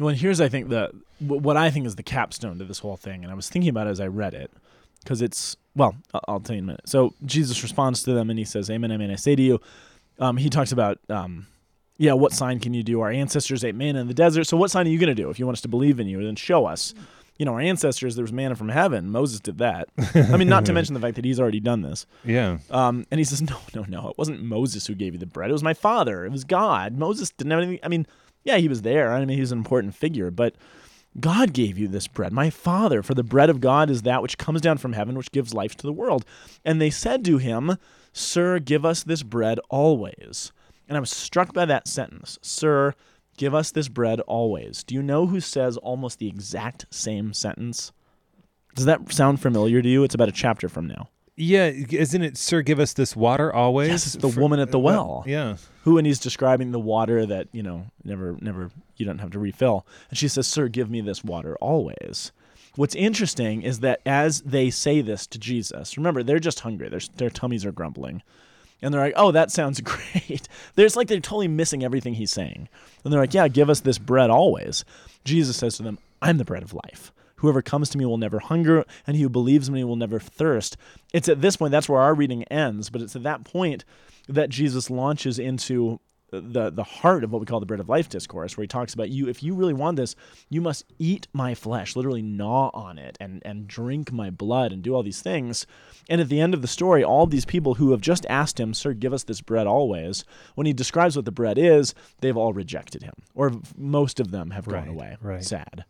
Well, 0.00 0.08
and 0.08 0.18
here's 0.18 0.40
I 0.40 0.48
think 0.48 0.68
the 0.70 0.90
wh- 1.18 1.42
what 1.46 1.56
I 1.56 1.70
think 1.70 1.86
is 1.86 1.96
the 1.96 2.02
capstone 2.02 2.58
to 2.58 2.64
this 2.64 2.78
whole 2.80 2.96
thing, 2.96 3.22
and 3.22 3.30
I 3.30 3.34
was 3.36 3.48
thinking 3.50 3.68
about 3.68 3.86
it 3.86 3.90
as 3.90 4.00
I 4.00 4.06
read 4.06 4.32
it, 4.34 4.50
because 5.02 5.20
it's 5.20 5.56
well, 5.76 5.94
I'll, 6.14 6.20
I'll 6.28 6.40
tell 6.40 6.56
you 6.56 6.60
in 6.60 6.64
a 6.64 6.66
minute. 6.68 6.88
So 6.88 7.12
Jesus 7.26 7.62
responds 7.62 8.02
to 8.04 8.14
them, 8.14 8.30
and 8.30 8.38
he 8.38 8.44
says, 8.46 8.70
"Amen, 8.70 8.90
amen. 8.90 9.10
I 9.10 9.16
say 9.16 9.36
to 9.36 9.42
you." 9.42 9.60
Um, 10.18 10.38
he 10.38 10.48
talks 10.48 10.72
about, 10.72 10.98
um, 11.10 11.46
yeah, 11.98 12.14
what 12.14 12.32
sign 12.32 12.58
can 12.58 12.74
you 12.74 12.82
do? 12.82 13.00
Our 13.00 13.10
ancestors 13.10 13.64
ate 13.64 13.74
manna 13.74 14.00
in 14.00 14.08
the 14.08 14.14
desert. 14.14 14.44
So 14.44 14.56
what 14.56 14.70
sign 14.70 14.86
are 14.86 14.90
you 14.90 14.98
going 14.98 15.14
to 15.14 15.22
do 15.22 15.30
if 15.30 15.38
you 15.38 15.46
want 15.46 15.56
us 15.56 15.62
to 15.62 15.68
believe 15.68 16.00
in 16.00 16.06
you? 16.06 16.22
Then 16.24 16.36
show 16.36 16.66
us. 16.66 16.94
You 17.38 17.46
know, 17.46 17.54
our 17.54 17.60
ancestors, 17.60 18.14
there 18.14 18.22
was 18.22 18.32
manna 18.32 18.54
from 18.54 18.68
heaven. 18.68 19.10
Moses 19.10 19.40
did 19.40 19.58
that. 19.58 19.88
I 20.14 20.36
mean, 20.36 20.48
not 20.48 20.66
to 20.66 20.72
mention 20.72 20.94
the 20.94 21.00
fact 21.00 21.16
that 21.16 21.24
he's 21.24 21.40
already 21.40 21.60
done 21.60 21.82
this. 21.82 22.06
yeah 22.24 22.58
Um, 22.70 23.06
and 23.10 23.18
he 23.18 23.24
says, 23.24 23.42
No, 23.42 23.56
no, 23.74 23.84
no. 23.88 24.08
It 24.10 24.18
wasn't 24.18 24.42
Moses 24.42 24.86
who 24.86 24.94
gave 24.94 25.14
you 25.14 25.18
the 25.18 25.26
bread. 25.26 25.50
It 25.50 25.54
was 25.54 25.62
my 25.62 25.74
father. 25.74 26.24
It 26.24 26.30
was 26.30 26.44
God. 26.44 26.96
Moses 26.98 27.30
didn't 27.30 27.50
have 27.50 27.60
anything. 27.60 27.80
I 27.82 27.88
mean, 27.88 28.06
yeah, 28.44 28.58
he 28.58 28.68
was 28.68 28.82
there. 28.82 29.12
I 29.12 29.20
mean, 29.20 29.28
he 29.30 29.40
was 29.40 29.52
an 29.52 29.58
important 29.58 29.94
figure, 29.94 30.30
but 30.30 30.54
God 31.20 31.52
gave 31.52 31.78
you 31.78 31.88
this 31.88 32.06
bread. 32.06 32.32
My 32.32 32.50
father, 32.50 33.02
for 33.02 33.14
the 33.14 33.22
bread 33.22 33.50
of 33.50 33.60
God 33.60 33.90
is 33.90 34.02
that 34.02 34.22
which 34.22 34.38
comes 34.38 34.60
down 34.60 34.78
from 34.78 34.92
heaven, 34.92 35.16
which 35.16 35.32
gives 35.32 35.54
life 35.54 35.76
to 35.76 35.86
the 35.86 35.92
world. 35.92 36.24
And 36.64 36.80
they 36.80 36.90
said 36.90 37.24
to 37.26 37.38
him, 37.38 37.76
Sir, 38.12 38.58
give 38.58 38.84
us 38.84 39.02
this 39.02 39.22
bread 39.22 39.58
always. 39.68 40.52
And 40.88 40.96
I 40.96 41.00
was 41.00 41.10
struck 41.10 41.52
by 41.54 41.64
that 41.66 41.88
sentence, 41.88 42.38
Sir, 42.42 42.94
give 43.36 43.54
us 43.54 43.70
this 43.70 43.88
bread 43.88 44.20
always. 44.20 44.84
Do 44.84 44.94
you 44.94 45.02
know 45.02 45.26
who 45.26 45.40
says 45.40 45.76
almost 45.78 46.18
the 46.18 46.28
exact 46.28 46.86
same 46.90 47.32
sentence? 47.32 47.92
Does 48.74 48.84
that 48.86 49.12
sound 49.12 49.40
familiar 49.40 49.80
to 49.82 49.88
you? 49.88 50.02
It's 50.04 50.14
about 50.14 50.28
a 50.28 50.32
chapter 50.32 50.68
from 50.68 50.86
now. 50.86 51.08
yeah 51.36 51.66
isn't 51.68 52.22
it 52.22 52.36
sir 52.36 52.60
give 52.60 52.78
us 52.78 52.92
this 52.92 53.16
water 53.16 53.50
always 53.52 53.88
Yes, 53.88 54.12
the 54.14 54.28
For- 54.28 54.38
woman 54.40 54.60
at 54.60 54.70
the 54.70 54.78
uh, 54.78 54.82
well. 54.82 55.24
yeah 55.26 55.56
who 55.84 55.96
and 55.96 56.06
he's 56.06 56.18
describing 56.20 56.72
the 56.72 56.78
water 56.78 57.24
that 57.24 57.48
you 57.52 57.62
know 57.62 57.86
never 58.04 58.36
never 58.42 58.70
you 58.98 59.06
don't 59.06 59.18
have 59.18 59.30
to 59.30 59.38
refill 59.38 59.86
and 60.10 60.18
she 60.18 60.28
says 60.28 60.46
sir 60.46 60.68
give 60.68 60.90
me 60.90 61.00
this 61.00 61.24
water 61.24 61.56
always 61.58 62.32
what's 62.76 62.94
interesting 62.94 63.62
is 63.62 63.80
that 63.80 64.00
as 64.04 64.42
they 64.42 64.68
say 64.68 65.00
this 65.00 65.26
to 65.26 65.38
jesus 65.38 65.96
remember 65.96 66.22
they're 66.22 66.38
just 66.38 66.60
hungry 66.60 66.90
their, 66.90 67.00
their 67.16 67.30
tummies 67.30 67.64
are 67.64 67.72
grumbling 67.72 68.22
and 68.82 68.92
they're 68.92 69.00
like 69.00 69.14
oh 69.16 69.32
that 69.32 69.50
sounds 69.50 69.80
great. 69.82 70.48
There's 70.74 70.96
like 70.96 71.08
they're 71.08 71.20
totally 71.20 71.48
missing 71.48 71.84
everything 71.84 72.14
he's 72.14 72.32
saying. 72.32 72.68
And 73.04 73.12
they're 73.12 73.20
like 73.20 73.34
yeah 73.34 73.48
give 73.48 73.70
us 73.70 73.80
this 73.80 73.98
bread 73.98 74.30
always. 74.30 74.84
Jesus 75.24 75.56
says 75.56 75.76
to 75.76 75.82
them 75.82 75.98
i'm 76.20 76.38
the 76.38 76.44
bread 76.44 76.62
of 76.62 76.74
life. 76.74 77.12
Whoever 77.36 77.60
comes 77.60 77.90
to 77.90 77.98
me 77.98 78.04
will 78.04 78.18
never 78.18 78.38
hunger, 78.38 78.84
and 79.04 79.16
he 79.16 79.22
who 79.24 79.28
believes 79.28 79.66
in 79.66 79.74
me 79.74 79.82
will 79.82 79.96
never 79.96 80.20
thirst. 80.20 80.76
It's 81.12 81.28
at 81.28 81.40
this 81.40 81.56
point, 81.56 81.72
that's 81.72 81.88
where 81.88 82.00
our 82.00 82.14
reading 82.14 82.44
ends, 82.44 82.88
but 82.88 83.02
it's 83.02 83.16
at 83.16 83.24
that 83.24 83.42
point 83.42 83.84
that 84.28 84.48
Jesus 84.48 84.90
launches 84.90 85.40
into 85.40 85.98
the 86.32 86.70
the 86.70 86.82
heart 86.82 87.22
of 87.22 87.30
what 87.30 87.40
we 87.40 87.46
call 87.46 87.60
the 87.60 87.66
bread 87.66 87.80
of 87.80 87.88
life 87.88 88.08
discourse 88.08 88.56
where 88.56 88.62
he 88.62 88.68
talks 88.68 88.94
about 88.94 89.10
you 89.10 89.28
if 89.28 89.42
you 89.42 89.54
really 89.54 89.74
want 89.74 89.96
this 89.96 90.16
you 90.48 90.60
must 90.60 90.84
eat 90.98 91.28
my 91.32 91.54
flesh 91.54 91.94
literally 91.94 92.22
gnaw 92.22 92.70
on 92.72 92.98
it 92.98 93.18
and 93.20 93.42
and 93.44 93.68
drink 93.68 94.10
my 94.10 94.30
blood 94.30 94.72
and 94.72 94.82
do 94.82 94.94
all 94.94 95.02
these 95.02 95.22
things. 95.22 95.66
And 96.08 96.20
at 96.20 96.28
the 96.28 96.40
end 96.40 96.54
of 96.54 96.62
the 96.62 96.68
story 96.68 97.04
all 97.04 97.26
these 97.26 97.44
people 97.44 97.74
who 97.74 97.90
have 97.90 98.00
just 98.00 98.26
asked 98.28 98.58
him 98.58 98.74
sir 98.74 98.94
give 98.94 99.12
us 99.12 99.24
this 99.24 99.40
bread 99.40 99.66
always 99.66 100.24
when 100.54 100.66
he 100.66 100.72
describes 100.72 101.16
what 101.16 101.26
the 101.26 101.30
bread 101.30 101.58
is 101.58 101.94
they've 102.20 102.36
all 102.36 102.52
rejected 102.52 103.02
him 103.02 103.14
or 103.34 103.52
most 103.76 104.18
of 104.18 104.30
them 104.30 104.50
have 104.50 104.66
gone 104.66 104.88
away. 104.88 105.16
right. 105.20 105.44
sad 105.44 105.84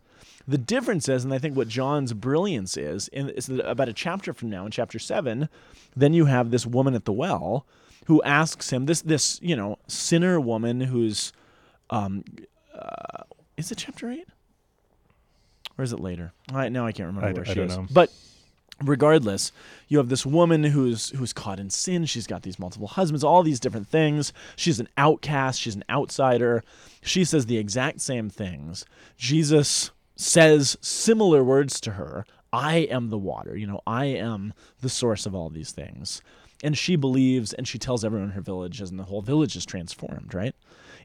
The 0.46 0.58
difference 0.58 1.08
is, 1.08 1.24
and 1.24 1.32
I 1.32 1.38
think 1.38 1.56
what 1.56 1.68
John's 1.68 2.12
brilliance 2.12 2.76
is, 2.76 3.08
in, 3.08 3.30
is 3.30 3.46
that 3.46 3.68
about 3.68 3.88
a 3.88 3.92
chapter 3.92 4.32
from 4.32 4.50
now, 4.50 4.64
in 4.66 4.72
chapter 4.72 4.98
seven, 4.98 5.48
then 5.96 6.12
you 6.12 6.26
have 6.26 6.50
this 6.50 6.66
woman 6.66 6.94
at 6.94 7.04
the 7.04 7.12
well 7.12 7.66
who 8.06 8.22
asks 8.22 8.70
him 8.70 8.86
this 8.86 9.02
this 9.02 9.38
you 9.42 9.54
know 9.54 9.78
sinner 9.86 10.40
woman 10.40 10.80
who's 10.80 11.32
um 11.90 12.24
uh, 12.76 13.22
is 13.56 13.70
it 13.70 13.78
chapter 13.78 14.10
eight 14.10 14.26
or 15.78 15.84
is 15.84 15.92
it 15.92 16.00
later? 16.00 16.32
I 16.52 16.68
now 16.68 16.86
I 16.86 16.92
can't 16.92 17.06
remember 17.06 17.28
I 17.28 17.32
where 17.32 17.42
I 17.42 17.48
she 17.48 17.54
don't 17.54 17.70
is. 17.70 17.76
know. 17.76 17.86
But 17.90 18.12
regardless, 18.82 19.52
you 19.88 19.98
have 19.98 20.08
this 20.08 20.26
woman 20.26 20.64
who's 20.64 21.10
who's 21.10 21.32
caught 21.32 21.58
in 21.58 21.70
sin. 21.70 22.04
She's 22.06 22.26
got 22.26 22.42
these 22.42 22.58
multiple 22.58 22.88
husbands, 22.88 23.24
all 23.24 23.42
these 23.42 23.60
different 23.60 23.88
things. 23.88 24.32
She's 24.56 24.80
an 24.80 24.88
outcast. 24.96 25.60
She's 25.60 25.76
an 25.76 25.84
outsider. 25.88 26.64
She 27.02 27.24
says 27.24 27.46
the 27.46 27.58
exact 27.58 28.00
same 28.00 28.28
things. 28.30 28.84
Jesus 29.16 29.90
says 30.16 30.76
similar 30.80 31.42
words 31.42 31.80
to 31.80 31.92
her. 31.92 32.24
I 32.52 32.78
am 32.78 33.08
the 33.08 33.18
water. 33.18 33.56
You 33.56 33.66
know, 33.66 33.80
I 33.86 34.06
am 34.06 34.52
the 34.80 34.88
source 34.88 35.26
of 35.26 35.34
all 35.34 35.48
these 35.48 35.72
things. 35.72 36.20
And 36.62 36.78
she 36.78 36.96
believes, 36.96 37.52
and 37.52 37.66
she 37.66 37.78
tells 37.78 38.04
everyone 38.04 38.28
in 38.28 38.34
her 38.34 38.40
village, 38.40 38.80
and 38.80 38.98
the 38.98 39.04
whole 39.04 39.22
village 39.22 39.56
is 39.56 39.66
transformed. 39.66 40.34
Right? 40.34 40.54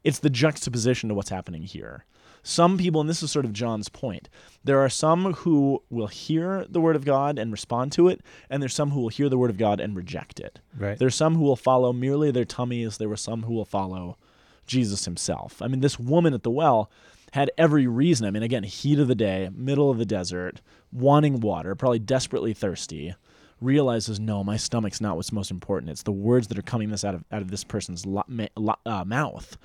It's 0.03 0.19
the 0.19 0.29
juxtaposition 0.29 1.09
to 1.09 1.15
what's 1.15 1.29
happening 1.29 1.63
here. 1.63 2.05
Some 2.43 2.77
people, 2.77 3.01
and 3.01 3.09
this 3.09 3.21
is 3.21 3.29
sort 3.29 3.43
of 3.43 3.51
John's 3.51 3.89
point, 3.89 4.29
there 4.63 4.79
are 4.79 4.89
some 4.89 5.33
who 5.33 5.83
will 5.89 6.07
hear 6.07 6.65
the 6.69 6.79
word 6.79 6.95
of 6.95 7.03
God 7.03 7.37
and 7.37 7.51
respond 7.51 7.91
to 7.93 8.07
it, 8.07 8.21
and 8.49 8.61
there's 8.61 8.73
some 8.73 8.91
who 8.91 9.01
will 9.01 9.09
hear 9.09 9.27
the 9.27 9.37
word 9.37 9.49
of 9.49 9.57
God 9.57 9.81
and 9.81 9.97
reject 9.97 10.39
it. 10.39 10.59
Right. 10.77 10.97
There's 10.97 11.15
some 11.15 11.35
who 11.35 11.43
will 11.43 11.57
follow 11.57 11.91
merely 11.91 12.31
their 12.31 12.45
tummies. 12.45 12.97
There 12.97 13.09
were 13.09 13.17
some 13.17 13.43
who 13.43 13.53
will 13.53 13.65
follow 13.65 14.17
Jesus 14.65 15.03
himself. 15.03 15.61
I 15.61 15.67
mean, 15.67 15.81
this 15.81 15.99
woman 15.99 16.33
at 16.33 16.43
the 16.43 16.51
well 16.51 16.89
had 17.33 17.51
every 17.57 17.87
reason. 17.87 18.25
I 18.25 18.31
mean, 18.31 18.43
again, 18.43 18.63
heat 18.63 18.99
of 18.99 19.07
the 19.07 19.15
day, 19.15 19.49
middle 19.53 19.89
of 19.91 19.97
the 19.97 20.05
desert, 20.05 20.61
wanting 20.91 21.39
water, 21.39 21.75
probably 21.75 21.99
desperately 21.99 22.53
thirsty, 22.53 23.15
realizes, 23.59 24.19
no, 24.19 24.43
my 24.43 24.57
stomach's 24.57 25.01
not 25.01 25.15
what's 25.15 25.31
most 25.31 25.51
important. 25.51 25.89
It's 25.91 26.03
the 26.03 26.11
words 26.11 26.47
that 26.47 26.57
are 26.57 26.63
coming 26.63 26.89
this 26.89 27.03
out 27.03 27.15
of 27.15 27.23
out 27.31 27.41
of 27.41 27.51
this 27.51 27.63
person's 27.63 28.05
lo- 28.05 28.23
ma- 28.27 28.47
lo- 28.55 28.75
uh, 28.85 29.03
mouth. 29.03 29.57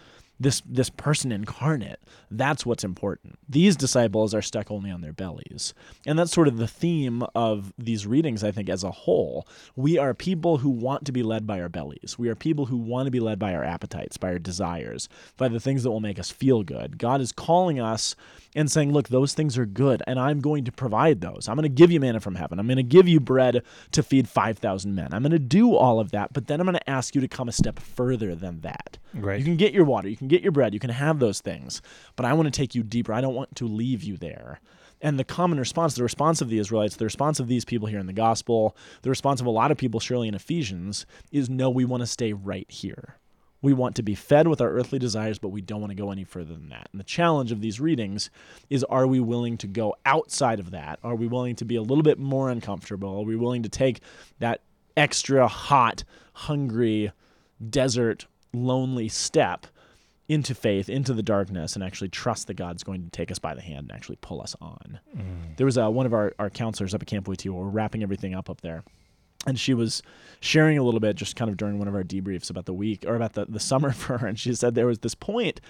This 0.42 0.60
this 0.66 0.90
person 0.90 1.30
incarnate. 1.30 2.00
That's 2.30 2.66
what's 2.66 2.82
important. 2.82 3.38
These 3.48 3.76
disciples 3.76 4.34
are 4.34 4.42
stuck 4.42 4.72
only 4.72 4.90
on 4.90 5.00
their 5.00 5.12
bellies, 5.12 5.72
and 6.04 6.18
that's 6.18 6.32
sort 6.32 6.48
of 6.48 6.56
the 6.56 6.66
theme 6.66 7.22
of 7.34 7.72
these 7.78 8.08
readings. 8.08 8.42
I 8.42 8.50
think 8.50 8.68
as 8.68 8.82
a 8.82 8.90
whole, 8.90 9.46
we 9.76 9.98
are 9.98 10.14
people 10.14 10.58
who 10.58 10.70
want 10.70 11.04
to 11.04 11.12
be 11.12 11.22
led 11.22 11.46
by 11.46 11.60
our 11.60 11.68
bellies. 11.68 12.16
We 12.18 12.28
are 12.28 12.34
people 12.34 12.66
who 12.66 12.76
want 12.76 13.06
to 13.06 13.12
be 13.12 13.20
led 13.20 13.38
by 13.38 13.54
our 13.54 13.62
appetites, 13.62 14.16
by 14.16 14.32
our 14.32 14.40
desires, 14.40 15.08
by 15.36 15.46
the 15.46 15.60
things 15.60 15.84
that 15.84 15.92
will 15.92 16.00
make 16.00 16.18
us 16.18 16.32
feel 16.32 16.64
good. 16.64 16.98
God 16.98 17.20
is 17.20 17.30
calling 17.30 17.78
us 17.78 18.16
and 18.54 18.70
saying, 18.70 18.92
Look, 18.92 19.08
those 19.08 19.34
things 19.34 19.56
are 19.58 19.66
good, 19.66 20.02
and 20.06 20.18
I'm 20.18 20.40
going 20.40 20.64
to 20.64 20.72
provide 20.72 21.20
those. 21.20 21.48
I'm 21.48 21.56
going 21.56 21.62
to 21.64 21.68
give 21.68 21.90
you 21.90 22.00
manna 22.00 22.20
from 22.20 22.34
heaven. 22.34 22.58
I'm 22.58 22.66
going 22.66 22.76
to 22.76 22.82
give 22.82 23.08
you 23.08 23.20
bread 23.20 23.62
to 23.92 24.02
feed 24.02 24.28
5,000 24.28 24.94
men. 24.94 25.08
I'm 25.12 25.22
going 25.22 25.32
to 25.32 25.38
do 25.38 25.74
all 25.74 26.00
of 26.00 26.10
that, 26.12 26.32
but 26.32 26.46
then 26.46 26.60
I'm 26.60 26.66
going 26.66 26.74
to 26.74 26.90
ask 26.90 27.14
you 27.14 27.20
to 27.20 27.28
come 27.28 27.48
a 27.48 27.52
step 27.52 27.78
further 27.78 28.34
than 28.34 28.60
that. 28.60 28.98
Right. 29.14 29.38
You 29.38 29.44
can 29.44 29.56
get 29.56 29.72
your 29.72 29.84
water, 29.84 30.08
you 30.08 30.16
can 30.16 30.28
get 30.28 30.42
your 30.42 30.52
bread, 30.52 30.74
you 30.74 30.80
can 30.80 30.90
have 30.90 31.18
those 31.18 31.40
things, 31.40 31.82
but 32.16 32.26
I 32.26 32.32
want 32.32 32.46
to 32.46 32.56
take 32.56 32.74
you 32.74 32.82
deeper. 32.82 33.12
I 33.12 33.20
don't 33.20 33.34
want 33.34 33.54
to 33.56 33.66
leave 33.66 34.02
you 34.02 34.16
there. 34.16 34.60
And 35.02 35.18
the 35.18 35.24
common 35.24 35.58
response, 35.58 35.94
the 35.94 36.04
response 36.04 36.40
of 36.40 36.48
the 36.48 36.58
Israelites, 36.60 36.94
the 36.94 37.04
response 37.04 37.40
of 37.40 37.48
these 37.48 37.64
people 37.64 37.88
here 37.88 37.98
in 37.98 38.06
the 38.06 38.12
gospel, 38.12 38.76
the 39.02 39.10
response 39.10 39.40
of 39.40 39.46
a 39.46 39.50
lot 39.50 39.72
of 39.72 39.76
people, 39.76 39.98
surely 39.98 40.28
in 40.28 40.34
Ephesians, 40.34 41.06
is 41.32 41.50
no, 41.50 41.68
we 41.68 41.84
want 41.84 42.02
to 42.02 42.06
stay 42.06 42.32
right 42.32 42.70
here. 42.70 43.16
We 43.62 43.72
want 43.72 43.94
to 43.96 44.02
be 44.02 44.16
fed 44.16 44.48
with 44.48 44.60
our 44.60 44.70
earthly 44.70 44.98
desires, 44.98 45.38
but 45.38 45.48
we 45.48 45.60
don't 45.60 45.80
want 45.80 45.92
to 45.92 45.96
go 45.96 46.10
any 46.10 46.24
further 46.24 46.52
than 46.52 46.68
that. 46.70 46.88
And 46.92 47.00
the 47.00 47.04
challenge 47.04 47.52
of 47.52 47.60
these 47.60 47.80
readings 47.80 48.28
is 48.68 48.84
are 48.84 49.06
we 49.06 49.20
willing 49.20 49.56
to 49.58 49.68
go 49.68 49.94
outside 50.04 50.58
of 50.58 50.72
that? 50.72 50.98
Are 51.04 51.14
we 51.14 51.28
willing 51.28 51.54
to 51.56 51.64
be 51.64 51.76
a 51.76 51.82
little 51.82 52.02
bit 52.02 52.18
more 52.18 52.50
uncomfortable? 52.50 53.20
Are 53.20 53.24
we 53.24 53.36
willing 53.36 53.62
to 53.62 53.68
take 53.68 54.00
that 54.40 54.62
extra 54.96 55.46
hot, 55.46 56.02
hungry, 56.34 57.12
desert, 57.70 58.26
lonely 58.52 59.08
step 59.08 59.66
into 60.28 60.54
faith, 60.54 60.88
into 60.88 61.14
the 61.14 61.22
darkness, 61.22 61.74
and 61.74 61.84
actually 61.84 62.08
trust 62.08 62.48
that 62.48 62.54
God's 62.54 62.82
going 62.82 63.04
to 63.04 63.10
take 63.10 63.30
us 63.30 63.38
by 63.38 63.54
the 63.54 63.60
hand 63.60 63.88
and 63.88 63.92
actually 63.92 64.16
pull 64.20 64.40
us 64.42 64.56
on? 64.60 64.98
There 65.56 65.66
was 65.66 65.78
uh, 65.78 65.88
one 65.90 66.06
of 66.06 66.12
our, 66.12 66.32
our 66.38 66.50
counselors 66.50 66.94
up 66.94 67.02
at 67.02 67.06
Camp 67.08 67.26
Wojtyla, 67.26 67.52
we're 67.52 67.64
wrapping 67.64 68.02
everything 68.02 68.34
up 68.34 68.50
up 68.50 68.60
there 68.60 68.82
and 69.46 69.58
she 69.58 69.74
was 69.74 70.02
sharing 70.40 70.76
a 70.78 70.82
little 70.82 71.00
bit 71.00 71.16
just 71.16 71.36
kind 71.36 71.50
of 71.50 71.56
during 71.56 71.78
one 71.78 71.88
of 71.88 71.94
our 71.94 72.02
debriefs 72.02 72.50
about 72.50 72.64
the 72.66 72.72
week 72.74 73.04
or 73.06 73.14
about 73.16 73.32
the, 73.34 73.44
the 73.46 73.60
summer 73.70 73.90
for 73.92 74.18
her 74.18 74.26
and 74.26 74.38
she 74.38 74.54
said 74.54 74.74
there 74.74 74.86
was 74.86 75.00
this 75.00 75.14
point 75.14 75.60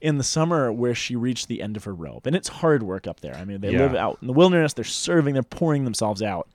in 0.00 0.18
the 0.18 0.24
summer 0.24 0.72
where 0.72 0.94
she 0.94 1.14
reached 1.16 1.48
the 1.48 1.62
end 1.62 1.76
of 1.76 1.84
her 1.84 1.94
rope 1.94 2.26
and 2.26 2.34
it's 2.34 2.48
hard 2.48 2.82
work 2.82 3.06
up 3.06 3.20
there. 3.20 3.34
I 3.34 3.44
mean 3.44 3.60
they 3.60 3.70
Yeah. 3.72 3.80
live 3.82 3.94
out 3.94 4.18
in 4.20 4.26
the 4.26 4.32
wilderness 4.32 4.72
they're 4.74 4.84
serving 4.84 5.34
they're 5.34 5.42
pouring 5.42 5.84
themselves 5.84 6.22
out. 6.22 6.48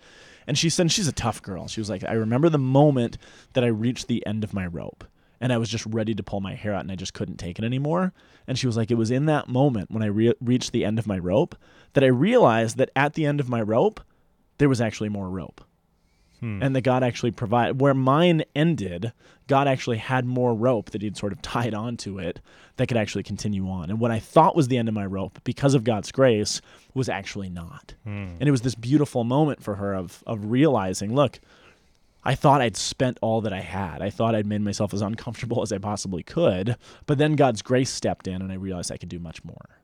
And 0.47 0.57
she 0.57 0.69
said 0.69 0.91
she's 0.91 1.07
a 1.09 1.11
tough 1.13 1.41
girl. 1.41 1.67
She 1.67 1.81
was 1.81 1.89
like 1.89 2.03
i 2.03 2.13
remember 2.13 2.49
the 2.49 2.57
moment 2.57 3.17
that 3.53 3.63
i 3.63 3.67
reached 3.67 4.07
the 4.07 4.25
end 4.25 4.43
of 4.43 4.53
my 4.53 4.65
rope 4.67 5.03
and 5.39 5.53
i 5.53 5.57
was 5.57 5.69
just 5.69 5.85
ready 5.85 6.13
to 6.15 6.23
pull 6.23 6.41
my 6.41 6.55
hair 6.55 6.73
out 6.73 6.81
and 6.81 6.91
i 6.91 6.95
just 6.95 7.13
couldn't 7.13 7.37
take 7.37 7.57
it 7.59 7.65
anymore. 7.65 8.11
And 8.47 8.57
she 8.57 8.65
was 8.67 8.75
like 8.77 8.89
it 8.91 8.95
was 8.95 9.11
in 9.11 9.25
that 9.27 9.47
moment 9.47 9.91
when 9.91 10.03
i 10.03 10.07
re- 10.07 10.33
reached 10.41 10.71
the 10.71 10.83
end 10.85 10.99
of 10.99 11.07
my 11.07 11.17
rope 11.19 11.55
that 11.93 12.03
i 12.03 12.07
realized 12.07 12.77
that 12.77 12.89
at 12.95 13.13
the 13.13 13.25
end 13.25 13.39
of 13.39 13.49
my 13.49 13.61
rope 13.61 13.99
there 14.57 14.69
was 14.69 14.81
actually 14.81 15.09
more 15.09 15.29
rope 15.29 15.61
Hmm. 16.39 16.61
and 16.61 16.75
that 16.75 16.81
God 16.81 17.03
actually 17.03 17.31
provided 17.31 17.81
where 17.81 17.95
mine 17.95 18.43
ended, 18.55 19.11
God 19.47 19.67
actually 19.67 19.97
had 19.97 20.25
more 20.25 20.53
rope 20.53 20.91
that 20.91 21.01
he'd 21.01 21.17
sort 21.17 21.31
of 21.31 21.41
tied 21.41 21.73
onto 21.73 22.19
it 22.19 22.39
that 22.75 22.87
could 22.87 22.97
actually 22.97 23.23
continue 23.23 23.67
on. 23.69 23.89
And 23.89 23.99
what 23.99 24.11
I 24.11 24.19
thought 24.19 24.55
was 24.55 24.67
the 24.67 24.77
end 24.77 24.87
of 24.87 24.93
my 24.93 25.05
rope, 25.05 25.39
because 25.43 25.73
of 25.73 25.83
God's 25.83 26.11
grace, 26.11 26.61
was 26.93 27.09
actually 27.09 27.49
not. 27.49 27.95
Hmm. 28.03 28.35
And 28.39 28.43
it 28.43 28.51
was 28.51 28.61
this 28.61 28.75
beautiful 28.75 29.23
moment 29.23 29.63
for 29.63 29.75
her 29.75 29.93
of 29.93 30.23
of 30.27 30.51
realizing, 30.51 31.15
look, 31.15 31.39
I 32.23 32.35
thought 32.35 32.59
I'd 32.61 32.75
spent 32.75 33.17
all 33.21 33.39
that 33.41 33.53
I 33.53 33.61
had. 33.61 34.01
I 34.01 34.09
thought 34.09 34.35
I'd 34.35 34.45
made 34.45 34.61
myself 34.61 34.93
as 34.93 35.01
uncomfortable 35.01 35.61
as 35.61 35.71
I 35.71 35.77
possibly 35.77 36.23
could. 36.23 36.75
But 37.05 37.17
then 37.19 37.37
God's 37.37 37.61
grace 37.61 37.89
stepped 37.89 38.27
in 38.27 38.41
and 38.41 38.51
I 38.51 38.55
realized 38.55 38.91
I 38.91 38.97
could 38.97 39.07
do 39.07 39.17
much 39.17 39.45
more. 39.45 39.79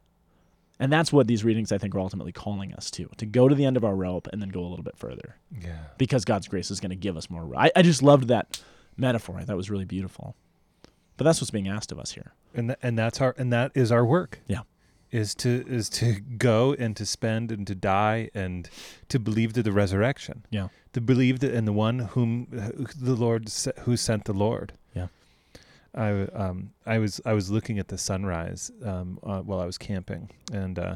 And 0.80 0.92
that's 0.92 1.14
what 1.14 1.28
these 1.28 1.44
readings 1.44 1.72
I 1.72 1.78
think 1.78 1.94
are 1.96 2.00
ultimately 2.00 2.32
calling 2.32 2.74
us 2.74 2.90
to, 2.92 3.08
to 3.18 3.26
go 3.26 3.48
to 3.48 3.56
the 3.56 3.64
end 3.66 3.78
of 3.78 3.86
our 3.86 3.96
rope 3.96 4.28
and 4.34 4.42
then 4.42 4.50
go 4.50 4.62
a 4.62 4.68
little 4.68 4.84
bit 4.84 4.98
further 4.98 5.36
Yeah. 5.62 5.78
because 5.98 6.26
God's 6.26 6.48
grace 6.48 6.72
is 6.72 6.80
going 6.80 6.90
to 6.90 6.96
give 6.96 7.16
us 7.16 7.30
more. 7.30 7.50
I, 7.56 7.72
I 7.76 7.82
just 7.84 8.02
loved 8.02 8.28
that 8.30 8.60
metaphor. 8.98 9.38
I 9.38 9.44
thought 9.44 9.54
it 9.54 9.58
was 9.58 9.70
really 9.70 9.86
beautiful. 9.86 10.36
But 11.16 11.26
that's 11.26 11.40
what's 11.40 11.52
being 11.52 11.68
asked 11.68 11.92
of 11.92 12.00
us 12.00 12.12
here. 12.14 12.34
And 12.56 12.70
th- 12.70 12.80
and 12.82 12.98
that's 12.98 13.22
our 13.22 13.36
and 13.38 13.54
that 13.54 13.72
is 13.76 13.92
our 13.92 14.04
work. 14.04 14.40
Yeah. 14.48 14.62
Is 15.12 15.36
to 15.36 15.64
is 15.68 15.90
to 15.90 16.20
go 16.20 16.74
and 16.74 16.96
to 16.98 17.06
spend 17.06 17.52
and 17.52 17.68
to 17.68 17.76
die 17.76 18.30
and 18.34 18.68
to 19.10 19.20
believe 19.20 19.54
to 19.54 19.62
the 19.64 19.72
resurrection. 19.72 20.44
Yeah. 20.50 20.70
To 20.94 21.02
believe 21.02 21.40
that 21.42 21.54
in 21.54 21.66
the 21.66 21.72
one 21.74 22.00
whom 22.00 22.48
the 22.52 23.14
Lord 23.16 23.48
who 23.82 23.96
sent 23.96 24.26
the 24.26 24.34
Lord. 24.34 24.74
I 25.96 26.10
um 26.34 26.72
I 26.86 26.98
was 27.00 27.22
I 27.26 27.34
was 27.34 27.50
looking 27.52 27.80
at 27.80 27.88
the 27.88 27.98
sunrise 27.98 28.72
um 28.84 29.20
uh, 29.24 29.42
while 29.42 29.60
I 29.60 29.66
was 29.66 29.78
camping 29.78 30.30
and 30.52 30.78
uh 30.80 30.96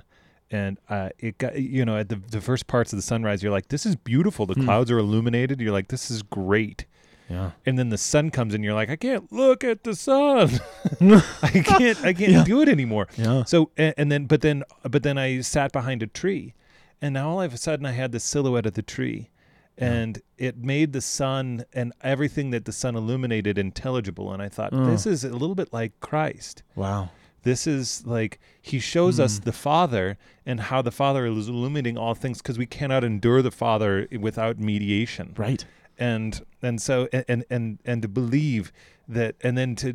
and 0.49 0.77
uh 0.89 1.09
it 1.19 1.37
got 1.37 1.59
you 1.59 1.85
know 1.85 1.97
at 1.97 2.09
the 2.09 2.15
the 2.31 2.41
first 2.41 2.67
parts 2.67 2.93
of 2.93 2.97
the 2.97 3.03
sunrise 3.03 3.43
you're 3.43 3.51
like 3.51 3.67
this 3.69 3.85
is 3.85 3.95
beautiful 3.95 4.45
the 4.45 4.53
Hmm. 4.55 4.65
clouds 4.65 4.89
are 4.91 4.97
illuminated 4.97 5.61
you're 5.61 5.71
like 5.73 5.89
this 5.89 6.09
is 6.09 6.23
great 6.23 6.85
Yeah. 7.29 7.51
and 7.65 7.77
then 7.77 7.89
the 7.89 7.97
sun 7.97 8.31
comes 8.31 8.53
in 8.55 8.63
you're 8.63 8.73
like 8.73 8.89
I 8.89 8.95
can't 8.95 9.31
look 9.31 9.63
at 9.63 9.83
the 9.83 9.95
sun 9.95 10.49
I 11.43 11.49
can't 11.63 11.99
I 12.03 12.13
can't 12.13 12.31
Yeah. 12.31 12.43
do 12.43 12.61
it 12.61 12.69
anymore 12.69 13.07
Yeah. 13.17 13.43
so 13.43 13.71
and, 13.77 13.93
and 13.97 14.11
then 14.11 14.25
but 14.25 14.41
then 14.41 14.63
but 14.89 15.03
then 15.03 15.17
I 15.17 15.41
sat 15.41 15.71
behind 15.71 16.01
a 16.01 16.07
tree 16.07 16.53
and 17.01 17.13
now 17.13 17.29
all 17.29 17.41
of 17.41 17.53
a 17.53 17.57
sudden 17.57 17.85
I 17.85 17.91
had 17.91 18.11
the 18.13 18.19
silhouette 18.19 18.65
of 18.65 18.73
the 18.73 18.81
tree 18.81 19.29
and 19.77 20.21
it 20.37 20.57
made 20.57 20.93
the 20.93 21.01
sun 21.01 21.63
and 21.73 21.93
everything 22.01 22.49
that 22.51 22.65
the 22.65 22.71
sun 22.71 22.95
illuminated 22.95 23.57
intelligible 23.57 24.31
and 24.33 24.41
I 24.41 24.49
thought 24.49 24.71
Mm. 24.71 24.87
this 24.87 25.05
is 25.05 25.23
a 25.23 25.29
little 25.29 25.55
bit 25.55 25.71
like 25.71 25.99
Christ 25.99 26.63
Wow. 26.75 27.09
this 27.43 27.67
is 27.67 28.03
like 28.05 28.39
he 28.61 28.79
shows 28.79 29.19
us 29.19 29.39
Mm. 29.39 29.43
the 29.43 29.51
father 29.51 30.17
and 30.45 30.59
how 30.61 30.81
the 30.81 30.91
father 30.91 31.25
is 31.27 31.47
illuminating 31.47 31.97
all 31.97 32.15
things 32.15 32.39
because 32.41 32.57
we 32.57 32.65
cannot 32.65 33.03
endure 33.03 33.41
the 33.41 33.51
father 33.51 34.07
without 34.19 34.57
mediation 34.59 35.33
Right. 35.37 35.65
and 35.99 36.41
and 36.61 36.81
so 36.81 37.07
and 37.13 37.45
and 37.49 37.79
and, 37.85 38.01
to 38.01 38.07
believe 38.07 38.71
that 39.07 39.35
and 39.41 39.57
then 39.57 39.75
to 39.75 39.93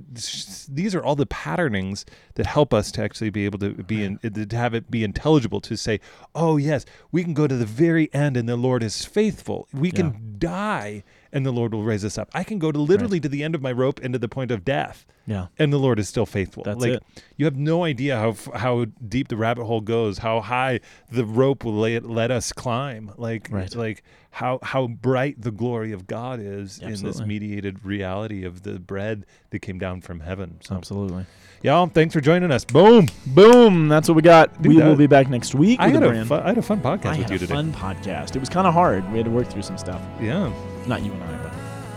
these 0.69 0.95
are 0.95 1.03
all 1.03 1.17
the 1.17 1.27
patternings 1.27 2.05
that 2.35 2.47
help 2.47 2.73
us 2.73 2.91
to 2.93 3.03
actually 3.03 3.29
be 3.31 3.45
able 3.45 3.59
to 3.59 3.71
be 3.83 4.03
in 4.05 4.19
to 4.19 4.57
have 4.57 4.73
it 4.75 4.91
be 4.91 5.05
intelligible 5.05 5.61
to 5.61 5.77
say 5.77 6.01
oh 6.35 6.57
yes 6.57 6.85
we 7.11 7.23
can 7.23 7.35
go 7.35 7.47
to 7.47 7.57
the 7.57 7.67
very 7.67 8.13
end 8.15 8.37
and 8.37 8.49
the 8.49 8.57
lord 8.57 8.83
is 8.83 9.05
faithful 9.05 9.69
we 9.75 9.91
can 9.91 10.37
die 10.39 11.05
and 11.31 11.45
the 11.45 11.51
lord 11.53 11.75
will 11.75 11.83
raise 11.83 12.05
us 12.07 12.17
up 12.17 12.31
i 12.33 12.43
can 12.43 12.59
go 12.59 12.73
to 12.73 12.79
literally 12.79 13.21
to 13.21 13.29
the 13.29 13.43
end 13.45 13.55
of 13.55 13.61
my 13.61 13.73
rope 13.73 14.01
and 14.03 14.15
to 14.15 14.19
the 14.19 14.29
point 14.29 14.51
of 14.51 14.65
death 14.65 15.05
Yeah. 15.27 15.47
and 15.59 15.73
the 15.73 15.79
Lord 15.79 15.99
is 16.01 16.09
still 16.09 16.27
faithful. 16.27 16.63
That's 16.65 16.81
like 16.81 16.95
it. 16.95 17.03
you 17.37 17.45
have 17.45 17.57
no 17.57 17.85
idea 17.85 18.17
how 18.19 18.35
how 18.59 18.87
deep 19.09 19.29
the 19.29 19.37
rabbit 19.37 19.65
hole 19.65 19.81
goes, 19.81 20.19
how 20.19 20.41
high 20.41 20.81
the 21.13 21.25
rope 21.25 21.65
will 21.65 21.79
lay, 21.85 22.01
let 22.01 22.31
us 22.33 22.53
climb. 22.53 23.13
Like 23.17 23.49
Right. 23.51 23.73
like 23.77 24.03
how 24.31 24.59
how 24.63 24.89
bright 24.89 25.41
the 25.41 25.53
glory 25.53 25.93
of 25.93 26.07
God 26.09 26.41
is 26.41 26.52
in 26.53 27.03
this 27.03 27.21
mediated 27.21 27.85
reality 27.85 28.45
of 28.45 28.63
the 28.63 28.79
bread 28.79 29.27
that 29.51 29.61
came 29.61 29.79
down 29.79 30.01
from 30.01 30.21
heaven. 30.21 30.59
So, 30.63 30.77
Absolutely. 30.77 31.27
y'all, 31.63 31.87
thanks 31.87 32.15
for 32.15 32.21
joining 32.21 32.51
us. 32.51 32.65
Boom. 32.65 33.09
Boom. 33.27 33.89
That's 33.89 34.09
what 34.09 34.15
we 34.15 34.23
got. 34.23 34.61
Dude, 34.63 34.73
we 34.75 34.79
that- 34.79 34.87
will 34.87 34.97
be 34.97 35.07
back 35.07 35.29
next 35.29 35.55
week 35.55 35.81
I 35.81 35.87
with 35.89 36.03
had 36.03 36.17
a 36.17 36.25
fun, 36.25 36.43
I 36.43 36.49
had 36.49 36.59
a 36.59 36.63
fun 36.63 36.81
podcast 36.81 37.07
I 37.07 37.11
with 37.11 37.19
had 37.21 37.31
you 37.31 37.37
a 37.37 37.39
today. 37.39 37.55
fun 37.55 37.73
podcast. 37.73 38.37
It 38.37 38.41
was 38.41 38.49
kind 38.49 38.67
of 38.67 38.75
hard. 38.75 39.11
We 39.13 39.19
had 39.19 39.27
to 39.27 39.31
work 39.31 39.49
through 39.49 39.63
some 39.63 39.79
stuff. 39.79 40.01
Yeah. 40.21 40.53
Not 40.87 41.05
you 41.05 41.13
and 41.13 41.23
I, 41.23 41.43
but 41.43 41.53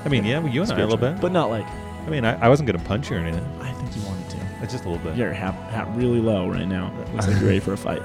I 0.06 0.10
mean, 0.10 0.24
yeah, 0.26 0.46
you 0.46 0.62
and 0.62 0.72
I 0.72 0.76
a 0.76 0.86
little 0.86 0.98
bit. 0.98 1.20
But 1.20 1.32
not 1.32 1.50
like 1.50 1.66
I 2.06 2.10
mean, 2.10 2.24
I, 2.24 2.40
I 2.40 2.50
wasn't 2.50 2.68
going 2.68 2.80
to 2.80 2.86
punch 2.86 3.10
you 3.10 3.18
or 3.18 3.20
anything. 3.20 3.44
I 3.62 3.72
think 3.74 3.96
you 3.96 4.04
wanted 4.04 4.30
to. 4.30 4.38
It's 4.62 4.72
just 4.72 4.86
a 4.86 4.90
little 4.90 5.04
bit. 5.04 5.18
Your 5.18 5.34
hat, 5.34 5.56
hat 5.72 5.88
really 5.96 6.20
low 6.20 6.48
right 6.48 6.68
now. 6.68 6.94
Looks 7.14 7.28
like 7.28 7.36
you're 7.40 7.48
ready 7.48 7.60
for 7.60 7.74
a 7.74 7.78
fight. 7.78 8.04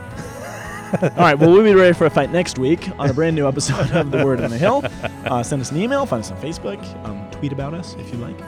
All 1.02 1.10
right, 1.16 1.38
well, 1.38 1.50
we'll 1.52 1.62
be 1.62 1.74
ready 1.74 1.92
for 1.94 2.06
a 2.06 2.10
fight 2.10 2.32
next 2.32 2.58
week 2.58 2.88
on 2.98 3.08
a 3.10 3.14
brand 3.14 3.36
new 3.36 3.46
episode 3.46 3.92
of 3.92 4.10
The 4.10 4.24
Word 4.24 4.40
on 4.40 4.50
the 4.50 4.58
Hill. 4.58 4.82
Uh, 5.24 5.40
send 5.42 5.62
us 5.62 5.70
an 5.70 5.76
email, 5.76 6.04
find 6.06 6.20
us 6.22 6.30
on 6.32 6.40
Facebook, 6.40 6.82
um, 7.04 7.30
tweet 7.30 7.52
about 7.52 7.74
us 7.74 7.94
if 7.98 8.10
you 8.12 8.18
like, 8.18 8.38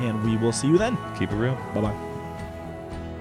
and 0.00 0.20
we 0.24 0.36
will 0.36 0.52
see 0.52 0.66
you 0.66 0.76
then. 0.76 0.98
Keep 1.18 1.30
it 1.32 1.36
real. 1.36 1.54
Bye 1.74 1.80
bye. 1.82 1.94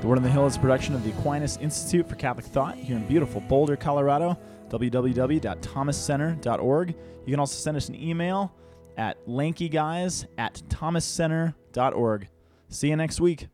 The 0.01 0.07
Word 0.07 0.17
on 0.17 0.23
the 0.23 0.29
Hill 0.29 0.45
is 0.47 0.55
a 0.55 0.59
production 0.59 0.95
of 0.95 1.03
the 1.03 1.11
Aquinas 1.11 1.57
Institute 1.57 2.09
for 2.09 2.15
Catholic 2.15 2.45
Thought 2.45 2.75
here 2.75 2.97
in 2.97 3.05
beautiful 3.07 3.41
Boulder, 3.41 3.75
Colorado. 3.75 4.37
www.thomascenter.org. 4.69 6.89
You 6.89 7.31
can 7.31 7.39
also 7.39 7.55
send 7.55 7.77
us 7.77 7.89
an 7.89 7.95
email 7.95 8.51
at 8.97 9.23
lankyguys 9.27 10.25
at 10.37 10.61
thomascenter.org. 10.67 12.27
See 12.69 12.89
you 12.89 12.95
next 12.95 13.21
week. 13.21 13.47